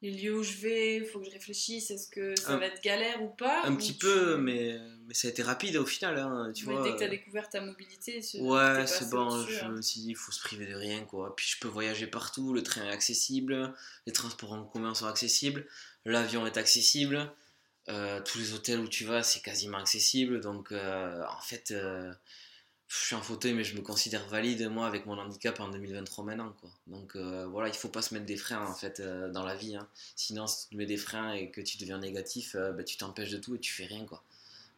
les 0.02 0.10
lieux 0.10 0.38
où 0.38 0.42
je 0.42 0.56
vais, 0.58 0.96
il 0.96 1.06
faut 1.06 1.18
que 1.18 1.24
je 1.26 1.30
réfléchisse, 1.30 1.90
est-ce 1.90 2.08
que 2.08 2.36
ça 2.38 2.50
Un- 2.52 2.56
va 2.58 2.66
être 2.66 2.82
galère 2.82 3.22
ou 3.22 3.28
pas 3.28 3.62
Un 3.64 3.72
ou 3.72 3.76
petit 3.78 3.92
tu- 3.94 4.00
peu, 4.00 4.36
mais, 4.36 4.78
mais 5.06 5.14
ça 5.14 5.28
a 5.28 5.30
été 5.30 5.42
rapide 5.42 5.76
au 5.76 5.86
final. 5.86 6.18
hein, 6.18 6.52
tu 6.54 6.64
vois, 6.66 6.82
dès 6.82 6.92
que 6.92 6.98
t'as 6.98 7.06
euh, 7.06 7.08
découvert 7.08 7.48
ta 7.48 7.60
mobilité, 7.62 8.20
tu- 8.20 8.38
Ouais, 8.40 8.86
c'est 8.86 9.08
bon, 9.08 9.42
dessus, 9.42 9.54
je 9.54 9.64
hein. 9.64 9.68
me 9.70 9.80
suis 9.80 10.00
dit, 10.00 10.08
il 10.10 10.16
faut 10.16 10.32
se 10.32 10.40
priver 10.40 10.66
de 10.66 10.74
rien, 10.74 11.04
quoi. 11.04 11.34
Puis 11.36 11.46
je 11.48 11.58
peux 11.58 11.68
voyager 11.68 12.06
partout, 12.06 12.52
le 12.52 12.62
train 12.62 12.84
est 12.84 12.90
accessible, 12.92 13.72
les 14.06 14.12
transports 14.12 14.52
en 14.52 14.64
commun 14.64 14.94
sont 14.94 15.06
accessibles, 15.06 15.66
l'avion 16.04 16.46
est 16.46 16.58
accessible, 16.58 17.30
euh, 17.88 18.20
tous 18.22 18.38
les 18.38 18.52
hôtels 18.54 18.80
où 18.80 18.88
tu 18.88 19.04
vas, 19.04 19.22
c'est 19.22 19.40
quasiment 19.40 19.78
accessible. 19.78 20.40
Donc, 20.40 20.72
euh, 20.72 21.22
en 21.28 21.40
fait, 21.40 21.70
euh, 21.70 22.12
je 22.88 22.96
suis 22.96 23.14
en 23.14 23.22
fauteuil, 23.22 23.54
mais 23.54 23.64
je 23.64 23.76
me 23.76 23.82
considère 23.82 24.26
valide, 24.28 24.68
moi, 24.70 24.86
avec 24.86 25.06
mon 25.06 25.18
handicap 25.18 25.60
en 25.60 25.68
2023 25.68 26.24
maintenant, 26.24 26.52
quoi. 26.60 26.70
Donc, 26.86 27.16
voilà, 27.16 27.68
il 27.68 27.74
faut 27.74 27.88
pas 27.88 28.02
se 28.02 28.14
mettre 28.14 28.26
des 28.26 28.36
freins, 28.36 28.66
en 28.66 28.74
fait, 28.74 29.00
dans 29.00 29.42
la 29.44 29.56
vie. 29.56 29.76
hein. 29.76 29.88
Sinon, 30.16 30.46
si 30.46 30.64
tu 30.64 30.74
te 30.74 30.76
mets 30.76 30.86
des 30.86 30.96
freins 30.96 31.32
et 31.32 31.50
que 31.50 31.60
tu 31.60 31.78
deviens 31.78 31.98
négatif, 31.98 32.56
bah, 32.56 32.84
tu 32.84 32.96
t'empêches 32.96 33.30
de 33.30 33.38
tout 33.38 33.54
et 33.56 33.58
tu 33.60 33.72
fais 33.72 33.86
rien, 33.86 34.04
quoi. 34.06 34.22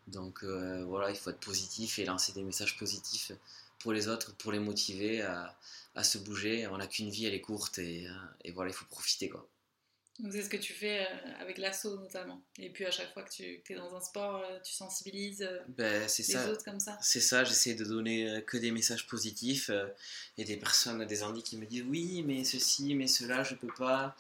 Donc, 0.09 0.45
voilà, 0.45 1.11
il 1.11 1.17
faut 1.17 1.31
être 1.31 1.41
positif 1.41 1.99
et 1.99 2.05
lancer 2.05 2.33
des 2.33 2.43
messages 2.43 2.77
positifs 2.79 3.33
pour 3.81 3.93
les 3.93 4.09
autres, 4.09 4.35
pour 4.37 4.53
les 4.53 4.61
motiver 4.61 5.23
à, 5.23 5.55
se 6.05 6.19
bouger. 6.19 6.67
On 6.69 6.79
n'a 6.79 6.87
qu'une 6.87 7.11
vie, 7.11 7.27
elle 7.27 7.35
est 7.35 7.41
courte 7.41 7.79
et, 7.79 8.09
et 8.45 8.53
voilà, 8.53 8.71
il 8.71 8.75
faut 8.75 8.87
profiter 8.87 9.29
quoi. 9.29 9.47
Donc 10.19 10.33
c'est 10.33 10.43
ce 10.43 10.49
que 10.49 10.57
tu 10.57 10.73
fais 10.73 11.01
euh, 11.01 11.05
avec 11.41 11.59
l'assaut 11.59 11.99
notamment. 11.99 12.41
Et 12.59 12.71
puis 12.71 12.87
à 12.87 12.91
chaque 12.91 13.13
fois 13.13 13.23
que 13.23 13.31
tu 13.31 13.63
es 13.69 13.75
dans 13.75 13.95
un 13.95 14.01
sport, 14.01 14.43
euh, 14.51 14.59
tu 14.65 14.73
sensibilises 14.73 15.43
euh, 15.43 15.59
Ben, 15.69 16.03
les 16.03 16.09
ça. 16.09 16.51
autres 16.51 16.65
comme 16.65 16.81
ça. 16.81 16.99
C'est 17.03 17.21
ça, 17.21 17.45
j'essaie 17.45 17.75
de 17.75 17.85
donner 17.85 18.43
que 18.47 18.57
des 18.57 18.71
messages 18.71 19.07
positifs. 19.07 19.69
euh, 19.71 19.87
et 20.39 20.45
des 20.45 20.57
personnes, 20.57 21.05
des 21.07 21.23
handis 21.23 21.43
qui 21.43 21.57
me 21.57 21.67
disent 21.67 21.85
oui, 21.89 22.23
mais 22.27 22.45
ceci, 22.45 22.95
mais 22.95 23.07
cela, 23.07 23.43
je 23.43 23.55
peux 23.55 23.73
pas. 23.79 24.17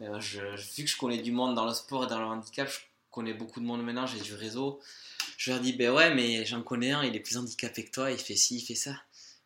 Moi, 0.00 0.18
je, 0.20 0.40
vu 0.76 0.84
que 0.84 0.90
je 0.90 0.96
connais 0.96 1.18
du 1.18 1.32
monde 1.32 1.54
dans 1.54 1.66
le 1.66 1.74
sport 1.74 2.04
et 2.04 2.06
dans 2.08 2.18
le 2.18 2.26
handicap, 2.26 2.68
je 2.68 2.78
connais 3.10 3.34
beaucoup 3.34 3.60
de 3.60 3.64
monde 3.64 3.84
maintenant, 3.84 4.06
j'ai 4.06 4.20
du 4.20 4.34
réseau. 4.34 4.80
Je 5.36 5.50
leur 5.52 5.60
dis 5.60 5.72
ben 5.72 5.90
ouais, 5.92 6.14
mais 6.14 6.44
j'en 6.44 6.62
connais 6.62 6.92
un, 6.92 7.02
il 7.04 7.14
est 7.14 7.20
plus 7.20 7.36
handicapé 7.36 7.84
que 7.84 7.90
toi, 7.90 8.10
il 8.10 8.18
fait 8.18 8.36
ci, 8.36 8.56
il 8.56 8.60
fait 8.64 8.74
ça. 8.74 9.00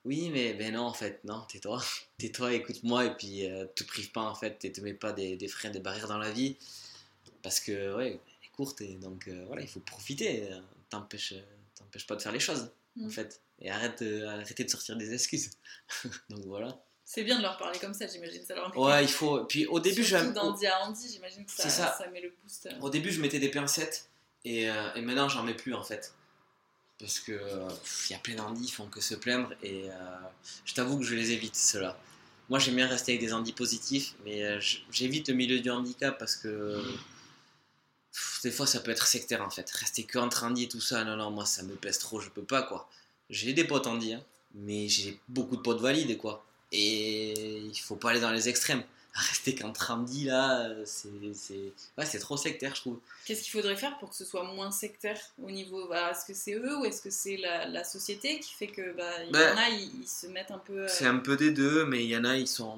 Oui, 0.04 0.28
mais 0.30 0.52
ben 0.54 0.74
non, 0.74 0.82
en 0.82 0.92
fait, 0.92 1.20
non, 1.24 1.42
tais-toi. 1.48 1.82
Tais-toi, 2.18 2.52
écoute-moi, 2.54 3.06
et 3.06 3.14
puis 3.14 3.50
euh, 3.50 3.64
te 3.74 3.84
prive 3.84 4.10
pas, 4.12 4.20
en 4.22 4.34
fait, 4.34 4.64
et 4.64 4.72
te 4.72 4.80
mets 4.80 4.92
pas 4.94 5.12
des, 5.12 5.36
des 5.36 5.48
freins, 5.48 5.70
des 5.70 5.80
barrières 5.80 6.08
dans 6.08 6.18
la 6.18 6.30
vie. 6.30 6.56
Parce 7.42 7.58
que, 7.60 7.94
ouais, 7.96 8.08
elle 8.08 8.14
est 8.46 8.50
courte, 8.52 8.80
et 8.82 8.94
donc, 8.96 9.28
euh, 9.28 9.44
voilà, 9.46 9.62
il 9.62 9.68
faut 9.68 9.80
profiter. 9.80 10.48
euh, 10.52 10.60
T'empêche 10.90 11.34
pas 12.06 12.16
de 12.16 12.22
faire 12.22 12.32
les 12.32 12.40
choses, 12.40 12.70
en 13.00 13.06
Mm. 13.06 13.10
fait. 13.10 13.40
Et 13.60 13.70
arrête 13.70 14.02
de, 14.02 14.24
arrêtez 14.26 14.62
de 14.64 14.70
sortir 14.70 14.96
des 14.96 15.12
excuses. 15.12 15.50
donc, 16.30 16.44
voilà. 16.44 16.78
C'est 17.04 17.24
bien 17.24 17.36
de 17.38 17.42
leur 17.42 17.56
parler 17.56 17.78
comme 17.78 17.94
ça, 17.94 18.06
j'imagine. 18.06 18.42
Ça 18.44 18.54
leur 18.54 18.76
Ouais, 18.78 19.02
il 19.04 19.10
faut. 19.10 19.44
Puis 19.44 19.66
au 19.66 19.80
début, 19.80 20.02
je 20.04 20.16
d'Andy 20.32 20.66
à 20.66 20.84
Andy, 20.86 21.08
j'imagine 21.12 21.44
que 21.44 21.50
ça, 21.52 21.64
C'est 21.64 21.70
ça. 21.70 21.94
ça 21.98 22.06
met 22.08 22.20
le 22.20 22.32
boost. 22.42 22.68
Au 22.80 22.88
début, 22.90 23.10
je 23.10 23.20
mettais 23.20 23.38
des 23.40 23.50
pincettes 23.50 24.08
et, 24.44 24.62
et 24.64 25.00
maintenant, 25.02 25.28
j'en 25.28 25.42
mets 25.42 25.54
plus 25.54 25.74
en 25.74 25.82
fait. 25.82 26.14
Parce 27.04 27.20
que 27.20 27.38
il 28.08 28.12
y 28.12 28.14
a 28.14 28.18
plein 28.18 28.34
d'andis, 28.34 28.64
ils 28.64 28.72
font 28.72 28.86
que 28.86 29.02
se 29.02 29.14
plaindre 29.14 29.52
et 29.62 29.90
euh, 29.90 29.94
je 30.64 30.72
t'avoue 30.72 30.98
que 30.98 31.04
je 31.04 31.14
les 31.14 31.32
évite 31.32 31.54
ceux-là. 31.54 32.00
Moi, 32.48 32.58
j'aime 32.58 32.76
bien 32.76 32.86
rester 32.86 33.12
avec 33.12 33.20
des 33.20 33.34
handis 33.34 33.52
positifs, 33.52 34.14
mais 34.24 34.42
euh, 34.42 34.58
j'évite 34.90 35.28
le 35.28 35.34
milieu 35.34 35.60
du 35.60 35.68
handicap 35.68 36.18
parce 36.18 36.34
que 36.34 36.82
des 38.42 38.50
fois, 38.50 38.66
ça 38.66 38.80
peut 38.80 38.90
être 38.90 39.06
sectaire 39.06 39.42
en 39.42 39.50
fait. 39.50 39.68
Rester 39.68 40.04
que 40.04 40.16
entre 40.18 40.44
handis 40.44 40.62
et 40.62 40.68
tout 40.68 40.80
ça, 40.80 41.04
non, 41.04 41.16
non, 41.16 41.30
moi, 41.30 41.44
ça 41.44 41.62
me 41.62 41.74
pèse 41.74 41.98
trop, 41.98 42.20
je 42.20 42.30
peux 42.30 42.42
pas 42.42 42.62
quoi. 42.62 42.88
J'ai 43.28 43.52
des 43.52 43.64
potes 43.64 43.86
handis, 43.86 44.14
hein, 44.14 44.22
mais 44.54 44.88
j'ai 44.88 45.20
beaucoup 45.28 45.56
de 45.56 45.60
potes 45.60 45.82
valides 45.82 46.16
quoi. 46.16 46.42
Et 46.72 47.58
il 47.66 47.78
faut 47.80 47.96
pas 47.96 48.12
aller 48.12 48.20
dans 48.20 48.32
les 48.32 48.48
extrêmes. 48.48 48.82
Rester 49.14 49.54
qu'entre 49.54 49.92
handis 49.92 50.24
là, 50.24 50.62
euh, 50.70 50.82
c'est 50.84 51.08
ouais, 51.96 52.18
trop 52.18 52.36
sectaire, 52.36 52.74
je 52.74 52.80
trouve. 52.80 52.98
Qu'est-ce 53.24 53.42
qu'il 53.42 53.52
faudrait 53.52 53.76
faire 53.76 53.96
pour 53.98 54.10
que 54.10 54.16
ce 54.16 54.24
soit 54.24 54.42
moins 54.42 54.72
sectaire 54.72 55.20
au 55.40 55.50
niveau. 55.52 55.86
bah, 55.88 56.10
est-ce 56.10 56.24
que 56.24 56.34
c'est 56.34 56.54
eux 56.54 56.78
ou 56.78 56.84
est-ce 56.84 57.00
que 57.00 57.10
c'est 57.10 57.36
la, 57.36 57.68
la 57.68 57.84
société 57.84 58.40
qui 58.40 58.52
fait 58.52 58.66
que 58.66 58.92
bah, 58.96 59.22
il 59.22 59.28
y 59.28 59.32
Ben, 59.32 59.54
en 59.54 59.58
a, 59.58 59.68
ils, 59.68 60.02
ils 60.02 60.08
se 60.08 60.26
mettent 60.26 60.50
un 60.50 60.58
peu. 60.58 60.80
euh, 60.80 60.88
C'est 60.88 61.06
un 61.06 61.18
peu 61.18 61.36
des 61.36 61.52
deux, 61.52 61.84
mais 61.86 62.02
il 62.04 62.10
y 62.10 62.16
en 62.16 62.24
a, 62.24 62.36
ils 62.36 62.48
sont. 62.48 62.76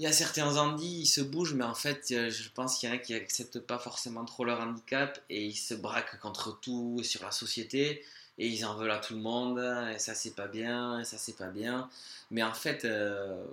Il 0.00 0.04
y 0.04 0.06
a 0.08 0.12
certains 0.12 0.56
handis, 0.56 1.02
ils 1.02 1.06
se 1.06 1.20
bougent, 1.20 1.54
mais 1.54 1.64
en 1.64 1.74
fait, 1.74 2.06
euh, 2.12 2.30
je 2.30 2.48
pense 2.50 2.78
qu'il 2.78 2.88
y 2.88 2.92
en 2.92 2.96
a 2.96 2.98
qui 2.98 3.14
acceptent 3.14 3.60
pas 3.60 3.78
forcément 3.78 4.24
trop 4.24 4.44
leur 4.44 4.60
handicap 4.60 5.20
et 5.30 5.44
ils 5.44 5.56
se 5.56 5.74
braquent 5.74 6.18
contre 6.20 6.58
tout 6.60 7.00
sur 7.04 7.22
la 7.24 7.30
société 7.32 8.04
et 8.38 8.46
ils 8.48 8.64
en 8.64 8.74
veulent 8.76 8.90
à 8.92 8.98
tout 8.98 9.14
le 9.14 9.20
monde 9.20 9.58
et 9.94 9.98
ça 9.98 10.14
c'est 10.14 10.34
pas 10.34 10.46
bien, 10.46 11.00
et 11.00 11.04
ça 11.04 11.16
c'est 11.18 11.36
pas 11.36 11.48
bien. 11.48 11.88
Mais 12.30 12.42
en 12.44 12.54
fait, 12.54 12.84
euh, 12.84 13.44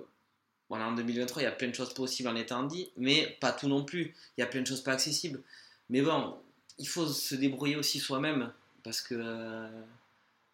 voilà, 0.69 0.87
en 0.87 0.93
2023, 0.93 1.41
il 1.41 1.45
y 1.45 1.47
a 1.47 1.51
plein 1.51 1.67
de 1.69 1.75
choses 1.75 1.93
possibles 1.93 2.29
en 2.29 2.35
étant 2.35 2.59
handi, 2.61 2.89
mais 2.97 3.37
pas 3.39 3.51
tout 3.51 3.67
non 3.67 3.83
plus. 3.85 4.13
Il 4.37 4.41
y 4.41 4.43
a 4.43 4.47
plein 4.47 4.61
de 4.61 4.67
choses 4.67 4.81
pas 4.81 4.93
accessibles. 4.93 5.41
Mais 5.89 6.01
bon, 6.01 6.35
il 6.79 6.87
faut 6.87 7.07
se 7.07 7.35
débrouiller 7.35 7.75
aussi 7.75 7.99
soi-même 7.99 8.51
parce 8.83 9.01
que. 9.01 9.15
euh, 9.17 9.67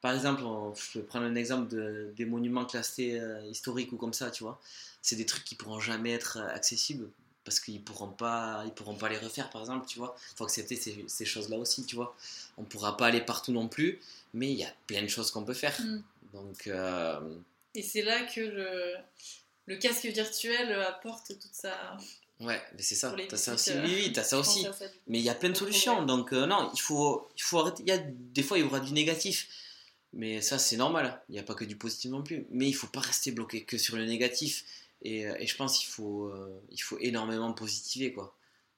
par 0.02 0.14
exemple, 0.16 0.44
on- 0.44 0.74
je 0.74 1.00
vais 1.00 1.06
prendre 1.06 1.26
un 1.26 1.36
exemple 1.36 1.68
de- 1.70 2.12
des 2.18 2.26
monuments 2.26 2.66
classés 2.66 3.20
euh, 3.20 3.42
historiques 3.46 3.92
ou 3.94 3.98
comme 3.98 4.14
ça, 4.14 4.32
tu 4.32 4.44
vois. 4.44 4.60
C'est 5.02 5.16
des 5.16 5.26
trucs 5.28 5.44
qui 5.44 5.56
pourront 5.56 5.80
jamais 5.80 6.12
être 6.12 6.38
euh, 6.38 6.48
accessibles 6.56 7.08
parce 7.44 7.60
qu'ils 7.60 7.82
pourront 7.84 8.10
pas, 8.10 8.64
ils 8.66 8.72
pourront 8.72 8.96
pas 8.96 9.10
les 9.10 9.18
refaire, 9.18 9.50
par 9.52 9.62
exemple, 9.62 9.86
tu 9.88 10.00
vois. 10.00 10.16
Il 10.34 10.38
faut 10.38 10.44
accepter 10.46 10.76
ces, 10.76 11.06
ces 11.08 11.26
choses-là 11.26 11.58
aussi, 11.58 11.86
tu 11.86 11.96
vois. 11.96 12.16
On 12.58 12.64
pourra 12.64 12.98
pas 12.98 13.08
aller 13.08 13.22
partout 13.22 13.52
non 13.52 13.68
plus, 13.68 14.00
mais 14.34 14.52
il 14.52 14.58
y 14.58 14.64
a 14.64 14.74
plein 14.88 15.02
de 15.04 15.08
choses 15.08 15.30
qu'on 15.32 15.44
peut 15.44 15.54
faire. 15.54 15.80
Mm. 15.80 16.02
Donc, 16.34 16.68
euh, 16.68 17.20
Et 17.76 17.82
c'est 17.84 18.02
là 18.04 18.24
que 18.24 18.42
le, 18.42 18.96
le 19.68 19.78
casque 19.78 20.06
virtuel 20.06 20.72
apporte 20.74 21.28
toute 21.40 21.54
sa. 21.54 21.98
ouais, 22.40 22.62
mais 22.76 22.82
c'est 22.82 22.96
ça. 22.96 23.16
T'as 23.30 23.38
ça 23.38 23.54
aussi. 23.54 23.72
euh, 23.72 23.84
Oui, 23.86 23.94
oui, 24.06 24.12
t'as 24.14 24.24
ça 24.24 24.40
aussi. 24.40 24.64
ça. 24.64 24.72
Mais 25.08 25.20
il 25.20 25.24
y 25.24 25.30
a 25.30 25.36
plein 25.36 25.50
de 25.50 25.56
solutions. 25.58 26.06
Donc, 26.06 26.34
euh, 26.34 26.46
non, 26.46 26.72
il 26.74 26.80
faut, 26.82 27.30
il 27.38 27.42
faut 27.44 27.60
arrêter. 27.60 27.84
Il 27.84 27.90
y 27.90 27.92
a, 27.92 27.98
des 28.00 28.44
fois, 28.44 28.58
il 28.58 28.62
y 28.62 28.68
aura 28.68 28.80
du 28.80 28.92
négatif. 28.94 29.48
Mais 30.14 30.42
ça, 30.42 30.60
c'est 30.60 30.76
normal. 30.78 31.22
Il 31.30 31.34
n'y 31.34 31.40
a 31.40 31.44
pas 31.44 31.54
que 31.56 31.64
du 31.64 31.78
positif 31.78 32.12
non 32.12 32.22
plus. 32.24 32.46
Mais 32.50 32.68
il 32.68 32.74
faut 32.74 32.88
pas 32.88 33.00
rester 33.00 33.32
bloqué 33.32 33.64
que 33.64 33.78
sur 33.78 33.96
le 33.96 34.06
négatif. 34.06 34.66
Et, 35.04 35.26
euh, 35.26 35.36
et 35.40 35.48
je 35.48 35.56
pense 35.56 35.80
qu'il 35.80 35.90
faut, 35.90 36.26
euh, 36.26 36.62
il 36.70 36.80
faut 36.82 36.98
énormément 37.00 37.52
positiver. 37.54 38.12
Quoi. 38.12 38.36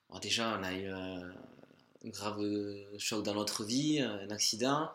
Alors 0.09 0.19
déjà, 0.19 0.57
on 0.59 0.63
a 0.63 0.73
eu 0.73 0.87
euh, 0.91 1.31
un 2.05 2.09
grave 2.09 2.39
euh, 2.41 2.85
choc 2.99 3.23
dans 3.23 3.33
notre 3.33 3.63
vie, 3.63 3.99
un 3.99 4.29
accident. 4.29 4.91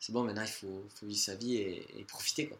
C'est 0.00 0.12
bon, 0.12 0.24
maintenant, 0.24 0.42
il 0.42 0.48
faut, 0.48 0.84
faut 0.94 1.06
vivre 1.06 1.20
sa 1.20 1.34
vie 1.36 1.56
et, 1.56 1.86
et 1.98 2.04
profiter. 2.04 2.46
Quoi. 2.48 2.58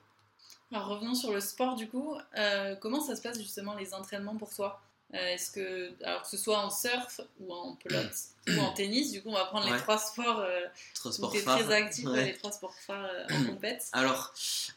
Alors 0.72 0.88
revenons 0.88 1.14
sur 1.14 1.32
le 1.32 1.40
sport 1.40 1.76
du 1.76 1.88
coup. 1.88 2.16
Euh, 2.36 2.74
comment 2.76 3.00
ça 3.00 3.16
se 3.16 3.22
passe 3.22 3.38
justement 3.38 3.74
les 3.74 3.94
entraînements 3.94 4.36
pour 4.36 4.54
toi? 4.54 4.80
Euh, 5.14 5.16
est-ce 5.28 5.50
que, 5.50 5.90
alors 6.04 6.22
que 6.22 6.28
ce 6.28 6.36
soit 6.36 6.58
en 6.58 6.68
surf 6.68 7.22
ou 7.40 7.50
en 7.54 7.76
pelote 7.76 8.12
ou 8.48 8.60
en 8.60 8.74
tennis, 8.74 9.10
du 9.10 9.22
coup, 9.22 9.30
on 9.30 9.34
va 9.34 9.46
prendre 9.46 9.72
les 9.72 9.78
trois 9.78 9.96
sports. 9.96 10.40
Euh, 10.40 10.66
trois 10.94 11.12
sports 11.12 11.32
très 11.32 11.72
actif, 11.72 12.06
les 12.14 12.34
trois 12.34 12.52
sports 12.52 12.74
phares 12.74 13.08
en 13.30 13.44
compète. 13.44 13.86
Alors, 13.92 14.34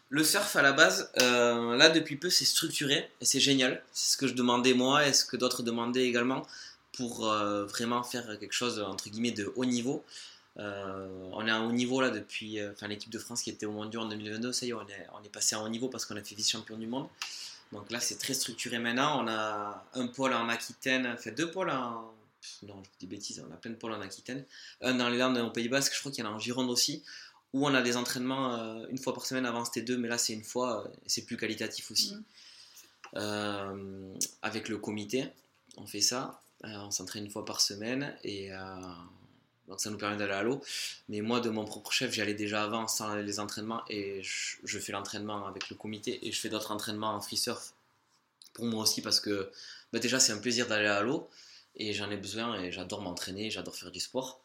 le 0.07 0.23
surf 0.23 0.55
à 0.55 0.61
la 0.61 0.71
base, 0.71 1.11
là 1.17 1.89
depuis 1.89 2.15
peu, 2.15 2.29
c'est 2.29 2.45
structuré 2.45 3.09
et 3.19 3.25
c'est 3.25 3.41
génial. 3.41 3.83
C'est 3.91 4.13
ce 4.13 4.17
que 4.17 4.27
je 4.27 4.33
demandais 4.33 4.73
moi 4.73 5.05
et 5.05 5.11
ce 5.11 5.25
que 5.25 5.35
d'autres 5.35 5.63
demandaient 5.63 6.07
également 6.07 6.47
pour 6.93 7.25
vraiment 7.25 8.03
faire 8.03 8.39
quelque 8.39 8.53
chose 8.53 8.79
entre 8.79 9.09
guillemets 9.09 9.31
de 9.31 9.51
haut 9.57 9.65
niveau. 9.65 10.05
On 10.57 11.47
est 11.47 11.51
à 11.51 11.55
un 11.55 11.65
haut 11.65 11.71
niveau 11.71 12.01
là 12.01 12.09
depuis, 12.09 12.63
enfin 12.65 12.87
l'équipe 12.87 13.11
de 13.11 13.19
France 13.19 13.41
qui 13.41 13.49
était 13.49 13.65
au 13.65 13.71
Mondial 13.71 14.03
en 14.03 14.09
2022, 14.09 14.51
ça 14.51 14.65
y 14.65 14.69
est, 14.69 14.73
on 14.73 14.81
est, 14.81 15.07
on 15.13 15.23
est 15.23 15.29
passé 15.29 15.55
à 15.55 15.61
haut 15.61 15.69
niveau 15.69 15.87
parce 15.89 16.05
qu'on 16.05 16.15
a 16.17 16.23
fait 16.23 16.35
vice-champion 16.35 16.77
du 16.77 16.87
monde. 16.87 17.07
Donc 17.71 17.89
là, 17.91 17.99
c'est 17.99 18.17
très 18.17 18.33
structuré 18.33 18.79
maintenant. 18.79 19.23
On 19.23 19.27
a 19.27 19.85
un 19.93 20.07
pôle 20.07 20.33
en 20.33 20.49
Aquitaine, 20.49 21.07
enfin 21.07 21.31
deux 21.31 21.49
pôles 21.51 21.69
en. 21.69 22.13
Non, 22.63 22.81
je 22.83 22.89
dis 22.99 23.07
bêtises, 23.07 23.43
on 23.47 23.53
a 23.53 23.57
plein 23.57 23.71
de 23.71 23.75
pôles 23.75 23.93
en 23.93 24.01
Aquitaine. 24.01 24.43
Un 24.81 24.95
dans 24.95 25.09
les 25.09 25.17
Landes, 25.17 25.37
au 25.37 25.51
Pays 25.51 25.69
Basque, 25.69 25.93
je 25.93 25.99
crois 25.99 26.11
qu'il 26.11 26.23
y 26.23 26.27
en 26.27 26.31
a 26.31 26.33
en 26.33 26.39
Gironde 26.39 26.69
aussi, 26.69 27.03
où 27.53 27.67
on 27.67 27.73
a 27.73 27.81
des 27.83 27.97
entraînements 27.97 28.55
euh, 28.55 28.87
une 28.89 28.97
fois 28.97 29.13
par 29.13 29.25
semaine. 29.25 29.45
Avant, 29.45 29.63
c'était 29.63 29.83
deux, 29.83 29.97
mais 29.97 30.07
là, 30.07 30.17
c'est 30.17 30.33
une 30.33 30.43
fois, 30.43 30.91
et 31.05 31.09
c'est 31.09 31.25
plus 31.25 31.37
qualitatif 31.37 31.91
aussi. 31.91 32.15
Mmh. 32.15 32.23
Euh, 33.17 34.13
avec 34.41 34.69
le 34.69 34.77
comité, 34.77 35.27
on 35.77 35.85
fait 35.85 36.01
ça. 36.01 36.41
Euh, 36.65 36.69
on 36.79 36.91
s'entraîne 36.91 37.25
une 37.25 37.31
fois 37.31 37.45
par 37.45 37.61
semaine 37.61 38.15
et 38.23 38.49
donc 39.71 39.79
ça 39.79 39.89
nous 39.89 39.97
permet 39.97 40.17
d'aller 40.17 40.33
à 40.33 40.43
l'eau. 40.43 40.61
Mais 41.07 41.21
moi, 41.21 41.39
de 41.39 41.49
mon 41.49 41.63
propre 41.63 41.93
chef, 41.93 42.11
j'y 42.11 42.21
allais 42.21 42.33
déjà 42.33 42.63
avant 42.63 42.89
sans 42.89 43.15
les 43.15 43.39
entraînements 43.39 43.83
et 43.89 44.21
je, 44.21 44.79
fais 44.79 44.91
l'entraînement 44.91 45.47
avec 45.47 45.69
le 45.69 45.77
comité 45.77 46.27
et 46.27 46.31
je 46.33 46.39
fais 46.39 46.49
d'autres 46.49 46.71
entraînements 46.71 47.15
en 47.15 47.21
free 47.21 47.37
surf 47.37 47.73
pour 48.53 48.65
moi 48.65 48.83
aussi 48.83 49.01
parce 49.01 49.21
que 49.21 49.49
bah, 49.93 49.99
déjà 49.99 50.19
c'est 50.19 50.33
un 50.33 50.39
plaisir 50.39 50.67
d'aller 50.67 50.87
à 50.87 51.01
l'eau 51.01 51.29
et 51.77 51.93
j'en 51.93 52.11
ai 52.11 52.17
besoin 52.17 52.61
et 52.61 52.69
j'adore 52.69 53.01
m'entraîner, 53.01 53.49
j'adore 53.49 53.73
faire 53.73 53.91
du 53.91 54.01
sport. 54.01 54.41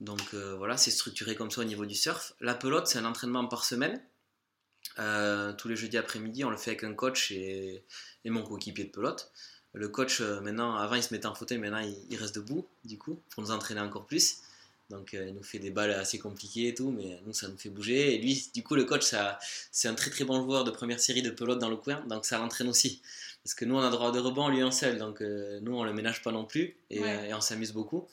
Donc 0.00 0.20
euh, 0.34 0.54
voilà, 0.56 0.76
c'est 0.76 0.90
structuré 0.90 1.34
comme 1.34 1.50
ça 1.50 1.62
au 1.62 1.64
niveau 1.64 1.86
du 1.86 1.94
surf. 1.94 2.34
La 2.40 2.54
pelote, 2.54 2.88
c'est 2.88 2.98
un 2.98 3.06
entraînement 3.06 3.46
par 3.46 3.64
semaine. 3.64 3.98
Euh, 4.98 5.54
tous 5.54 5.68
les 5.68 5.76
jeudis 5.76 5.96
après-midi, 5.96 6.44
on 6.44 6.50
le 6.50 6.58
fait 6.58 6.72
avec 6.72 6.84
un 6.84 6.92
coach 6.92 7.30
et, 7.30 7.84
mon 8.26 8.42
coéquipier 8.42 8.84
de 8.84 8.90
pelote. 8.90 9.32
Le 9.72 9.88
coach, 9.88 10.20
euh, 10.20 10.40
maintenant, 10.40 10.76
avant 10.76 10.94
il 10.94 11.02
se 11.02 11.14
mettait 11.14 11.26
en 11.26 11.34
fauteuil, 11.34 11.56
maintenant 11.56 11.78
il, 11.78 11.96
il, 12.10 12.16
reste 12.16 12.34
debout, 12.34 12.66
du 12.84 12.98
coup, 12.98 13.18
pour 13.30 13.42
nous 13.42 13.50
entraîner 13.50 13.80
encore 13.80 14.06
plus. 14.06 14.42
Donc 14.90 15.12
euh, 15.12 15.26
il 15.28 15.34
nous 15.34 15.42
fait 15.42 15.58
des 15.58 15.70
balles 15.70 15.90
assez 15.92 16.18
compliquées 16.18 16.68
et 16.68 16.74
tout, 16.74 16.90
mais 16.90 17.20
nous 17.26 17.34
ça 17.34 17.48
nous 17.48 17.58
fait 17.58 17.68
bouger. 17.68 18.14
Et 18.14 18.18
lui, 18.18 18.50
du 18.54 18.62
coup, 18.62 18.74
le 18.74 18.84
coach, 18.84 19.12
c'est 19.70 19.88
un 19.88 19.94
très 19.94 20.10
très 20.10 20.24
bon 20.24 20.42
joueur 20.42 20.64
de 20.64 20.70
première 20.70 21.00
série 21.00 21.22
de 21.22 21.30
pelote 21.30 21.58
dans 21.58 21.68
le 21.68 21.76
coin, 21.76 22.02
donc 22.08 22.24
ça 22.24 22.38
l'entraîne 22.38 22.68
aussi. 22.68 23.02
Parce 23.44 23.54
que 23.54 23.64
nous 23.64 23.76
on 23.76 23.80
a 23.80 23.90
droit 23.90 24.12
de 24.12 24.18
rebond, 24.18 24.48
lui 24.48 24.60
un 24.62 24.70
seul, 24.70 24.98
donc 24.98 25.20
euh, 25.20 25.60
nous 25.62 25.76
on 25.76 25.84
le 25.84 25.92
ménage 25.92 26.22
pas 26.22 26.32
non 26.32 26.44
plus 26.44 26.76
et, 26.90 27.02
euh, 27.02 27.36
on 27.36 27.40
s'amuse 27.40 27.72
beaucoup. 27.72 28.06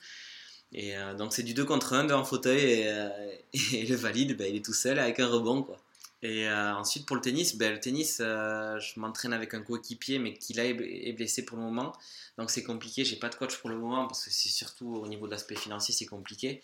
Et 0.71 0.93
donc 1.17 1.31
c'est 1.33 1.43
du 1.43 1.53
2 1.53 1.63
contre 1.63 1.93
1, 1.93 2.05
2 2.05 2.13
en 2.13 2.25
fauteuil 2.25 2.59
et, 2.61 3.85
le 3.87 3.95
valide, 3.95 4.35
ben, 4.35 4.47
il 4.49 4.57
est 4.57 4.65
tout 4.65 4.73
seul 4.73 4.99
avec 4.99 5.19
un 5.19 5.27
rebond 5.27 5.63
quoi. 5.63 5.77
Et 6.25 6.49
ensuite 6.49 7.05
pour 7.05 7.15
le 7.15 7.21
tennis, 7.21 7.55
ben, 7.55 7.71
le 7.71 7.79
tennis, 7.79 8.17
je 8.17 8.99
m'entraîne 8.99 9.31
avec 9.31 9.53
un 9.53 9.61
coéquipier 9.61 10.17
mais 10.17 10.33
qui 10.33 10.53
là 10.53 10.65
est 10.65 11.13
blessé 11.13 11.45
pour 11.45 11.57
le 11.57 11.63
moment. 11.63 11.93
Donc 12.39 12.49
c'est 12.49 12.63
compliqué, 12.63 13.05
j'ai 13.05 13.17
pas 13.17 13.29
de 13.29 13.35
coach 13.35 13.57
pour 13.57 13.69
le 13.69 13.77
moment 13.77 14.07
parce 14.07 14.25
que 14.25 14.31
c'est 14.31 14.49
surtout 14.49 14.95
au 14.95 15.07
niveau 15.07 15.27
de 15.27 15.31
l'aspect 15.31 15.55
financier, 15.55 15.93
c'est 15.93 16.07
compliqué. 16.07 16.61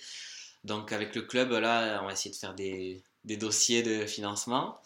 Donc 0.64 0.92
avec 0.92 1.16
le 1.16 1.22
club, 1.22 1.52
là, 1.52 2.00
on 2.02 2.08
va 2.08 2.14
essayer 2.14 2.32
de 2.32 2.36
faire 2.36 2.56
des, 2.56 3.02
des 3.26 3.38
dossiers 3.38 3.84
de 3.84 4.06
financement. 4.06 4.80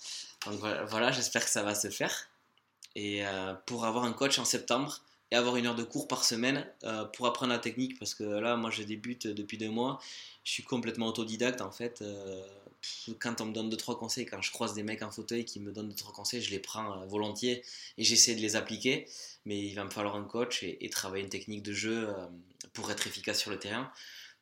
Donc 0.46 0.60
voilà, 0.60 1.12
j'espère 1.12 1.44
que 1.44 1.50
ça 1.50 1.64
va 1.64 1.74
se 1.74 1.90
faire. 1.90 2.28
Et 2.96 3.26
euh, 3.26 3.54
pour 3.66 3.86
avoir 3.86 4.06
un 4.06 4.14
coach 4.14 4.40
en 4.40 4.46
septembre 4.46 5.02
et 5.32 5.36
avoir 5.36 5.56
une 5.58 5.68
heure 5.68 5.76
de 5.76 5.84
cours 5.84 6.08
par 6.08 6.24
semaine 6.24 6.66
euh, 6.84 7.04
pour 7.06 7.28
apprendre 7.28 7.52
la 7.52 7.60
technique, 7.60 7.98
parce 8.00 8.14
que 8.14 8.24
là, 8.24 8.56
moi, 8.56 8.72
je 8.72 8.84
débute 8.84 9.28
depuis 9.28 9.58
deux 9.58 9.70
mois, 9.70 10.00
je 10.44 10.52
suis 10.52 10.64
complètement 10.64 11.08
autodidacte 11.08 11.62
en 11.62 11.72
fait. 11.72 12.04
Quand 13.20 13.42
on 13.42 13.46
me 13.46 13.54
donne 13.54 13.70
deux 13.70 13.78
trois 13.78 13.98
conseils, 13.98 14.26
quand 14.26 14.42
je 14.42 14.52
croise 14.52 14.74
des 14.74 14.84
mecs 14.84 15.02
en 15.02 15.12
fauteuil 15.12 15.46
qui 15.46 15.60
me 15.60 15.72
donnent 15.72 15.90
deux 15.90 15.96
trois 15.96 16.14
conseils, 16.14 16.42
je 16.42 16.52
les 16.52 16.60
prends 16.60 17.02
euh, 17.02 17.06
volontiers 17.06 17.64
et 17.98 18.04
j'essaie 18.04 18.36
de 18.36 18.42
les 18.42 18.56
appliquer. 18.56 19.08
Mais 19.46 19.60
il 19.60 19.74
va 19.76 19.84
me 19.84 19.90
falloir 19.90 20.16
un 20.16 20.24
coach 20.24 20.64
et, 20.64 20.90
travailler 20.90 21.24
une 21.24 21.30
technique 21.30 21.64
de 21.64 21.74
jeu 21.74 22.10
euh, 22.10 22.26
pour 22.74 22.90
être 22.92 23.06
efficace 23.08 23.40
sur 23.40 23.52
le 23.52 23.60
terrain. 23.60 23.92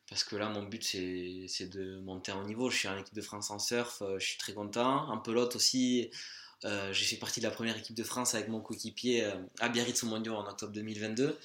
Parce 0.08 0.24
que 0.24 0.36
là, 0.36 0.48
mon 0.48 0.62
but, 0.62 0.82
c'est 0.82 1.66
de 1.66 1.98
monter 2.00 2.32
en 2.32 2.44
niveau. 2.44 2.70
Je 2.70 2.76
suis 2.76 2.88
en 2.88 2.98
équipe 2.98 3.14
de 3.14 3.22
France 3.22 3.50
en 3.50 3.58
surf, 3.58 4.02
euh, 4.02 4.18
je 4.18 4.26
suis 4.26 4.38
très 4.38 4.52
content. 4.52 5.08
En 5.10 5.18
pelote 5.18 5.56
aussi, 5.56 6.10
j'ai 6.62 7.04
fait 7.04 7.16
partie 7.16 7.40
de 7.40 7.44
la 7.44 7.50
première 7.50 7.76
équipe 7.76 7.96
de 7.96 8.04
France 8.04 8.34
avec 8.34 8.48
mon 8.48 8.60
coéquipier 8.60 9.30
à 9.60 9.68
Biarritz 9.68 10.02
au 10.02 10.06
Mondial 10.06 10.34
en 10.34 10.48
octobre 10.48 10.72
2022. 10.72 11.38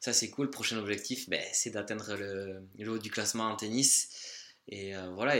Ça, 0.00 0.12
c'est 0.12 0.30
cool. 0.30 0.50
Prochain 0.50 0.78
objectif, 0.78 1.28
ben, 1.28 1.40
c'est 1.52 1.70
d'atteindre 1.70 2.16
le, 2.16 2.60
le, 2.76 2.90
haut 2.90 2.98
du 2.98 3.08
classement 3.08 3.44
en 3.44 3.54
tennis. 3.54 4.08
Et 4.66 4.94
voilà, 5.14 5.36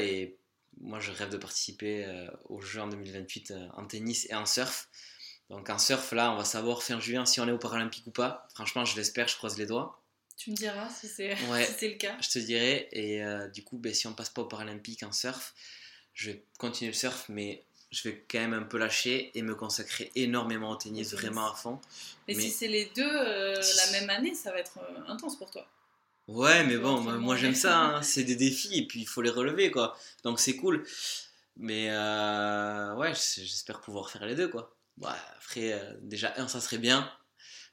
moi, 0.80 1.00
je 1.00 1.10
rêve 1.10 1.30
de 1.30 1.36
participer 1.36 2.04
euh, 2.04 2.26
aux 2.46 2.60
Jeux 2.60 2.80
en 2.80 2.88
2028 2.88 3.50
euh, 3.50 3.68
en 3.74 3.86
tennis 3.86 4.26
et 4.30 4.34
en 4.34 4.46
surf. 4.46 4.88
Donc 5.50 5.68
en 5.70 5.78
surf, 5.78 6.12
là, 6.12 6.32
on 6.32 6.36
va 6.36 6.44
savoir 6.44 6.82
fin 6.82 7.00
juin 7.00 7.26
si 7.26 7.40
on 7.40 7.48
est 7.48 7.52
au 7.52 7.58
Paralympique 7.58 8.06
ou 8.06 8.10
pas. 8.10 8.48
Franchement, 8.54 8.84
je 8.84 8.96
l'espère, 8.96 9.28
je 9.28 9.36
croise 9.36 9.58
les 9.58 9.66
doigts. 9.66 10.02
Tu 10.36 10.50
me 10.50 10.56
diras 10.56 10.88
si 11.00 11.06
c'est 11.06 11.28
le 11.28 11.96
cas. 11.96 12.16
Je 12.20 12.30
te 12.30 12.38
dirai. 12.38 12.88
Et 12.92 13.22
euh, 13.22 13.48
du 13.48 13.62
coup, 13.62 13.78
ben, 13.78 13.92
si 13.94 14.06
on 14.06 14.14
passe 14.14 14.30
pas 14.30 14.42
au 14.42 14.46
Paralympique 14.46 15.02
en 15.02 15.12
surf, 15.12 15.54
je 16.12 16.30
vais 16.30 16.44
continuer 16.58 16.92
le 16.92 16.96
surf, 16.96 17.26
mais 17.28 17.64
je 17.90 18.08
vais 18.08 18.24
quand 18.28 18.38
même 18.38 18.54
un 18.54 18.62
peu 18.62 18.78
lâcher 18.78 19.30
et 19.38 19.42
me 19.42 19.54
consacrer 19.54 20.10
énormément 20.16 20.70
au 20.70 20.76
tennis, 20.76 21.12
vraiment 21.12 21.52
à 21.52 21.54
fond. 21.54 21.80
mais... 22.26 22.34
si 22.34 22.50
c'est 22.50 22.68
les 22.68 22.86
deux 22.96 23.12
la 23.12 23.90
même 23.92 24.10
année, 24.10 24.34
ça 24.34 24.50
va 24.50 24.58
être 24.58 24.78
intense 25.06 25.36
pour 25.36 25.50
toi. 25.50 25.68
Ouais, 26.26 26.64
mais 26.64 26.78
bon, 26.78 27.00
moi, 27.00 27.36
j'aime 27.36 27.54
ça, 27.54 27.78
hein. 27.78 28.02
c'est 28.02 28.24
des 28.24 28.36
défis 28.36 28.78
et 28.78 28.86
puis 28.86 29.00
il 29.00 29.06
faut 29.06 29.20
les 29.20 29.30
relever 29.30 29.70
quoi. 29.70 29.96
Donc 30.22 30.40
c'est 30.40 30.56
cool. 30.56 30.84
Mais 31.56 31.88
euh, 31.90 32.94
ouais, 32.94 33.12
j'espère 33.14 33.80
pouvoir 33.80 34.10
faire 34.10 34.24
les 34.26 34.34
deux 34.34 34.48
quoi. 34.48 34.74
Bah, 34.96 35.16
après, 35.36 35.72
euh, 35.72 35.94
déjà 36.00 36.32
un, 36.36 36.48
ça 36.48 36.60
serait 36.60 36.78
bien, 36.78 37.10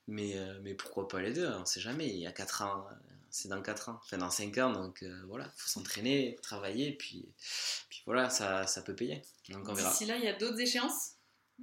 mais, 0.07 0.37
euh, 0.37 0.59
mais 0.63 0.73
pourquoi 0.73 1.07
pas 1.07 1.21
les 1.21 1.33
deux 1.33 1.47
On 1.47 1.65
sait 1.65 1.79
jamais. 1.79 2.07
Il 2.07 2.17
y 2.17 2.27
a 2.27 2.31
4 2.31 2.63
ans, 2.63 2.87
c'est 3.29 3.47
dans 3.47 3.61
4 3.61 3.89
ans, 3.89 3.99
enfin 4.03 4.17
dans 4.17 4.29
5 4.29 4.57
ans, 4.57 4.71
donc 4.71 5.03
voilà, 5.27 5.45
il 5.45 5.61
faut 5.61 5.69
s'entraîner, 5.69 6.37
travailler, 6.43 6.91
puis, 6.91 7.29
puis 7.89 8.01
voilà, 8.05 8.29
ça, 8.29 8.67
ça 8.67 8.81
peut 8.81 8.95
payer. 8.95 9.21
Donc 9.49 9.67
on 9.69 9.73
verra. 9.73 9.89
D'ici 9.89 10.05
là, 10.05 10.17
il 10.17 10.23
y 10.23 10.27
a 10.27 10.33
d'autres 10.33 10.59
échéances? 10.59 11.13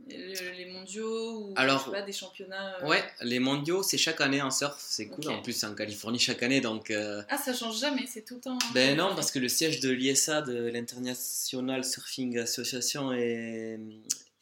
Les 0.07 0.67
mondiaux 0.67 1.39
ou 1.39 1.55
Alors, 1.57 1.91
des 2.07 2.13
championnats 2.13 2.77
euh, 2.83 2.87
Ouais, 2.87 3.05
les 3.23 3.39
mondiaux, 3.39 3.83
c'est 3.83 3.99
chaque 3.99 4.21
année 4.21 4.41
en 4.41 4.51
surf, 4.51 4.77
c'est 4.79 5.09
cool. 5.09 5.29
En 5.29 5.43
plus, 5.43 5.53
c'est 5.53 5.67
en 5.67 5.75
Californie 5.75 6.19
chaque 6.19 6.43
année, 6.43 6.61
donc. 6.61 6.91
Euh, 6.91 7.23
ah, 7.29 7.37
ça 7.37 7.53
change 7.53 7.79
jamais, 7.79 8.07
c'est 8.07 8.25
tout 8.25 8.37
le 8.37 8.41
temps. 8.41 8.59
Ben 8.75 8.97
non, 8.97 9.15
parce 9.15 9.31
que 9.31 9.39
le 9.39 9.49
siège 9.49 9.81
de 9.81 9.91
l'ISA, 9.91 10.43
de 10.43 10.69
l'International 10.69 11.85
Surfing 11.85 12.39
Association, 12.39 13.13
est, 13.13 13.79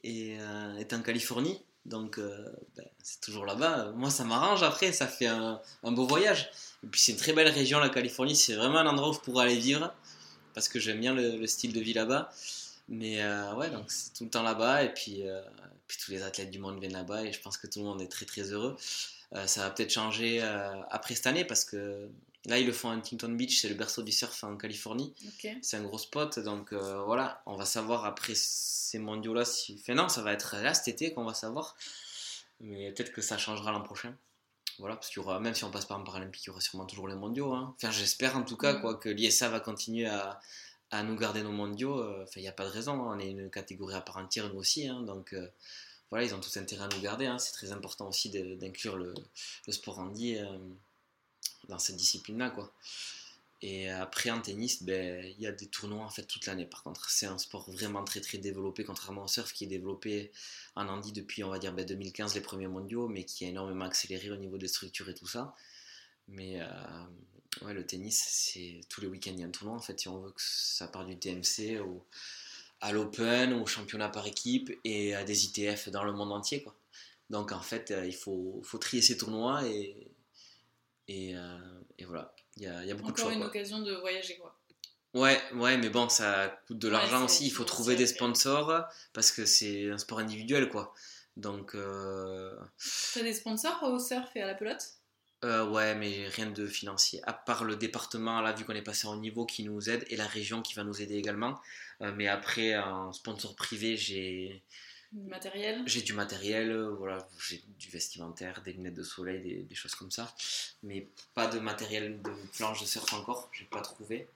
est, 0.05 0.39
euh, 0.39 0.79
est 0.79 0.93
en 0.93 1.03
Californie. 1.03 1.61
Donc, 1.85 2.19
ben, 2.19 2.85
c'est 3.03 3.21
toujours 3.21 3.47
là-bas. 3.47 3.93
Moi, 3.95 4.11
ça 4.11 4.25
m'arrange 4.25 4.65
après, 4.65 4.91
ça 4.91 5.07
fait 5.07 5.29
un, 5.29 5.61
un, 5.85 5.93
beau 5.93 6.05
voyage. 6.05 6.51
Et 6.83 6.89
puis, 6.89 7.01
c'est 7.01 7.13
une 7.13 7.19
très 7.19 7.33
belle 7.33 7.49
région, 7.49 7.79
la 7.79 7.91
Californie. 7.91 8.35
C'est 8.35 8.55
vraiment 8.55 8.79
un 8.79 8.87
endroit 8.87 9.11
où 9.11 9.13
je 9.13 9.21
pourrais 9.21 9.45
aller 9.45 9.59
vivre, 9.59 9.95
parce 10.53 10.69
que 10.69 10.81
j'aime 10.81 10.99
bien 10.99 11.15
le, 11.15 11.37
le, 11.37 11.47
style 11.47 11.73
de 11.73 11.81
vie 11.81 11.93
là-bas. 11.93 12.33
Mais 12.89 13.23
euh, 13.23 13.55
ouais, 13.55 13.71
donc 13.71 13.91
c'est 13.91 14.13
tout 14.13 14.25
le 14.25 14.31
temps 14.31 14.43
là-bas 14.43 14.85
et 14.85 14.93
puis, 14.93 15.29
euh, 15.29 15.43
puis 15.87 15.99
tous 16.03 16.13
les 16.13 16.23
athlètes 16.23 16.51
du 16.51 16.59
monde 16.59 16.79
viennent 16.79 16.93
là-bas 16.93 17.25
et 17.25 17.33
je 17.33 17.41
pense 17.41 17.59
que 17.59 17.67
tout 17.67 17.81
le 17.81 17.85
monde 17.87 18.01
est 18.01 18.09
très 18.09 18.27
très 18.27 18.53
heureux. 18.53 18.77
Euh, 19.35 19.47
ça 19.47 19.63
va 19.63 19.71
peut-être 19.71 19.93
changer 19.93 20.41
après 20.91 21.15
cette 21.17 21.27
année 21.27 21.45
parce 21.45 21.65
que 21.65 22.09
là 22.45 22.59
ils 22.59 22.67
le 22.67 22.73
font 22.73 22.91
à 22.91 22.93
Huntington 22.93 23.31
Beach, 23.31 23.61
c'est 23.61 23.69
le 23.69 23.75
berceau 23.75 24.03
du 24.03 24.13
surf 24.13 24.45
en 24.45 24.57
Californie. 24.57 25.15
C'est 25.63 25.77
un 25.77 25.83
gros 25.83 25.99
spot 25.99 26.39
donc 26.39 26.73
voilà, 26.73 27.43
on 27.47 27.57
va 27.57 27.65
savoir 27.65 28.05
après 28.05 28.35
ces 28.37 28.99
mondiaux 29.01 29.35
là 29.35 29.45
si. 29.45 29.79
Enfin 29.81 29.95
non, 29.95 30.09
ça 30.09 30.23
va 30.23 30.33
être 30.33 30.57
là 30.63 30.73
cet 30.73 30.89
été 30.89 31.13
qu'on 31.13 31.25
va 31.25 31.35
savoir. 31.35 31.77
Mais 32.61 32.93
peut-être 32.93 33.13
que 33.13 33.21
ça 33.21 33.37
changera 33.37 33.73
l'an 33.73 33.83
prochain 33.83 34.17
voilà, 34.79 34.97
parce 34.97 35.09
qu'il 35.09 35.23
y 35.23 35.25
aura, 35.25 35.41
même 35.41 35.55
si 35.55 35.65
on 35.65 35.71
passe 35.71 35.87
par 35.87 35.99
un 35.99 36.05
Paralympique, 36.05 36.45
il 36.45 36.49
y 36.49 36.51
aura 36.51 36.61
sûrement 36.61 36.85
toujours 36.85 37.09
les 37.09 37.15
mondiaux. 37.15 37.53
Hein. 37.53 37.75
Enfin, 37.77 37.91
j'espère 37.91 38.37
en 38.37 38.43
tout 38.43 38.57
cas 38.57 38.75
mm. 38.75 38.81
quoi, 38.81 38.97
que 38.97 39.09
l'ISA 39.09 39.49
va 39.49 39.61
continuer 39.61 40.07
à, 40.07 40.39
à 40.97 41.03
nous 41.03 41.17
garder 41.17 41.43
nos 41.43 41.53
mondiaux, 41.53 41.99
euh, 41.99 42.25
il 42.37 42.43
n'y 42.43 42.49
a 42.49 42.53
pas 42.53 42.65
de 42.65 42.71
raison, 42.71 42.95
hein. 43.03 43.17
on 43.17 43.19
est 43.19 43.31
une 43.31 43.51
catégorie 43.51 43.95
à 43.95 44.01
part 44.01 44.17
entière 44.17 44.49
nous 44.49 44.59
aussi, 44.59 44.89
hein. 44.89 45.03
donc 45.03 45.33
euh, 45.33 45.47
voilà, 46.11 46.25
ils 46.25 46.35
ont 46.35 46.41
tout 46.41 46.51
intérêt 46.57 46.85
à 46.85 46.89
nous 46.89 47.01
garder, 47.01 47.27
hein. 47.27 47.39
c'est 47.39 47.53
très 47.53 47.73
important 47.73 48.09
aussi 48.09 48.31
d'inclure 48.31 48.97
le, 48.97 49.15
sport 49.69 49.99
handi 49.99 50.37
euh, 50.37 50.47
dans 51.69 51.79
cette 51.79 51.97
discipline-là, 51.97 52.51
quoi. 52.51 52.73
Et 53.63 53.89
après 53.89 54.31
en 54.31 54.43
tennis, 54.43 54.83
ben, 54.83 55.25
il 55.25 55.41
y 55.41 55.47
a 55.47 55.53
des 55.53 55.67
tournois 55.67 56.05
en 56.05 56.11
fait 56.11 56.25
toute 56.25 56.45
l'année. 56.45 56.67
Par 56.67 56.83
contre, 56.83 57.09
c'est 57.09 57.25
un 57.25 57.39
sport 57.39 57.71
vraiment 57.71 58.05
très 58.05 58.21
très 58.21 58.37
développé, 58.37 58.85
contrairement 58.85 59.25
au 59.25 59.29
surf 59.29 59.51
qui 59.55 59.65
est 59.65 59.67
développé 59.67 60.31
en 60.75 60.87
handi 60.89 61.11
depuis 61.11 61.43
on 61.43 61.49
va 61.49 61.59
dire 61.59 61.73
2015 61.73 62.33
ben, 62.33 62.39
les 62.39 62.43
premiers 62.43 62.69
mondiaux, 62.69 63.09
mais 63.09 63.25
qui 63.25 63.47
a 63.47 63.49
énormément 63.49 63.87
accéléré 63.87 64.31
au 64.31 64.37
niveau 64.37 64.59
des 64.59 64.69
structures 64.69 65.09
et 65.09 65.15
tout 65.15 65.27
ça. 65.27 65.57
Mais 66.29 66.61
Ouais, 67.63 67.73
le 67.75 67.87
tennis, 67.87 68.23
c'est 68.29 68.81
tous 68.89 69.01
les 69.01 69.07
week-ends 69.07 69.33
il 69.35 69.41
y 69.41 69.43
a 69.43 69.47
un 69.47 69.51
tournoi 69.51 69.77
en 69.77 69.81
fait, 69.81 69.99
si 70.01 70.09
on 70.09 70.19
veut 70.21 70.31
que 70.31 70.41
ça 70.43 70.89
part 70.89 71.05
du 71.07 71.17
TMC 71.19 71.81
au, 71.81 72.05
à 72.81 72.93
l'Open, 72.93 73.53
au 73.55 73.67
championnat 73.67 74.09
par 74.11 74.27
équipe 74.27 74.71
et 74.85 75.15
à 75.15 75.25
des 75.25 75.45
ITF 75.47 75.89
dans 75.89 76.05
le 76.05 76.13
monde 76.13 76.33
entier 76.33 76.63
quoi. 76.63 76.75
Donc 77.31 77.53
en 77.53 77.61
fait, 77.63 77.93
il 78.07 78.15
faut, 78.15 78.61
faut 78.65 78.79
trier 78.79 79.03
ces 79.03 79.17
tournois 79.17 79.67
et, 79.67 80.07
et, 81.09 81.35
et 81.99 82.05
voilà. 82.05 82.35
Il 82.57 82.63
y 82.63 82.67
a, 82.67 82.85
y 82.85 82.91
a 82.91 82.95
beaucoup 82.95 83.11
Encore 83.11 83.31
de 83.31 83.33
choix. 83.33 83.33
une 83.33 83.39
quoi. 83.41 83.49
occasion 83.49 83.81
de 83.81 83.93
voyager, 83.95 84.37
quoi. 84.39 84.57
Ouais, 85.15 85.41
ouais, 85.55 85.79
mais 85.79 85.89
bon, 85.89 86.09
ça 86.09 86.61
coûte 86.67 86.79
de 86.79 86.89
l'argent 86.89 87.25
aussi. 87.25 87.47
Il 87.47 87.51
faut 87.51 87.65
trouver 87.65 87.97
des 87.97 88.07
sponsors 88.07 88.85
parce 89.13 89.33
que 89.33 89.47
c'est 89.47 89.91
un 89.91 89.99
sport 89.99 90.19
individuel, 90.19 90.69
quoi. 90.69 90.95
Donc, 91.37 91.75
euh, 91.75 92.55
T'as 93.13 93.23
des 93.23 93.33
sponsors 93.33 93.83
au 93.83 93.99
surf 93.99 94.31
et 94.37 94.43
à 94.43 94.47
la 94.47 94.55
pelote? 94.55 94.95
Euh, 95.47 95.67
ouais, 95.69 95.95
mais 95.95 96.29
rien 96.29 96.51
de 96.51 96.67
financier. 96.67 97.21
À 97.25 97.33
part 97.33 97.65
le 97.65 97.77
département, 97.77 98.41
là, 98.41 98.53
vu 98.53 98.65
qu'on 98.65 98.75
est 98.75 98.83
passé 98.83 99.07
en 99.07 99.17
niveau, 99.17 99.47
qui 99.47 99.65
nous 99.65 99.89
aide, 99.89 100.05
et 100.09 100.17
la 100.17 100.27
région 100.27 100.63
qui 100.63 100.75
va 100.75 100.85
nous 100.85 101.01
aider 101.01 101.17
également. 101.17 101.61
Euh, 102.03 102.13
mais 102.17 102.29
après, 102.29 102.77
en 102.79 103.13
sponsor 103.13 103.55
privé, 103.57 103.97
j'ai 103.97 104.63
Du 105.13 105.29
matériel 105.31 105.83
j'ai 105.87 106.03
du 106.03 106.13
matériel, 106.13 106.71
euh, 106.71 106.91
voilà, 106.99 107.27
j'ai 107.49 107.63
du 107.79 107.89
vestimentaire, 107.91 108.63
des 108.63 108.73
lunettes 108.73 108.95
de 108.95 109.03
soleil, 109.03 109.41
des, 109.43 109.63
des 109.63 109.75
choses 109.75 109.95
comme 109.95 110.11
ça. 110.11 110.35
Mais 110.83 111.09
pas 111.35 111.47
de 111.47 111.59
matériel 111.59 112.21
de 112.23 112.33
planche 112.57 112.81
de 112.83 112.87
surf 112.87 113.13
encore, 113.15 113.49
j'ai 113.53 113.65
pas 113.67 113.81
trouvé. 113.81 114.29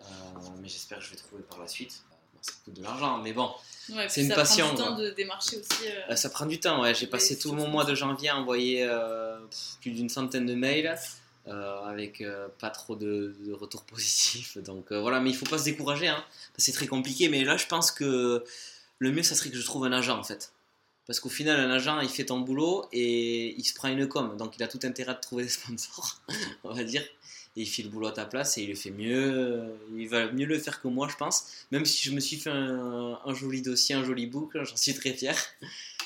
Euh, 0.00 0.04
mais 0.60 0.68
j'espère 0.68 0.98
que 0.98 1.04
je 1.04 1.10
vais 1.10 1.16
trouver 1.16 1.42
par 1.42 1.58
la 1.60 1.68
suite. 1.68 2.02
Ça 2.42 2.52
coûte 2.64 2.74
de 2.74 2.82
l'argent, 2.82 3.18
mais 3.18 3.32
bon. 3.32 3.50
Ouais, 3.90 4.08
C'est 4.08 4.22
une 4.22 4.28
ça 4.28 4.34
prend 4.34 4.42
passion, 4.42 4.70
du 4.70 4.76
temps 4.76 4.94
quoi. 4.94 5.04
de 5.04 5.10
démarcher 5.10 5.56
aussi. 5.58 5.86
euh, 5.88 6.12
Euh, 6.12 6.16
ça 6.16 6.30
prend 6.30 6.46
du 6.46 6.60
temps, 6.60 6.80
ouais. 6.82 6.94
J'ai 6.94 7.06
passé 7.06 7.38
tout 7.38 7.52
mon 7.52 7.68
mois 7.68 7.84
de 7.84 7.88
ça. 7.90 7.94
janvier 7.96 8.28
à 8.28 8.36
envoyer 8.36 8.84
euh, 8.88 9.38
plus 9.80 9.90
d'une 9.90 10.08
centaine 10.08 10.46
de 10.46 10.54
mails 10.54 10.96
euh, 11.48 11.80
avec 11.84 12.22
pas 12.58 12.70
trop 12.70 12.94
de, 12.96 13.34
de 13.44 13.52
retours 13.52 13.82
positifs. 13.86 14.58
Donc 14.58 14.92
voilà, 14.92 15.20
mais 15.20 15.30
il 15.30 15.36
faut 15.36 15.46
pas 15.46 15.58
se 15.58 15.64
décourager, 15.64 16.08
hein. 16.08 16.24
c'est 16.56 16.72
très 16.72 16.86
compliqué. 16.86 17.28
Mais 17.28 17.42
là, 17.44 17.56
je 17.56 17.66
pense 17.66 17.90
que 17.90 18.44
le 18.98 19.10
mieux, 19.12 19.22
ça 19.22 19.34
serait 19.34 19.50
que 19.50 19.56
je 19.56 19.64
trouve 19.64 19.84
un 19.84 19.92
agent 19.92 20.18
en 20.18 20.24
fait. 20.24 20.52
Parce 21.06 21.18
qu'au 21.18 21.30
final, 21.30 21.58
un 21.58 21.70
agent, 21.70 21.98
il 22.00 22.08
fait 22.08 22.26
ton 22.26 22.38
boulot 22.38 22.86
et 22.92 23.56
il 23.58 23.64
se 23.64 23.74
prend 23.74 23.88
une 23.88 24.06
com. 24.06 24.36
Donc 24.36 24.54
il 24.56 24.62
a 24.62 24.68
tout 24.68 24.78
intérêt 24.84 25.10
à 25.10 25.14
te 25.16 25.22
trouver 25.22 25.42
des 25.42 25.48
sponsors, 25.48 26.20
on 26.64 26.72
va 26.72 26.84
dire. 26.84 27.02
Il 27.60 27.66
fait 27.66 27.82
le 27.82 27.88
boulot 27.90 28.08
à 28.08 28.12
ta 28.12 28.24
place 28.24 28.56
et 28.58 28.62
il 28.62 28.68
le 28.70 28.74
fait 28.74 28.90
mieux. 28.90 29.74
Il 29.96 30.08
va 30.08 30.30
mieux 30.32 30.46
le 30.46 30.58
faire 30.58 30.80
que 30.80 30.88
moi, 30.88 31.08
je 31.10 31.16
pense. 31.16 31.66
Même 31.70 31.84
si 31.84 32.02
je 32.08 32.12
me 32.14 32.20
suis 32.20 32.36
fait 32.36 32.50
un, 32.50 33.18
un 33.24 33.34
joli 33.34 33.60
dossier, 33.62 33.94
un 33.94 34.04
joli 34.04 34.26
book, 34.26 34.52
j'en 34.54 34.76
suis 34.76 34.94
très 34.94 35.12
fier. 35.12 35.36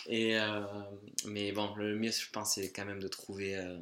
Et 0.07 0.39
euh, 0.39 0.61
mais 1.27 1.53
bon, 1.53 1.75
le 1.77 1.97
mieux, 1.97 2.11
je 2.11 2.27
pense, 2.33 2.55
c'est 2.55 2.71
quand 2.71 2.85
même 2.85 3.01
de 3.01 3.09
trouver. 3.09 3.57
euh, 3.57 3.79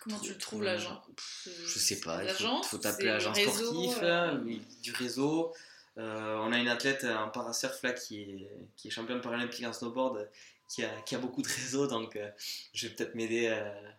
Comment 0.00 0.18
tu 0.20 0.30
le 0.30 0.38
trouves, 0.38 0.62
l'agent? 0.62 1.02
Je 1.46 1.78
sais 1.78 2.00
pas. 2.00 2.22
Il 2.24 2.30
faut, 2.30 2.62
faut 2.62 2.78
t'appeler 2.78 3.06
le 3.08 3.14
agent 3.14 3.34
sportif, 3.34 3.98
euh, 4.02 4.38
du 4.82 4.92
réseau. 4.92 5.52
Euh, 5.98 6.36
on 6.42 6.52
a 6.52 6.58
une 6.58 6.68
athlète 6.68 7.04
en 7.04 7.28
parasurf 7.30 7.82
là 7.82 7.92
qui 7.92 8.20
est, 8.20 8.48
qui 8.76 8.88
est 8.88 8.90
championne 8.90 9.20
paralympique 9.22 9.64
en 9.64 9.72
snowboard 9.72 10.28
qui 10.68 10.84
a, 10.84 11.00
qui 11.02 11.14
a 11.14 11.18
beaucoup 11.18 11.42
de 11.42 11.48
réseaux 11.48 11.86
donc 11.86 12.16
euh, 12.16 12.30
je 12.74 12.86
vais 12.86 12.94
peut-être 12.94 13.14
m'aider 13.14 13.46
euh, 13.48 13.90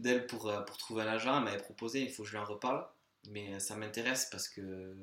d'elle 0.00 0.26
pour, 0.26 0.48
euh, 0.48 0.60
pour 0.62 0.76
trouver 0.76 1.02
un 1.02 1.08
agent. 1.08 1.36
Elle 1.38 1.44
m'avait 1.44 1.62
proposé, 1.62 2.00
il 2.00 2.10
faut 2.10 2.22
que 2.22 2.28
je 2.28 2.34
lui 2.34 2.42
en 2.42 2.44
reparle. 2.44 2.86
Mais 3.30 3.58
ça 3.58 3.74
m'intéresse 3.74 4.28
parce 4.30 4.48
que 4.48 4.94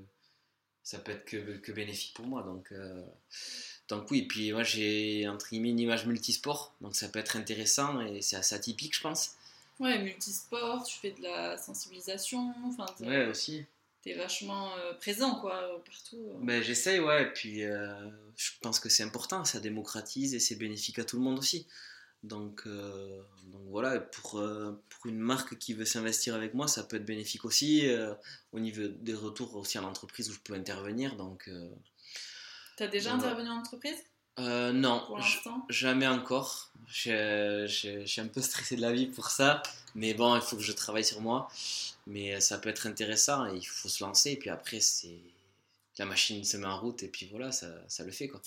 ça 0.81 0.97
peut 0.99 1.11
être 1.11 1.25
que, 1.25 1.57
que 1.57 1.71
bénéfique 1.73 2.13
pour 2.13 2.25
moi. 2.25 2.41
Donc, 2.43 2.73
donc 3.89 4.09
oui, 4.11 4.19
et 4.19 4.27
puis 4.27 4.53
moi 4.53 4.63
j'ai 4.63 5.27
entre 5.27 5.49
guillemets 5.49 5.71
une 5.71 5.79
image 5.79 6.05
multisport, 6.05 6.73
donc 6.79 6.95
ça 6.95 7.09
peut 7.09 7.19
être 7.19 7.35
intéressant 7.35 7.99
et 7.99 8.21
c'est 8.21 8.37
assez 8.37 8.55
atypique 8.55 8.95
je 8.95 9.01
pense. 9.01 9.35
Ouais, 9.79 10.01
multisport, 10.01 10.85
tu 10.85 10.97
fais 10.97 11.11
de 11.11 11.21
la 11.21 11.57
sensibilisation, 11.57 12.53
enfin, 12.65 12.85
Ouais 13.01 13.25
aussi. 13.25 13.65
T'es 14.03 14.13
vachement 14.13 14.69
euh, 14.75 14.93
présent, 14.93 15.35
quoi, 15.35 15.55
euh, 15.55 15.77
partout. 15.79 16.17
euh. 16.29 16.37
Ben, 16.41 16.61
j'essaye, 16.61 16.99
ouais, 16.99 17.23
et 17.23 17.33
puis 17.33 17.63
euh, 17.63 17.87
je 18.35 18.51
pense 18.61 18.79
que 18.79 18.89
c'est 18.89 19.03
important, 19.03 19.45
ça 19.45 19.59
démocratise 19.59 20.35
et 20.35 20.39
c'est 20.39 20.55
bénéfique 20.55 20.99
à 20.99 21.03
tout 21.05 21.17
le 21.17 21.23
monde 21.23 21.39
aussi. 21.39 21.65
Donc, 22.23 22.63
euh, 22.67 23.21
donc 23.47 23.61
voilà, 23.69 23.99
pour, 23.99 24.39
euh, 24.39 24.81
pour 24.89 25.07
une 25.07 25.19
marque 25.19 25.57
qui 25.57 25.73
veut 25.73 25.85
s'investir 25.85 26.35
avec 26.35 26.53
moi, 26.53 26.67
ça 26.67 26.83
peut 26.83 26.97
être 26.97 27.05
bénéfique 27.05 27.43
aussi, 27.43 27.85
au 28.53 28.59
niveau 28.59 28.87
des 28.87 29.13
retours 29.13 29.55
aussi 29.55 29.77
à 29.77 29.81
l'entreprise 29.81 30.29
où 30.29 30.33
je 30.33 30.39
peux 30.39 30.53
intervenir. 30.53 31.15
Donc, 31.15 31.49
T'as 32.77 32.87
déjà 32.87 33.13
intervenu 33.13 33.49
en 33.49 33.57
entreprise? 33.57 33.97
Euh, 34.39 34.71
non, 34.71 35.05
jamais 35.69 36.07
encore. 36.07 36.71
Je 36.87 37.67
suis 38.05 38.21
un 38.21 38.27
peu 38.27 38.41
stressé 38.41 38.75
de 38.75 38.81
la 38.81 38.91
vie 38.91 39.05
pour 39.07 39.29
ça, 39.29 39.61
mais 39.93 40.13
bon, 40.13 40.35
il 40.35 40.41
faut 40.41 40.55
que 40.55 40.63
je 40.63 40.71
travaille 40.71 41.05
sur 41.05 41.21
moi. 41.21 41.49
Mais 42.05 42.39
ça 42.41 42.57
peut 42.57 42.69
être 42.69 42.85
intéressant 42.87 43.45
et 43.47 43.55
il 43.57 43.63
faut 43.65 43.87
se 43.89 44.03
lancer, 44.03 44.31
et 44.31 44.35
puis 44.37 44.49
après, 44.49 44.79
c'est 44.79 45.19
la 45.99 46.05
machine 46.05 46.43
se 46.43 46.57
met 46.57 46.65
en 46.65 46.79
route, 46.79 47.03
et 47.03 47.07
puis 47.07 47.27
voilà, 47.27 47.51
ça, 47.51 47.67
ça 47.87 48.03
le 48.03 48.11
fait 48.11 48.27
quoi. 48.27 48.41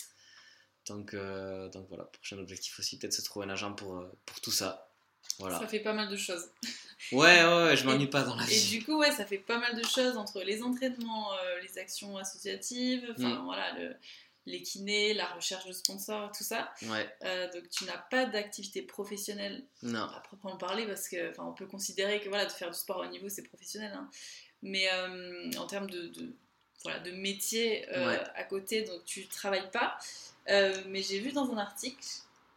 Donc, 0.88 1.14
euh, 1.14 1.68
donc 1.70 1.86
voilà, 1.88 2.04
prochain 2.04 2.38
objectif 2.38 2.78
aussi, 2.78 2.98
peut-être 2.98 3.12
se 3.12 3.22
trouver 3.22 3.46
un 3.46 3.50
agent 3.50 3.72
pour, 3.72 3.96
euh, 3.98 4.07
pour 4.24 4.40
tout 4.40 4.52
ça. 4.52 4.88
Voilà. 5.38 5.59
Ça 5.59 5.66
fait 5.66 5.80
pas 5.80 5.92
mal 5.92 6.09
de 6.09 6.16
choses. 6.16 6.48
Ouais, 7.12 7.44
ouais, 7.44 7.64
ouais, 7.64 7.76
je 7.76 7.84
m'ennuie 7.84 8.07
pas 8.07 8.22
dans 8.22 8.36
la 8.36 8.44
Et 8.44 8.46
vie. 8.57 8.78
du 8.78 8.84
coup, 8.84 8.96
ouais, 8.98 9.11
ça 9.12 9.26
fait 9.26 9.38
pas 9.38 9.59
mal 9.59 9.76
de 9.76 9.84
choses 9.84 10.16
entre 10.16 10.42
les 10.42 10.62
entraînements, 10.62 11.32
euh, 11.34 11.61
les 11.61 11.78
actions 11.78 12.16
associatives, 12.16 13.07
enfin 13.18 13.40
Mm. 13.40 13.44
voilà, 13.44 13.72
le- 13.78 13.96
les 14.47 14.62
kinés, 14.62 15.12
la 15.14 15.26
recherche 15.26 15.66
de 15.66 15.72
sponsors, 15.72 16.30
tout 16.32 16.44
ça. 16.44 16.72
Ouais, 16.82 17.09
Euh, 17.24 17.51
donc 17.53 17.68
tu 17.68 17.84
n'as 17.84 17.99
pas 17.99 18.26
d'activité 18.26 18.80
professionnelle 18.82 19.64
non. 19.82 20.03
à 20.05 20.20
proprement 20.20 20.57
parler 20.57 20.86
parce 20.86 21.09
que 21.09 21.32
on 21.40 21.53
peut 21.53 21.66
considérer 21.66 22.20
que 22.20 22.28
voilà 22.28 22.47
de 22.47 22.53
faire 22.53 22.70
du 22.70 22.78
sport 22.78 22.99
au 22.99 23.07
niveau 23.07 23.28
c'est 23.28 23.42
professionnel 23.42 23.92
hein. 23.94 24.09
mais 24.62 24.88
euh, 24.92 25.51
en 25.59 25.66
termes 25.66 25.90
de, 25.90 26.07
de- 26.09 26.32
voilà 26.84 27.01
de 27.01 27.11
métier 27.11 27.88
euh, 27.92 28.09
Ouais. 28.09 28.20
à 28.36 28.44
côté 28.44 28.82
donc 28.82 29.05
tu 29.05 29.26
travailles 29.26 29.70
pas 29.72 29.99
mais 30.86 31.03
j'ai 31.03 31.18
vu 31.18 31.32
dans 31.32 31.51
un 31.53 31.59
article 31.59 32.05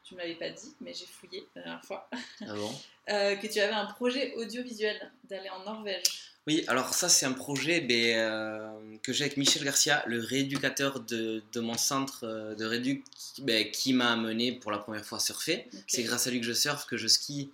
tu 0.03 0.13
me 0.15 0.19
l'avais 0.19 0.35
pas 0.35 0.49
dit 0.49 0.75
mais 0.81 0.93
j'ai 0.93 1.05
fouillé 1.07 1.47
la 1.55 1.61
dernière 1.63 1.85
fois 1.85 2.07
Ah 2.41 2.53
bon? 2.53 2.71
que 3.07 3.47
tu 3.51 3.59
avais 3.59 3.73
un 3.73 3.87
projet 3.87 4.35
audiovisuel 4.35 5.11
d'aller 5.23 5.49
en 5.49 5.63
Norvège 5.63 6.03
Oui, 6.49 6.63
alors 6.65 6.95
ça 6.95 7.09
c'est 7.09 7.27
un 7.27 7.33
projet 7.33 7.79
ben, 7.79 8.17
euh, 8.17 8.71
que 9.03 9.13
j'ai 9.13 9.25
avec 9.25 9.37
Michel 9.37 9.63
Garcia, 9.63 10.03
le 10.07 10.19
rééducateur 10.19 10.99
de, 10.99 11.43
de 11.53 11.59
mon 11.59 11.77
centre 11.77 12.21
euh, 12.23 12.55
de 12.55 12.65
rééduc 12.65 13.03
qui, 13.15 13.43
ben, 13.43 13.69
qui 13.69 13.93
m'a 13.93 14.13
amené 14.13 14.53
pour 14.53 14.71
la 14.71 14.79
première 14.79 15.05
fois 15.05 15.19
à 15.19 15.21
surfer. 15.21 15.67
C'est 15.85 16.01
grâce 16.01 16.25
à 16.25 16.31
lui 16.31 16.39
que 16.39 16.47
je 16.47 16.53
surfe, 16.53 16.87
que 16.87 16.97
je 16.97 17.05
skie 17.05 17.51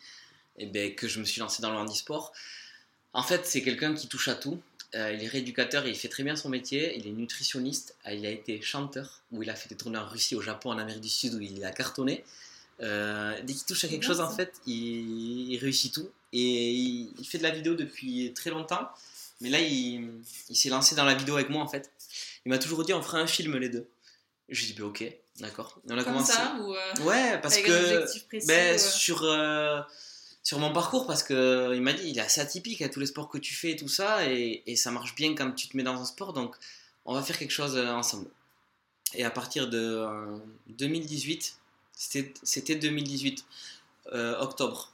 et 0.58 0.66
ben, 0.66 0.96
que 0.96 1.10
je 1.10 1.20
me 1.20 1.26
suis 1.26 1.42
lancé 1.42 1.62
dans 1.62 1.72
le 1.72 1.78
handisport. 1.78 2.32
En 3.12 3.22
fait, 3.22 3.46
c'est 3.46 3.62
quelqu'un 3.62 3.94
qui 3.94 4.08
touche 4.08 4.30
à 4.30 4.36
tout. 4.36 4.62
Euh, 4.94 5.12
il 5.12 5.22
est 5.22 5.28
rééducateur 5.28 5.86
et 5.86 5.90
il 5.90 5.98
fait 5.98 6.08
très 6.08 6.24
bien 6.24 6.38
son 6.38 6.48
métier. 6.48 6.98
Il 6.98 7.06
est 7.06 7.12
nutritionniste. 7.12 7.98
Il 8.10 8.26
a 8.26 8.30
été 8.30 8.62
chanteur, 8.62 9.24
où 9.34 9.44
il 9.44 9.50
a 9.50 9.56
fait 9.56 9.68
des 9.68 9.76
tournées 9.76 9.98
en 9.98 10.08
Russie, 10.08 10.36
au 10.36 10.42
Japon, 10.42 10.72
en 10.72 10.78
Amérique 10.78 11.02
du 11.02 11.10
Sud, 11.10 11.34
où 11.34 11.42
il 11.42 11.66
a 11.66 11.72
cartonné. 11.72 12.24
Dès 12.80 13.44
qu'il 13.46 13.66
touche 13.68 13.84
à 13.84 13.90
quelque 13.90 14.06
chose, 14.06 14.22
en 14.22 14.30
fait, 14.30 14.54
il, 14.66 15.52
il 15.52 15.58
réussit 15.58 15.94
tout. 15.94 16.10
Et 16.38 16.72
il, 16.72 17.14
il 17.18 17.26
fait 17.26 17.38
de 17.38 17.44
la 17.44 17.52
vidéo 17.52 17.76
depuis 17.76 18.34
très 18.34 18.50
longtemps. 18.50 18.90
Mais 19.42 19.50
là, 19.50 19.60
il, 19.60 20.10
il 20.50 20.56
s'est 20.56 20.70
lancé 20.70 20.96
dans 20.96 21.06
la 21.06 21.14
vidéo 21.16 21.36
avec 21.36 21.50
moi, 21.50 21.64
en 21.64 21.68
fait. 21.68 21.92
Il 22.46 22.50
m'a 22.50 22.58
toujours 22.58 22.84
dit, 22.84 22.94
on 22.94 23.02
fera 23.02 23.20
un 23.20 23.28
film, 23.28 23.58
les 23.58 23.70
deux. 23.70 23.88
Je 24.50 24.62
lui 24.62 24.72
ai 24.72 24.74
dit, 24.74 24.80
ben, 24.80 24.86
ok, 24.86 25.04
d'accord. 25.40 25.80
Et 25.88 25.92
On 25.92 25.98
a 25.98 26.04
comme 26.04 26.14
commencé. 26.14 26.34
ça 26.34 26.58
ou 26.62 26.74
euh, 26.74 26.94
Ouais, 27.04 27.40
parce 27.42 27.56
avec 27.56 27.66
que 27.68 27.72
un 27.72 27.96
objectif 27.98 28.28
précis 28.28 28.48
ben, 28.48 28.72
ou, 28.72 28.76
euh, 28.76 28.78
sur, 28.78 29.24
euh, 29.24 29.82
sur 30.44 30.60
mon 30.60 30.72
parcours, 30.72 31.08
parce 31.08 31.24
que 31.24 31.74
il 31.74 31.82
m'a 31.82 31.94
dit 31.94 32.08
il 32.10 32.18
est 32.18 32.22
assez 32.22 32.42
atypique 32.42 32.82
à 32.82 32.90
tous 32.90 33.00
les 33.00 33.08
sports 33.08 33.30
que 33.30 33.38
tu 33.38 33.54
fais 33.56 33.72
et 33.72 33.76
tout 33.76 33.88
ça, 33.88 34.30
et, 34.30 34.64
et 34.68 34.76
ça 34.76 34.92
marche 34.92 35.16
bien 35.16 35.34
quand 35.36 35.52
tu 35.52 35.68
te 35.68 35.76
mets 35.76 35.84
dans 35.84 36.00
un 36.00 36.06
sport, 36.06 36.34
donc 36.34 36.56
on 37.06 37.14
va 37.14 37.24
faire 37.24 37.38
quelque 37.38 37.52
chose 37.52 37.78
ensemble. 37.78 38.28
Et 39.16 39.24
à 39.24 39.32
partir 39.32 39.68
de 39.70 39.78
euh, 39.80 40.38
2018, 40.70 41.58
c'était 41.94 42.34
c'était 42.44 42.76
2018, 42.76 43.46
euh, 44.14 44.38
octobre 44.40 44.92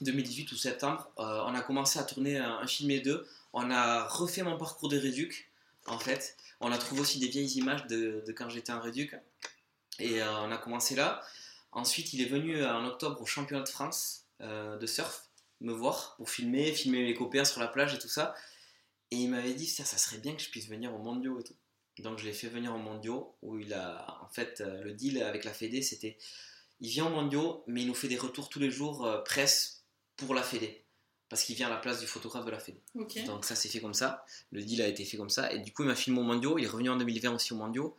2018 0.00 0.50
ou 0.52 0.56
septembre, 0.56 1.10
euh, 1.18 1.42
on 1.46 1.54
a 1.54 1.60
commencé 1.60 1.98
à 1.98 2.04
tourner 2.04 2.38
un, 2.38 2.66
film 2.66 2.90
et 2.90 3.00
deux. 3.00 3.26
On 3.52 3.70
a 3.70 4.04
refait 4.04 4.42
mon 4.42 4.56
parcours 4.56 4.88
de 4.88 4.98
réduc, 4.98 5.50
en 5.86 5.98
fait. 5.98 6.36
On 6.60 6.72
a 6.72 6.78
trouvé 6.78 7.02
aussi 7.02 7.18
des 7.18 7.28
vieilles 7.28 7.58
images 7.58 7.86
de, 7.86 8.24
quand 8.36 8.48
j'étais 8.48 8.72
en 8.72 8.80
réduc. 8.80 9.14
Et 9.98 10.22
euh, 10.22 10.40
on 10.40 10.50
a 10.50 10.56
commencé 10.56 10.94
là. 10.94 11.22
Ensuite, 11.72 12.12
il 12.14 12.22
est 12.22 12.28
venu 12.28 12.56
euh, 12.56 12.72
en 12.72 12.86
octobre 12.86 13.20
au 13.20 13.26
championnat 13.26 13.62
de 13.62 13.68
France 13.68 14.24
de 14.40 14.86
surf 14.86 15.26
me 15.60 15.70
voir 15.70 16.14
pour 16.16 16.30
filmer, 16.30 16.72
filmer 16.72 17.02
mes 17.02 17.12
copains 17.12 17.44
sur 17.44 17.60
la 17.60 17.68
plage 17.68 17.92
et 17.92 17.98
tout 17.98 18.08
ça. 18.08 18.34
Et 19.10 19.16
il 19.16 19.28
m'avait 19.28 19.52
dit, 19.52 19.66
ça, 19.66 19.84
serait 19.84 20.16
bien 20.16 20.34
que 20.34 20.40
je 20.40 20.48
puisse 20.48 20.66
venir 20.66 20.94
au 20.94 20.98
mondiaux 20.98 21.38
et 21.38 21.42
tout. 21.42 21.56
Donc 21.98 22.18
je 22.18 22.24
l'ai 22.24 22.32
fait 22.32 22.48
venir 22.48 22.74
au 22.74 22.78
mondiaux 22.78 23.34
où 23.42 23.58
il 23.58 23.74
a, 23.74 24.18
en 24.22 24.28
fait, 24.28 24.60
le 24.60 24.94
deal 24.94 25.22
avec 25.22 25.44
la 25.44 25.52
Fédé, 25.52 25.82
c'était, 25.82 26.16
il 26.80 26.88
vient 26.88 27.04
au 27.04 27.10
mondiaux, 27.10 27.62
mais 27.66 27.82
il 27.82 27.86
nous 27.86 27.94
fait 27.94 28.08
des 28.08 28.16
retours 28.16 28.48
tous 28.48 28.60
les 28.60 28.70
jours 28.70 29.22
presse 29.26 29.79
pour 30.26 30.34
la 30.34 30.42
Fédé. 30.42 30.82
Parce 31.28 31.44
qu'il 31.44 31.54
vient 31.54 31.68
à 31.68 31.70
la 31.70 31.76
place 31.76 32.00
du 32.00 32.06
photographe 32.08 32.44
de 32.44 32.50
la 32.50 32.58
Fédé. 32.58 32.80
ok 32.96 33.24
Donc 33.26 33.44
ça 33.44 33.54
s'est 33.54 33.68
fait 33.68 33.80
comme 33.80 33.94
ça. 33.94 34.24
Le 34.50 34.62
deal 34.62 34.82
a 34.82 34.88
été 34.88 35.04
fait 35.04 35.16
comme 35.16 35.30
ça. 35.30 35.52
Et 35.52 35.58
du 35.60 35.72
coup, 35.72 35.82
il 35.82 35.88
m'a 35.88 35.94
filmé 35.94 36.18
au 36.18 36.24
mondiaux. 36.24 36.58
Il 36.58 36.64
est 36.64 36.68
revenu 36.68 36.90
en 36.90 36.96
2020 36.96 37.32
aussi 37.34 37.52
au 37.52 37.56
mondiaux. 37.56 37.96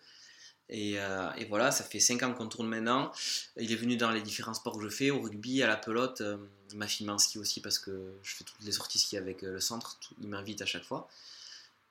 Et, 0.70 1.00
euh, 1.00 1.30
et 1.38 1.46
voilà, 1.46 1.72
ça 1.72 1.84
fait 1.84 2.00
5 2.00 2.24
ans 2.24 2.34
qu'on 2.34 2.48
tourne 2.48 2.68
maintenant. 2.68 3.12
Il 3.58 3.72
est 3.72 3.76
venu 3.76 3.96
dans 3.98 4.12
les 4.12 4.22
différents 4.22 4.54
sports 4.54 4.78
que 4.78 4.84
je 4.84 4.90
fais, 4.90 5.12
au 5.12 5.22
rugby, 5.22 5.64
à 5.64 5.68
la 5.68 5.76
pelote. 5.78 6.22
Euh, 6.22 6.38
il 6.72 6.78
m'a 6.78 6.88
filmé 6.88 7.12
en 7.14 7.18
ski 7.18 7.38
aussi 7.40 7.62
parce 7.62 7.80
que 7.80 8.14
je 8.24 8.36
fais 8.36 8.44
toutes 8.44 8.64
les 8.64 8.72
sorties 8.74 9.00
ski 9.00 9.16
avec 9.18 9.44
euh, 9.44 9.54
le 9.54 9.60
centre. 9.60 9.98
Tout- 10.00 10.16
il 10.22 10.28
m'invite 10.28 10.62
à 10.62 10.66
chaque 10.66 10.84
fois. 10.86 11.08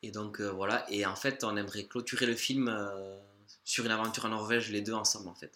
Et 0.03 0.11
donc 0.11 0.41
euh, 0.41 0.51
voilà. 0.51 0.87
Et 0.91 1.05
en 1.07 1.17
fait, 1.17 1.45
on 1.45 1.57
aimerait 1.57 1.85
clôturer 1.85 2.25
le 2.27 2.37
film 2.37 2.69
sur 3.65 3.85
une 3.85 3.91
aventure 3.93 4.25
en 4.25 4.29
Norvège, 4.31 4.71
les 4.71 4.81
deux 4.81 4.95
ensemble 4.95 5.29
en 5.29 5.35
fait. 5.35 5.53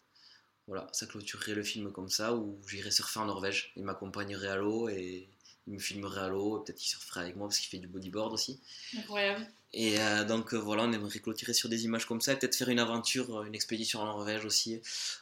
Voilà, 0.67 0.87
ça 0.93 1.07
clôturerait 1.07 1.55
le 1.55 1.62
film 1.62 1.93
comme 1.93 2.09
ça, 2.09 2.35
où 2.35 2.59
j'irais 2.67 2.91
surfer 2.91 3.21
en 3.21 3.27
Norvège. 3.27 3.73
Il 3.77 3.85
m'accompagnerait 3.85 4.49
à 4.49 4.57
l'eau 4.57 4.89
et 4.89 5.29
il 5.67 5.75
me 5.75 5.79
filmerait 5.79 6.23
à 6.23 6.29
l'eau, 6.29 6.61
peut-être 6.61 6.79
qu'il 6.79 6.89
surferait 6.89 7.21
avec 7.21 7.37
moi 7.37 7.49
parce 7.49 7.59
qu'il 7.59 7.69
fait 7.69 7.79
du 7.79 7.87
bodyboard 7.87 8.33
aussi. 8.33 8.61
Incroyable. 8.97 9.47
Et 9.73 10.01
euh, 10.01 10.25
donc 10.25 10.55
euh, 10.55 10.57
voilà, 10.57 10.85
on 10.85 10.93
aimerait 10.93 11.19
clôturer 11.19 11.53
sur 11.53 11.69
des 11.69 11.85
images 11.85 12.07
comme 12.07 12.21
ça, 12.21 12.33
et 12.33 12.39
peut-être 12.39 12.55
faire 12.55 12.69
une 12.69 12.79
aventure, 12.79 13.39
euh, 13.39 13.45
une 13.45 13.55
expédition 13.55 14.01
en 14.01 14.05
Norvège 14.05 14.45
aussi. 14.45 14.81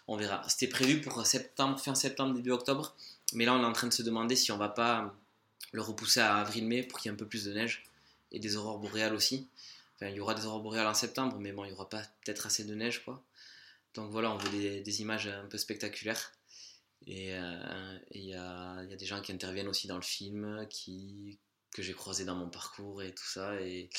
On 0.08 0.16
verra. 0.16 0.46
C'était 0.48 0.66
prévu 0.66 1.00
pour 1.00 1.24
septembre, 1.26 1.80
fin 1.80 1.94
septembre, 1.94 2.34
début 2.34 2.50
octobre, 2.50 2.94
mais 3.32 3.44
là 3.44 3.54
on 3.54 3.62
est 3.62 3.66
en 3.66 3.72
train 3.72 3.86
de 3.86 3.92
se 3.92 4.02
demander 4.02 4.36
si 4.36 4.52
on 4.52 4.58
va 4.58 4.68
pas 4.68 5.14
le 5.72 5.80
repousser 5.80 6.20
à 6.20 6.36
avril-mai 6.36 6.82
pour 6.82 6.98
qu'il 6.98 7.10
y 7.10 7.12
ait 7.12 7.14
un 7.14 7.18
peu 7.18 7.26
plus 7.26 7.44
de 7.44 7.52
neige 7.52 7.84
et 8.30 8.38
des 8.38 8.56
aurores 8.56 8.78
boréales 8.78 9.14
aussi. 9.14 9.48
Enfin, 9.96 10.10
il 10.10 10.16
y 10.16 10.20
aura 10.20 10.34
des 10.34 10.44
aurores 10.44 10.60
boréales 10.60 10.86
en 10.86 10.94
septembre, 10.94 11.38
mais 11.38 11.52
bon, 11.52 11.64
il 11.64 11.68
n'y 11.68 11.74
aura 11.74 11.88
pas 11.88 12.02
peut-être 12.24 12.46
assez 12.46 12.64
de 12.64 12.74
neige 12.74 13.04
quoi. 13.04 13.22
Donc 13.94 14.10
voilà, 14.10 14.30
on 14.30 14.36
veut 14.36 14.50
des, 14.50 15.00
images 15.00 15.26
un 15.26 15.46
peu 15.46 15.58
spectaculaires. 15.58 16.32
Et 17.06 17.30
il 18.12 18.24
y, 18.24 18.34
a, 18.34 18.82
y, 18.84 18.92
a, 18.92 18.96
des 18.96 19.06
gens 19.06 19.20
qui 19.20 19.32
interviennent 19.32 19.68
aussi 19.68 19.88
dans 19.88 19.96
le 19.96 20.02
film, 20.02 20.66
qui, 20.70 21.40
que 21.72 21.82
j'ai 21.82 21.94
croisé 21.94 22.24
dans 22.24 22.36
mon 22.36 22.48
parcours 22.48 23.02
et 23.02 23.12
tout 23.12 23.26
ça. 23.26 23.60
Et 23.60 23.90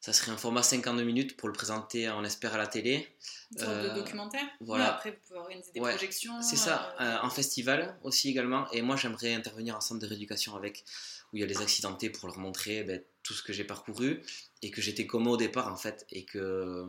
ça 0.00 0.12
serait 0.12 0.30
un 0.30 0.36
format 0.36 0.62
52 0.62 1.02
minutes 1.02 1.36
pour 1.36 1.48
le 1.48 1.52
présenter, 1.52 2.08
on 2.10 2.24
espère, 2.24 2.54
à 2.54 2.58
la 2.58 2.68
télé. 2.68 3.08
Une 3.52 3.58
sorte 3.58 3.70
de 3.70 3.88
euh, 3.88 3.94
documentaire 3.94 4.44
Voilà. 4.60 4.94
après, 4.94 5.10
vous 5.10 5.16
pouvez 5.26 5.40
organiser 5.40 5.72
des 5.72 5.80
projections. 5.80 6.40
C'est 6.40 6.56
ça, 6.56 6.94
euh, 7.00 7.04
euh, 7.04 7.18
en 7.22 7.30
festival 7.30 7.98
aussi 8.04 8.30
également. 8.30 8.70
Et 8.70 8.80
moi, 8.80 8.96
j'aimerais 8.96 9.34
intervenir 9.34 9.76
en 9.76 9.80
centre 9.80 10.00
de 10.00 10.06
rééducation 10.06 10.54
avec, 10.54 10.84
où 11.32 11.36
il 11.36 11.40
y 11.40 11.42
a 11.42 11.46
les 11.46 11.60
accidentés 11.60 12.10
pour 12.10 12.28
leur 12.28 12.38
montrer 12.38 12.84
ben, 12.84 13.02
tout 13.24 13.34
ce 13.34 13.42
que 13.42 13.52
j'ai 13.52 13.64
parcouru 13.64 14.22
et 14.62 14.70
que 14.70 14.80
j'étais 14.80 15.06
comme 15.06 15.26
au 15.26 15.36
départ, 15.36 15.72
en 15.72 15.76
fait. 15.76 16.06
Et 16.10 16.24
que, 16.24 16.86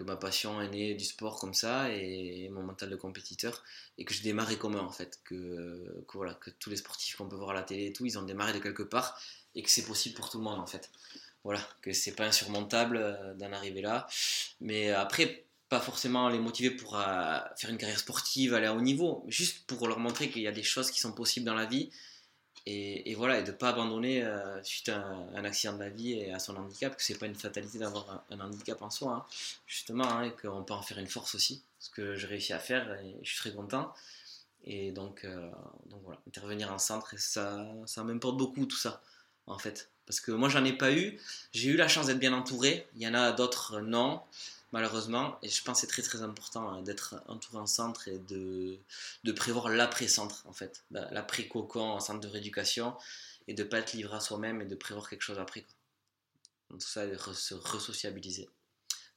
que 0.00 0.04
ma 0.04 0.16
passion 0.16 0.62
est 0.62 0.68
née 0.68 0.94
du 0.94 1.04
sport 1.04 1.38
comme 1.38 1.52
ça 1.52 1.90
et 1.90 2.48
mon 2.48 2.62
mental 2.62 2.88
de 2.88 2.96
compétiteur. 2.96 3.62
Et 3.98 4.06
que 4.06 4.14
je 4.14 4.22
démarrais 4.22 4.56
comme 4.56 4.76
eux, 4.76 4.80
en 4.80 4.90
fait. 4.90 5.20
Que, 5.24 6.04
voilà, 6.14 6.32
que 6.34 6.48
tous 6.50 6.70
les 6.70 6.76
sportifs 6.76 7.16
qu'on 7.16 7.28
peut 7.28 7.36
voir 7.36 7.50
à 7.50 7.54
la 7.54 7.62
télé 7.62 7.86
et 7.86 7.92
tout, 7.92 8.06
ils 8.06 8.18
ont 8.18 8.22
démarré 8.22 8.54
de 8.54 8.58
quelque 8.58 8.82
part 8.82 9.20
et 9.54 9.62
que 9.62 9.68
c'est 9.68 9.84
possible 9.84 10.14
pour 10.14 10.30
tout 10.30 10.38
le 10.38 10.44
monde, 10.44 10.58
en 10.58 10.66
fait 10.66 10.90
voilà, 11.44 11.60
que 11.80 11.92
c'est 11.92 12.12
pas 12.12 12.26
insurmontable 12.26 12.98
euh, 12.98 13.34
d'en 13.34 13.52
arriver 13.52 13.80
là. 13.80 14.06
Mais 14.60 14.90
après, 14.90 15.44
pas 15.68 15.80
forcément 15.80 16.28
les 16.28 16.38
motiver 16.38 16.70
pour 16.70 16.98
euh, 16.98 17.38
faire 17.56 17.70
une 17.70 17.78
carrière 17.78 17.98
sportive, 17.98 18.54
aller 18.54 18.66
à 18.66 18.74
haut 18.74 18.80
niveau, 18.80 19.24
juste 19.28 19.66
pour 19.66 19.86
leur 19.88 19.98
montrer 19.98 20.28
qu'il 20.30 20.42
y 20.42 20.48
a 20.48 20.52
des 20.52 20.62
choses 20.62 20.90
qui 20.90 21.00
sont 21.00 21.12
possibles 21.12 21.46
dans 21.46 21.54
la 21.54 21.66
vie. 21.66 21.90
Et, 22.66 23.14
voilà, 23.14 23.38
et 23.38 23.42
de 23.42 23.50
ne 23.50 23.56
pas 23.56 23.70
abandonner 23.70 24.22
euh, 24.22 24.62
suite 24.62 24.90
à 24.90 24.98
un, 25.34 25.44
accident 25.44 25.74
de 25.74 25.80
la 25.80 25.88
vie 25.88 26.12
et 26.12 26.32
à 26.32 26.38
son 26.38 26.56
handicap, 26.56 26.96
que 26.96 27.02
c'est 27.02 27.18
pas 27.18 27.26
une 27.26 27.34
fatalité 27.34 27.78
d'avoir 27.78 28.24
un, 28.30 28.40
handicap 28.40 28.80
en 28.82 28.90
soi, 28.90 29.12
hein. 29.12 29.24
justement, 29.66 30.04
hein, 30.04 30.22
et 30.24 30.32
qu'on 30.32 30.62
peut 30.62 30.74
en 30.74 30.82
faire 30.82 30.98
une 30.98 31.08
force 31.08 31.34
aussi, 31.34 31.62
ce 31.78 31.90
que 31.90 32.14
j'ai 32.16 32.26
réussi 32.26 32.52
à 32.52 32.58
faire 32.58 32.92
et 33.00 33.16
je 33.22 33.30
suis 33.30 33.38
très 33.38 33.52
content. 33.52 33.92
Et 34.64 34.92
donc, 34.92 35.26
donc 35.86 36.02
voilà, 36.04 36.20
intervenir 36.28 36.70
en 36.70 36.78
centre, 36.78 37.18
ça, 37.18 37.66
ça 37.86 38.04
m'importe 38.04 38.36
beaucoup 38.36 38.66
tout 38.66 38.76
ça, 38.76 39.02
en 39.46 39.58
fait. 39.58 39.88
Parce 40.10 40.20
que 40.20 40.32
moi, 40.32 40.48
j'en 40.48 40.64
ai 40.64 40.72
pas 40.72 40.92
eu. 40.92 41.18
J'ai 41.52 41.70
eu 41.70 41.76
la 41.76 41.88
chance 41.88 42.06
d'être 42.06 42.18
bien 42.18 42.32
entouré. 42.32 42.86
Il 42.96 43.02
y 43.02 43.06
en 43.06 43.14
a 43.14 43.32
d'autres, 43.32 43.80
non, 43.80 44.20
malheureusement. 44.72 45.38
Et 45.42 45.48
je 45.48 45.62
pense 45.62 45.76
que 45.76 45.80
c'est 45.82 45.92
très 45.92 46.02
très 46.02 46.22
important 46.22 46.68
hein, 46.68 46.82
d'être 46.82 47.22
entouré 47.28 47.58
en 47.58 47.66
centre 47.66 48.08
et 48.08 48.18
de, 48.18 48.78
de 49.24 49.32
prévoir 49.32 49.68
l'après-centre, 49.68 50.44
en 50.46 50.52
fait. 50.52 50.84
L'après-cocon 50.90 51.80
en 51.80 52.00
centre 52.00 52.20
de 52.20 52.28
rééducation. 52.28 52.96
Et 53.48 53.54
de 53.54 53.64
ne 53.64 53.68
pas 53.68 53.78
être 53.78 53.94
livré 53.94 54.16
à 54.16 54.20
soi-même 54.20 54.60
et 54.60 54.64
de 54.64 54.76
prévoir 54.76 55.08
quelque 55.08 55.22
chose 55.22 55.38
après. 55.38 55.64
Tout 56.68 56.78
ça, 56.78 57.04
se 57.34 57.54
resociabiliser. 57.54 58.48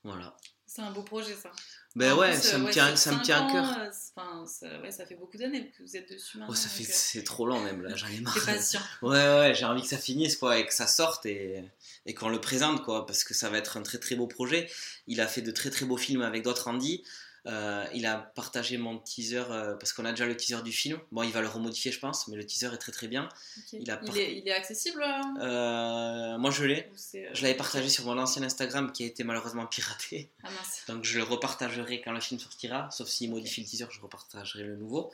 Voilà. 0.04 0.36
C'est 0.66 0.82
un 0.82 0.91
beau 0.91 1.04
projet, 1.04 1.36
ça. 1.36 1.51
Ben 1.95 2.15
ouais, 2.15 2.35
ça, 2.35 2.57
me 2.57 2.71
tient, 2.71 2.95
ça 2.95 3.11
me 3.11 3.21
tient 3.21 3.47
à 3.47 3.51
cœur. 3.51 3.77
Euh, 3.77 3.89
enfin, 4.15 4.45
ça, 4.47 4.81
ouais, 4.81 4.89
ça 4.89 5.05
fait 5.05 5.13
beaucoup 5.13 5.37
d'années 5.37 5.71
que 5.77 5.83
vous 5.83 5.95
êtes 5.95 6.11
dessus 6.11 6.39
maintenant. 6.39 6.51
Oh, 6.53 6.55
ça 6.55 6.67
fait, 6.67 6.83
euh, 6.83 6.89
c'est 6.89 7.23
trop 7.23 7.45
long 7.45 7.61
même, 7.61 7.83
là, 7.83 7.95
j'en 7.95 8.07
ai 8.07 8.19
marre. 8.19 8.35
patient. 8.45 8.81
Ouais, 9.03 9.11
ouais, 9.11 9.53
j'ai 9.53 9.65
envie 9.65 9.83
que 9.83 9.87
ça 9.87 9.99
finisse, 9.99 10.35
quoi, 10.37 10.57
et 10.57 10.65
que 10.65 10.73
ça 10.73 10.87
sorte 10.87 11.27
et, 11.27 11.63
et 12.07 12.15
qu'on 12.15 12.29
le 12.29 12.41
présente, 12.41 12.83
quoi, 12.83 13.05
parce 13.05 13.23
que 13.23 13.35
ça 13.35 13.49
va 13.49 13.59
être 13.59 13.77
un 13.77 13.83
très 13.83 13.99
très 13.99 14.15
beau 14.15 14.25
projet. 14.25 14.69
Il 15.05 15.21
a 15.21 15.27
fait 15.27 15.41
de 15.41 15.51
très 15.51 15.69
très 15.69 15.85
beaux 15.85 15.97
films 15.97 16.23
avec 16.23 16.43
d'autres 16.43 16.67
Andy. 16.67 17.03
Euh, 17.45 17.85
il 17.93 18.05
a 18.05 18.17
partagé 18.17 18.77
mon 18.77 18.97
teaser 18.99 19.43
euh, 19.49 19.75
parce 19.75 19.91
qu'on 19.91 20.05
a 20.05 20.11
déjà 20.11 20.25
le 20.25 20.37
teaser 20.37 20.61
du 20.63 20.71
film. 20.71 20.99
Bon, 21.11 21.23
il 21.23 21.31
va 21.31 21.41
le 21.41 21.47
remodifier, 21.47 21.91
je 21.91 21.99
pense, 21.99 22.27
mais 22.29 22.37
le 22.37 22.45
teaser 22.45 22.73
est 22.73 22.77
très 22.77 22.93
très 22.93 23.07
bien. 23.07 23.27
Il, 23.73 23.89
est, 23.89 24.51
accessible 24.51 25.03
euh, 25.41 26.37
Moi, 26.37 26.51
je 26.51 26.63
l'ai. 26.63 26.89
Je 27.33 27.41
l'avais 27.41 27.55
partagé 27.55 27.89
sur 27.89 28.05
mon 28.05 28.17
ancien 28.17 28.43
Instagram 28.43 28.91
qui 28.93 29.03
a 29.03 29.07
été 29.07 29.23
malheureusement 29.25 29.65
piraté. 29.65 30.29
Ah, 30.43 30.49
mince. 30.51 30.83
Donc, 30.87 31.03
je 31.03 31.17
le 31.17 31.23
repartagerai 31.23 32.01
quand 32.01 32.13
le 32.13 32.21
film 32.21 32.39
sortira. 32.39 32.89
Sauf 32.91 33.09
s'il 33.09 33.29
modifie 33.29 33.61
le 33.61 33.67
teaser, 33.67 33.87
je 33.89 33.99
repartagerai 33.99 34.63
le 34.63 34.77
nouveau. 34.77 35.11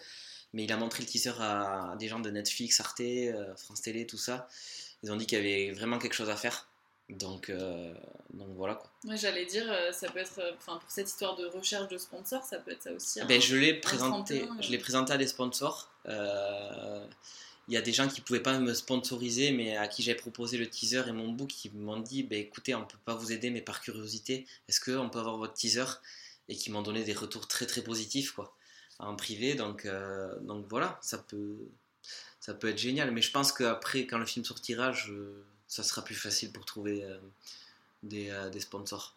Mais 0.54 0.64
il 0.66 0.72
a 0.72 0.78
montré 0.78 1.02
le 1.02 1.10
teaser 1.10 1.34
à 1.40 1.96
des 2.00 2.08
gens 2.08 2.20
de 2.20 2.30
Netflix, 2.30 2.80
Arte, 2.80 3.02
France 3.58 3.82
Télé, 3.82 4.06
tout 4.06 4.18
ça. 4.18 4.48
Ils 5.04 5.12
ont 5.12 5.16
dit 5.16 5.26
qu'il 5.26 5.38
y 5.38 5.42
avait 5.42 5.72
vraiment 5.72 5.98
quelque 5.98 6.16
chose 6.16 6.30
à 6.30 6.36
faire. 6.36 6.69
Donc, 7.10 7.50
euh, 7.50 7.92
donc 8.34 8.50
voilà 8.56 8.76
quoi. 8.76 8.92
Moi 9.04 9.16
j'allais 9.16 9.46
dire, 9.46 9.66
euh, 9.68 9.92
ça 9.92 10.10
peut 10.10 10.20
être, 10.20 10.40
euh, 10.40 10.52
enfin 10.58 10.78
pour 10.78 10.92
cette 10.92 11.10
histoire 11.10 11.36
de 11.36 11.46
recherche 11.48 11.88
de 11.88 11.98
sponsors, 11.98 12.44
ça 12.44 12.60
peut 12.60 12.72
être 12.72 12.84
ça 12.84 12.94
aussi. 12.94 13.20
Ben, 13.28 13.42
je 13.42 13.56
l'ai 13.56 13.74
présenté, 13.74 14.46
je 14.60 14.70
l'ai 14.70 14.78
présenté 14.78 15.14
à 15.14 15.18
des 15.18 15.28
sponsors. 15.28 15.90
Il 17.68 17.74
y 17.74 17.78
a 17.78 17.82
des 17.82 17.94
gens 17.94 18.08
qui 18.08 18.22
pouvaient 18.22 18.42
pas 18.42 18.58
me 18.58 18.74
sponsoriser, 18.74 19.52
mais 19.52 19.78
à 19.78 19.88
qui 19.88 20.02
j'ai 20.02 20.16
proposé 20.16 20.58
le 20.58 20.68
teaser 20.68 21.04
et 21.08 21.12
mon 21.12 21.30
book, 21.30 21.50
qui 21.50 21.70
m'ont 21.70 22.00
dit, 22.00 22.24
ben 22.24 22.40
écoutez, 22.40 22.74
on 22.74 22.84
peut 22.84 22.98
pas 23.06 23.14
vous 23.14 23.32
aider, 23.32 23.52
mais 23.52 23.62
par 23.62 23.82
curiosité, 23.82 24.48
est-ce 24.68 24.80
qu'on 24.80 25.08
peut 25.08 25.20
avoir 25.20 25.38
votre 25.38 25.54
teaser? 25.54 25.86
Et 26.48 26.56
qui 26.56 26.72
m'ont 26.72 26.82
donné 26.82 27.04
des 27.04 27.14
retours 27.14 27.48
très 27.48 27.68
très 27.68 27.84
positifs 27.84 28.32
quoi, 28.32 28.56
en 28.98 29.16
privé. 29.16 29.54
Donc, 29.54 29.88
donc 30.42 30.66
voilà, 30.68 30.98
ça 31.02 31.20
peut, 31.20 31.58
ça 32.40 32.56
peut 32.56 32.70
être 32.70 32.80
génial. 32.80 33.12
Mais 33.12 33.22
je 33.22 33.32
pense 33.32 33.52
qu'après, 33.52 34.08
quand 34.08 34.18
le 34.18 34.26
film 34.26 34.44
sortira, 34.44 34.92
je 34.92 35.14
ça 35.70 35.84
sera 35.84 36.04
plus 36.04 36.16
facile 36.16 36.52
pour 36.52 36.66
trouver 36.66 37.04
euh, 37.04 37.18
des, 38.04 38.30
euh, 38.32 38.50
des, 38.50 38.60
sponsors. 38.60 39.16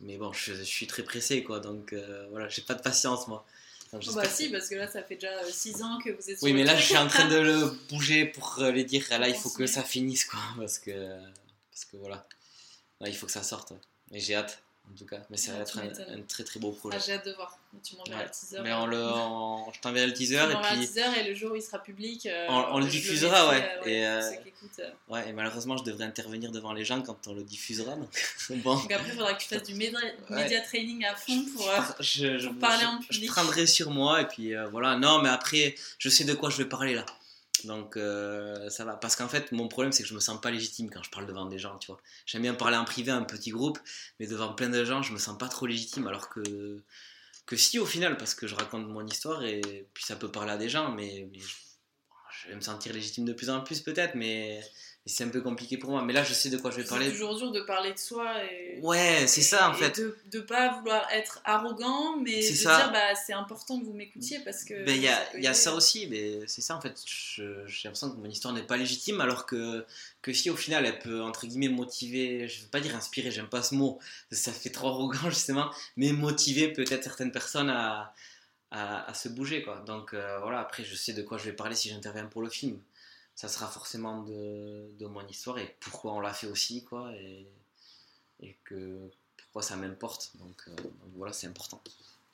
Mais 0.00 0.16
bon, 0.16 0.32
je, 0.32 0.54
suis 0.62 0.86
très 0.86 1.04
pressé, 1.04 1.44
quoi, 1.44 1.60
donc 1.60 1.92
euh, 1.92 2.26
voilà, 2.30 2.48
j'ai 2.48 2.62
pas 2.62 2.74
de 2.74 2.82
patience, 2.82 3.28
moi. 3.28 3.46
oh 3.92 3.98
bah 4.14 4.28
si, 4.28 4.48
parce 4.48 4.68
que 4.68 4.74
là, 4.74 4.88
ça 4.88 5.02
fait 5.02 5.14
déjà 5.14 5.44
6 5.48 5.82
ans 5.82 5.98
que 6.02 6.10
vous 6.10 6.30
êtes 6.30 6.38
Oui, 6.42 6.54
mais 6.54 6.64
là, 6.64 6.76
je 6.76 6.84
suis 6.84 6.96
en 6.96 7.06
train 7.06 7.28
de 7.28 7.36
le 7.36 7.66
bouger 7.90 8.24
pour 8.24 8.56
les 8.60 8.84
dire, 8.84 9.04
là, 9.10 9.28
il 9.28 9.36
faut 9.36 9.50
que 9.50 9.66
ça 9.66 9.82
finisse, 9.82 10.24
quoi, 10.24 10.40
parce 10.56 10.78
que, 10.78 11.20
parce 11.70 11.84
que 11.84 11.98
voilà, 11.98 12.26
là, 13.00 13.08
il 13.08 13.16
faut 13.16 13.26
que 13.26 13.32
ça 13.32 13.42
sorte. 13.42 13.74
Et 14.12 14.20
j'ai 14.20 14.34
hâte 14.34 14.62
en 14.90 14.96
tout 14.96 15.06
cas. 15.06 15.18
Mais 15.30 15.36
ça 15.36 15.52
va 15.52 15.60
être 15.60 15.78
un, 15.78 16.22
très 16.22 16.44
très 16.44 16.60
beau 16.60 16.72
projet. 16.72 16.96
Ah, 16.98 17.02
j'ai 17.04 17.12
hâte 17.12 17.26
de 17.26 17.32
voir. 17.32 17.58
Tu 17.82 17.96
m'enverras 17.96 18.24
le 18.24 18.30
teaser. 18.30 18.60
Mais 18.62 18.72
on 18.72 18.86
le, 18.86 18.96
je 19.74 19.80
t'enverrai 19.80 20.06
le 20.06 20.12
teaser. 20.12 20.36
et 20.36 20.46
puis... 20.46 20.76
le 20.76 20.86
teaser 20.86 21.20
et 21.20 21.28
le 21.28 21.34
jour 21.34 21.52
où 21.52 21.56
il 21.56 21.62
sera 21.62 21.82
public. 21.82 22.26
Euh, 22.26 22.46
on, 22.48 22.78
le 22.78 22.86
diffusera, 22.86 23.48
ouais. 23.50 23.68
et, 23.84 24.06
euh, 24.06 24.20
euh. 24.20 24.90
ouais, 25.08 25.28
et 25.28 25.32
malheureusement, 25.32 25.76
je 25.76 25.84
devrais 25.84 26.04
intervenir 26.04 26.52
devant 26.52 26.72
les 26.72 26.84
gens 26.84 27.02
quand 27.02 27.26
on 27.26 27.34
le 27.34 27.42
diffusera. 27.42 27.96
Donc, 27.96 28.08
bon. 28.62 28.76
donc 28.76 28.90
après, 28.90 29.08
il 29.08 29.14
faudra 29.14 29.34
que 29.34 29.42
tu 29.42 29.48
fasses 29.48 29.64
du 29.64 29.74
média, 29.74 30.60
training 30.60 31.04
à 31.04 31.14
fond 31.14 31.44
pour, 31.54 31.70
je, 32.00 32.48
parler 32.58 32.84
en 32.84 32.98
public. 32.98 33.28
Je 33.28 33.32
prendrai 33.32 33.66
sur 33.66 33.90
moi 33.90 34.22
et 34.22 34.26
puis 34.26 34.54
voilà. 34.70 34.96
Non, 34.96 35.20
mais 35.20 35.28
après, 35.28 35.74
je 35.98 36.08
sais 36.08 36.24
de 36.24 36.34
quoi 36.34 36.50
je 36.50 36.58
vais 36.58 36.68
parler 36.68 36.94
là. 36.94 37.04
Donc 37.64 37.96
euh, 37.96 38.68
ça 38.68 38.84
va. 38.84 38.96
Parce 38.96 39.16
qu'en 39.16 39.28
fait, 39.28 39.52
mon 39.52 39.68
problème, 39.68 39.92
c'est 39.92 40.02
que 40.02 40.08
je 40.08 40.14
me 40.14 40.20
sens 40.20 40.40
pas 40.40 40.50
légitime 40.50 40.90
quand 40.90 41.02
je 41.02 41.10
parle 41.10 41.26
devant 41.26 41.46
des 41.46 41.58
gens, 41.58 41.78
tu 41.78 41.86
vois. 41.88 42.00
J'aime 42.26 42.42
bien 42.42 42.54
parler 42.54 42.76
en 42.76 42.84
privé, 42.84 43.10
un 43.10 43.22
petit 43.22 43.50
groupe, 43.50 43.78
mais 44.20 44.26
devant 44.26 44.52
plein 44.52 44.68
de 44.68 44.84
gens, 44.84 45.02
je 45.02 45.12
me 45.12 45.18
sens 45.18 45.38
pas 45.38 45.48
trop 45.48 45.66
légitime. 45.66 46.06
Alors 46.06 46.28
que, 46.28 46.82
que 47.46 47.56
si, 47.56 47.78
au 47.78 47.86
final, 47.86 48.16
parce 48.16 48.34
que 48.34 48.46
je 48.46 48.54
raconte 48.54 48.86
mon 48.86 49.06
histoire 49.06 49.44
et 49.44 49.88
puis 49.94 50.04
ça 50.04 50.16
peut 50.16 50.30
parler 50.30 50.52
à 50.52 50.56
des 50.58 50.68
gens, 50.68 50.92
mais 50.92 51.30
je 52.42 52.48
vais 52.48 52.54
me 52.54 52.60
sentir 52.60 52.92
légitime 52.92 53.24
de 53.24 53.32
plus 53.32 53.50
en 53.50 53.60
plus 53.60 53.80
peut-être, 53.80 54.14
mais 54.14 54.60
c'est 55.06 55.22
un 55.22 55.28
peu 55.28 55.40
compliqué 55.40 55.78
pour 55.78 55.90
moi. 55.90 56.02
Mais 56.02 56.12
là, 56.12 56.24
je 56.24 56.34
sais 56.34 56.50
de 56.50 56.56
quoi 56.56 56.72
je 56.72 56.78
vais 56.78 56.84
parler. 56.84 57.06
C'est 57.06 57.12
toujours 57.12 57.36
dur 57.36 57.52
de 57.52 57.60
parler 57.60 57.92
de 57.92 57.98
soi. 57.98 58.32
Et, 58.44 58.80
ouais, 58.82 59.24
c'est 59.28 59.40
ça 59.40 59.70
en 59.70 59.74
fait. 59.74 60.00
De 60.00 60.16
ne 60.34 60.40
pas 60.40 60.78
vouloir 60.78 61.08
être 61.12 61.40
arrogant, 61.44 62.16
mais 62.16 62.40
de 62.40 62.52
dire 62.54 62.90
bah, 62.92 63.14
c'est 63.14 63.32
important 63.32 63.78
que 63.78 63.84
vous 63.84 63.92
m'écoutiez 63.92 64.40
parce 64.40 64.64
que. 64.64 64.84
Ben, 64.84 64.96
il 64.96 65.02
y 65.02 65.08
a, 65.08 65.38
y 65.38 65.46
a 65.46 65.54
ça 65.54 65.74
aussi, 65.74 66.08
mais 66.08 66.40
c'est 66.48 66.60
ça 66.60 66.76
en 66.76 66.80
fait. 66.80 67.00
J'ai 67.06 67.44
l'impression 67.84 68.10
que 68.10 68.16
mon 68.16 68.28
histoire 68.28 68.52
n'est 68.52 68.64
pas 68.64 68.76
légitime, 68.76 69.20
alors 69.20 69.46
que, 69.46 69.86
que 70.22 70.32
si 70.32 70.50
au 70.50 70.56
final 70.56 70.84
elle 70.84 70.98
peut 70.98 71.22
entre 71.22 71.46
guillemets 71.46 71.68
motiver, 71.68 72.48
je 72.48 72.58
ne 72.58 72.62
veux 72.64 72.70
pas 72.70 72.80
dire 72.80 72.96
inspirer, 72.96 73.30
j'aime 73.30 73.48
pas 73.48 73.62
ce 73.62 73.76
mot, 73.76 74.00
ça 74.32 74.52
fait 74.52 74.70
trop 74.70 74.88
arrogant 74.88 75.18
justement, 75.30 75.70
mais 75.96 76.12
motiver 76.12 76.72
peut-être 76.72 77.04
certaines 77.04 77.30
personnes 77.32 77.70
à, 77.70 78.12
à, 78.72 79.14
se 79.14 79.28
bouger 79.28 79.62
quoi. 79.62 79.82
Donc 79.86 80.14
euh, 80.14 80.38
voilà, 80.40 80.58
après 80.58 80.82
je 80.82 80.96
sais 80.96 81.12
de 81.12 81.22
quoi 81.22 81.38
je 81.38 81.44
vais 81.44 81.52
parler 81.52 81.76
si 81.76 81.88
j'interviens 81.88 82.26
pour 82.26 82.42
le 82.42 82.50
film 82.50 82.80
ça 83.36 83.48
sera 83.48 83.68
forcément 83.68 84.22
de, 84.22 84.90
de, 84.98 85.06
mon 85.06 85.24
histoire 85.28 85.58
et 85.58 85.76
pourquoi 85.78 86.14
on 86.14 86.20
l'a 86.20 86.32
fait 86.32 86.46
aussi, 86.46 86.82
quoi, 86.84 87.12
et, 87.14 87.46
et 88.40 88.56
que 88.64 89.10
pourquoi 89.36 89.62
ça 89.62 89.76
m'importe. 89.76 90.32
Donc, 90.36 90.62
euh, 90.68 90.72
voilà, 91.14 91.34
c'est 91.34 91.46
important. 91.46 91.80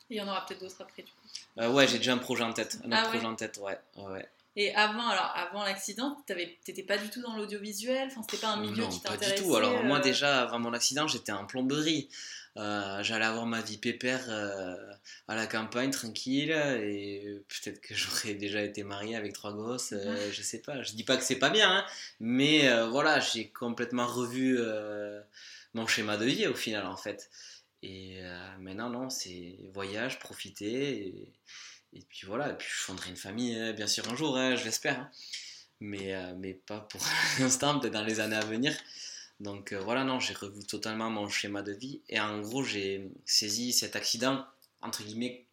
il 0.09 0.17
y 0.17 0.21
en 0.21 0.29
aura 0.29 0.47
peut-être 0.47 0.61
d'autres 0.61 0.81
après, 0.81 1.03
du 1.03 1.11
coup. 1.11 1.29
Euh, 1.59 1.73
ouais, 1.73 1.89
j'ai 1.89 1.99
déjà 1.99 2.15
un 2.15 2.19
projet 2.19 2.45
en 2.45 2.53
tête, 2.53 2.79
un 2.85 2.87
autre 2.87 3.03
ah 3.05 3.09
projet 3.09 3.27
en 3.27 3.35
tête, 3.35 3.59
ouais. 3.59 3.79
ouais. 3.97 4.29
Et 4.55 4.75
avant, 4.75 5.09
alors 5.09 5.33
avant 5.35 5.65
l'accident, 5.65 6.23
t'étais 6.27 6.83
pas 6.83 6.99
du 6.99 7.11
tout 7.11 7.21
dans 7.21 7.37
l'audiovisuel? 7.37 8.09
Enfin, 8.09 8.21
c'était 8.23 8.43
pas 8.43 8.53
un 8.53 8.59
milieu 8.59 8.87
qui 8.87 9.01
t'intéressait. 9.01 9.35
Pas 9.35 9.41
du 9.41 9.47
tout. 9.47 9.57
Alors 9.57 9.83
moi 9.83 9.99
déjà 9.99 10.43
avant 10.43 10.59
mon 10.59 10.75
accident, 10.75 11.07
j'étais 11.09 11.33
en 11.33 11.47
plomberie. 11.47 12.11
Euh, 12.59 13.03
j'allais 13.03 13.25
avoir 13.25 13.47
ma 13.47 13.63
vie 13.63 13.79
pépère 13.79 14.25
euh, 14.29 14.77
à 15.27 15.35
la 15.35 15.47
campagne 15.47 15.91
tranquille 15.91 16.51
et 16.51 17.41
peut-être 17.49 17.81
que 17.81 17.95
j'aurais 17.95 18.35
déjà 18.35 18.63
été 18.63 18.83
marié 18.83 19.17
avec 19.17 19.33
trois 19.33 19.55
gosses, 19.55 19.93
euh, 19.93 20.31
je 20.33 20.43
sais 20.43 20.61
pas. 20.61 20.83
Je 20.83 20.93
dis 20.93 21.05
pas 21.05 21.17
que 21.17 21.25
c'est 21.25 21.39
pas 21.39 21.51
bien, 21.51 21.79
hein, 21.79 21.87
mais 22.21 22.71
voilà, 22.89 23.21
j'ai 23.21 23.49
complètement 23.49 24.07
revu 24.07 24.59
mon 25.75 25.87
schéma 25.87 26.17
de 26.17 26.27
vie 26.27 26.47
au 26.47 26.55
final 26.55 26.87
en 26.87 26.97
fait. 26.97 27.31
Et 27.83 28.21
maintenant, 28.61 28.91
non, 28.91 29.11
c'est 29.11 29.59
voyage, 29.73 30.19
profiter 30.21 31.07
et, 31.07 31.33
et, 31.95 32.03
puis 32.09 32.27
voilà. 32.27 32.51
Et 32.51 32.57
puis 32.57 32.69
je 32.71 32.83
fonderai 32.83 33.11
une 33.11 33.17
famille, 33.17 33.73
bien 33.75 33.87
sûr, 33.87 34.09
un 34.11 34.17
jour, 34.17 34.37
hein, 34.37 34.57
je 34.57 34.65
l'espère, 34.65 35.11
mais, 35.81 36.15
mais 36.37 36.55
pas 36.55 36.81
pour 36.81 37.01
l'instant, 37.41 37.81
peut-être 37.81 37.95
dans 37.95 38.05
les 38.05 38.21
années 38.21 38.37
à 38.37 38.45
venir. 38.45 38.77
Donc 39.43 39.73
euh, 39.73 39.81
voilà, 39.81 40.05
non, 40.05 40.21
j'ai 40.21 40.35
revu 40.35 40.65
totalement 40.65 41.11
mon 41.11 41.29
schéma 41.29 41.63
de 41.63 41.73
vie. 41.73 42.01
Et 42.09 42.21
en 42.21 42.41
gros, 42.41 42.63
j'ai 42.63 43.11
saisi 43.27 43.73
cet 43.73 43.97
accident, 43.97 44.47
entre 44.81 45.03
guillemets, 45.03 45.47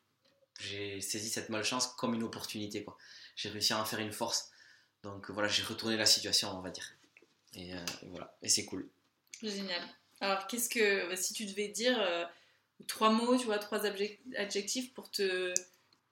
j'ai 0.60 1.02
saisi 1.02 1.30
cette 1.30 1.50
malchance 1.50 1.88
comme 1.98 2.14
une 2.14 2.22
opportunité. 2.22 2.84
quoi. 2.84 2.98
J'ai 3.36 3.50
réussi 3.50 3.74
à 3.74 3.82
en 3.82 3.86
faire 3.86 4.00
une 4.00 4.12
force. 4.12 4.52
Donc 5.02 5.32
voilà, 5.32 5.50
j'ai 5.50 5.64
retourné 5.64 5.98
la 5.98 6.06
situation, 6.06 6.56
on 6.56 6.62
va 6.62 6.70
dire. 6.70 6.94
Et, 7.56 7.74
euh, 7.74 7.78
voilà, 8.12 8.38
et 8.44 8.50
c'est 8.50 8.66
cool. 8.66 8.88
Génial. 9.42 9.82
Alors, 10.22 10.46
qu'est-ce 10.46 10.70
que, 10.70 11.16
si 11.16 11.34
tu 11.34 11.46
devais 11.48 11.70
dire 11.70 11.98
euh, 12.00 12.26
trois 12.86 13.10
mots, 13.10 13.38
tu 13.38 13.46
vois, 13.46 13.58
trois 13.58 13.86
adjectifs 14.38 14.94
pour 14.94 15.10
te, 15.10 15.52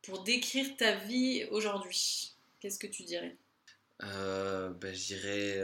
pour 0.02 0.24
décrire 0.24 0.76
ta 0.78 0.96
vie 0.96 1.46
aujourd'hui, 1.52 2.34
qu'est-ce 2.60 2.80
que 2.80 2.88
tu 2.88 3.04
dirais? 3.04 3.36
Ben, 4.00 4.74
Je 4.82 5.06
dirais 5.06 5.62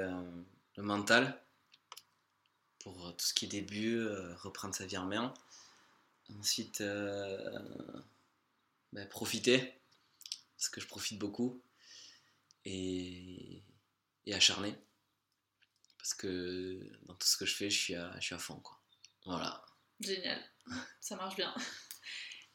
le 0.76 0.84
mental, 0.84 1.43
pour 2.84 3.08
euh, 3.08 3.12
tout 3.12 3.26
ce 3.26 3.34
qui 3.34 3.46
est 3.46 3.50
début, 3.50 3.98
euh, 3.98 4.36
reprendre 4.36 4.76
sa 4.76 4.86
vie 4.86 4.98
en 4.98 5.06
main. 5.06 5.34
Ensuite, 6.40 6.82
euh, 6.82 8.02
ben, 8.92 9.08
profiter, 9.08 9.74
parce 10.58 10.70
que 10.70 10.82
je 10.82 10.88
profite 10.88 11.18
beaucoup, 11.18 11.62
et, 12.66 13.64
et 14.26 14.34
acharner, 14.34 14.76
parce 15.98 16.14
que 16.14 16.80
dans 17.04 17.16
tout 17.16 17.28
ce 17.28 17.38
que 17.38 17.46
je 17.46 17.56
fais, 17.56 17.70
je 17.70 17.78
suis 17.78 17.96
à, 17.96 18.14
je 18.20 18.26
suis 18.26 18.36
à 18.36 18.40
fond. 18.40 18.60
Quoi. 18.60 18.80
Voilà. 19.26 19.66
Génial, 20.00 20.42
ça 21.00 21.16
marche 21.16 21.36
bien. 21.36 21.54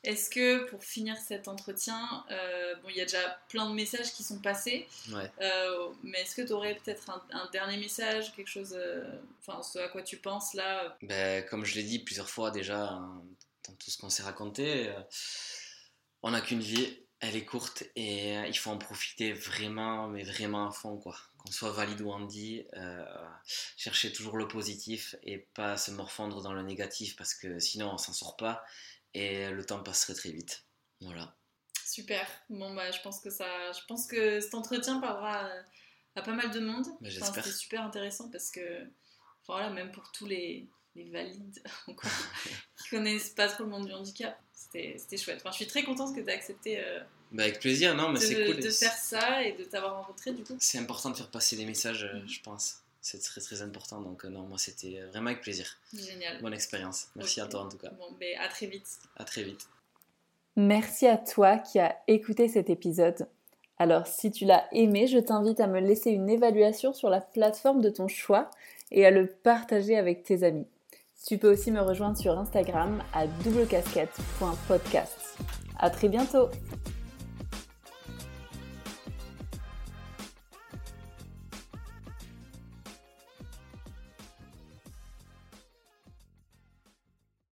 Est-ce 0.05 0.31
que 0.31 0.65
pour 0.71 0.85
finir 0.85 1.17
cet 1.17 1.49
entretien, 1.49 2.25
euh, 2.31 2.75
bon, 2.77 2.89
il 2.89 2.97
y 2.97 3.01
a 3.01 3.05
déjà 3.05 3.41
plein 3.49 3.69
de 3.69 3.75
messages 3.75 4.13
qui 4.13 4.23
sont 4.23 4.39
passés, 4.39 4.87
euh, 5.13 5.89
mais 6.05 6.21
est-ce 6.21 6.37
que 6.37 6.43
tu 6.43 6.53
aurais 6.53 6.77
peut-être 6.77 7.11
un, 7.33 7.51
dernier 7.51 7.79
message, 7.79 8.33
quelque 8.37 8.49
chose, 8.49 8.75
euh, 8.79 9.05
enfin, 9.41 9.61
ce 9.63 9.81
à 9.81 9.89
quoi 9.89 10.03
tu 10.03 10.17
penses 10.17 10.55
là 10.55 10.97
ben, 11.03 11.45
Comme 11.47 11.65
je 11.65 11.75
l'ai 11.75 11.83
dit 11.83 11.99
plusieurs 11.99 12.31
fois 12.31 12.53
déjà 12.53 12.91
hein, 12.91 13.23
dans 13.67 13.75
tout 13.75 13.91
ce 13.91 13.99
qu'on 13.99 14.09
s'est 14.09 14.23
raconté, 14.23 14.89
on 16.23 16.31
n'a 16.31 16.43
qu'une 16.43 16.61
vie, 16.61 16.97
elle 17.19 17.35
est 17.35 17.45
courte 17.45 17.83
et 17.97 18.35
il 18.35 18.57
faut 18.57 18.71
en 18.71 18.79
profiter 18.79 19.33
vraiment, 19.33 20.07
mais 20.07 20.23
vraiment 20.23 20.69
à 20.69 20.71
fond, 20.71 20.97
quoi. 20.97 21.17
Qu'on 21.39 21.51
soit 21.51 21.73
valide 21.73 22.01
ou 22.03 22.13
handi, 22.13 22.65
chercher 23.77 24.13
toujours 24.13 24.37
le 24.37 24.47
positif 24.47 25.17
et 25.25 25.39
pas 25.55 25.77
se 25.77 25.91
morfondre 25.91 26.41
dans 26.41 26.53
le 26.53 26.63
négatif 26.63 27.17
parce 27.17 27.35
que 27.35 27.59
sinon 27.59 27.91
on 27.95 27.99
s'en 27.99 28.13
sort 28.13 28.37
pas 28.37 28.65
et 29.15 29.51
le 29.51 29.65
temps 29.65 29.83
passerait 29.83 30.15
très 30.15 30.31
vite. 30.31 30.65
Voilà. 31.01 31.37
Super. 31.85 32.27
Bon, 32.51 32.75
bah, 32.75 32.91
je 32.91 33.01
pense 33.01 33.21
que 33.21 33.31
ça, 33.31 33.73
je 33.73 33.81
pense 33.89 34.07
que 34.07 34.41
cet 34.41 34.55
entretien 34.55 35.01
parlera 35.01 35.49
à, 36.15 36.23
pas 36.23 36.33
mal 36.33 36.51
de 36.51 36.61
monde. 36.61 36.87
Bah, 37.01 37.09
j'espère. 37.09 37.45
C'était 37.45 37.57
super 37.57 37.83
intéressant 37.83 38.31
parce 38.31 38.51
que, 38.51 38.61
voilà, 39.47 39.71
même 39.71 39.91
pour 39.93 40.11
tous 40.13 40.27
les, 40.27 40.69
les 40.95 41.11
valides 41.11 41.63
encore, 41.87 42.11
qui 42.83 42.91
connaissent 42.91 43.31
pas 43.31 43.49
trop 43.49 43.65
le 43.65 43.71
monde 43.71 43.87
du 43.87 43.93
handicap, 43.93 44.39
c'était 44.53 45.17
chouette. 45.17 45.39
Enfin, 45.41 45.51
je 45.51 45.57
suis 45.57 45.67
très 45.67 45.85
contente 45.85 46.15
que 46.15 46.21
tu 46.21 46.29
aies 46.29 46.35
accepté. 46.35 46.79
Euh, 46.79 47.01
bah, 47.33 47.45
avec 47.45 47.61
plaisir, 47.61 47.95
non, 47.95 48.11
mais 48.11 48.21
c'est 48.21 48.47
cool. 48.47 48.61
De 48.61 48.71
faire 48.71 48.93
ça 48.93 49.45
et 49.45 49.53
de 49.53 49.65
t'avoir 49.65 49.97
rencontré 49.97 50.33
du 50.33 50.43
coup. 50.45 50.57
C'est 50.61 50.79
important 50.79 51.11
de 51.11 51.17
faire 51.17 51.31
passer 51.31 51.57
des 51.57 51.65
messages, 51.65 52.05
euh, 52.05 52.21
mm. 52.21 52.29
je 52.29 52.41
pense 52.43 52.83
c'est 53.09 53.23
très 53.23 53.41
très 53.41 53.63
important. 53.63 54.03
Donc 54.03 54.25
euh, 54.25 54.29
non, 54.29 54.43
moi 54.43 54.59
c'était 54.59 55.01
vraiment 55.11 55.29
avec 55.29 55.41
plaisir. 55.41 55.79
Génial. 55.95 56.43
Bonne 56.43 56.53
expérience. 56.53 57.09
Merci 57.17 57.41
à 57.41 57.47
toi 57.47 57.63
en 57.63 57.69
tout 57.69 57.79
cas. 57.79 57.91
Bon, 57.91 58.13
ben, 58.21 58.37
à 58.39 58.49
très 58.49 58.67
vite. 58.67 58.99
À 59.17 59.25
très 59.25 59.43
vite. 59.43 59.67
Merci 60.57 61.07
à 61.07 61.17
toi 61.17 61.57
qui 61.59 61.79
as 61.79 61.97
écouté 62.07 62.49
cet 62.49 62.69
épisode. 62.69 63.27
Alors 63.79 64.07
si 64.07 64.31
tu 64.31 64.45
l'as 64.45 64.67
aimé, 64.73 65.07
je 65.07 65.19
t'invite 65.19 65.61
à 65.61 65.67
me 65.67 65.81
laisser 65.81 66.11
une 66.11 66.29
évaluation 66.29 66.93
sur 66.93 67.09
la 67.09 67.23
plateforme 67.23 67.81
de 67.81 67.89
ton 67.89 68.09
choix 68.09 68.51
et 68.91 69.07
à 69.07 69.11
le 69.11 69.27
partager 69.27 69.97
avec 69.97 70.23
tes 70.23 70.43
amis. 70.43 70.67
Tu 71.27 71.39
peux 71.39 71.51
aussi 71.51 71.71
me 71.71 71.81
rejoindre 71.81 72.19
sur 72.19 72.39
Instagram 72.39 73.03
à 73.15 73.27
doublecasquette.podcast. 73.27 75.39
À 75.79 75.91
très 75.91 76.09
bientôt 76.09 76.49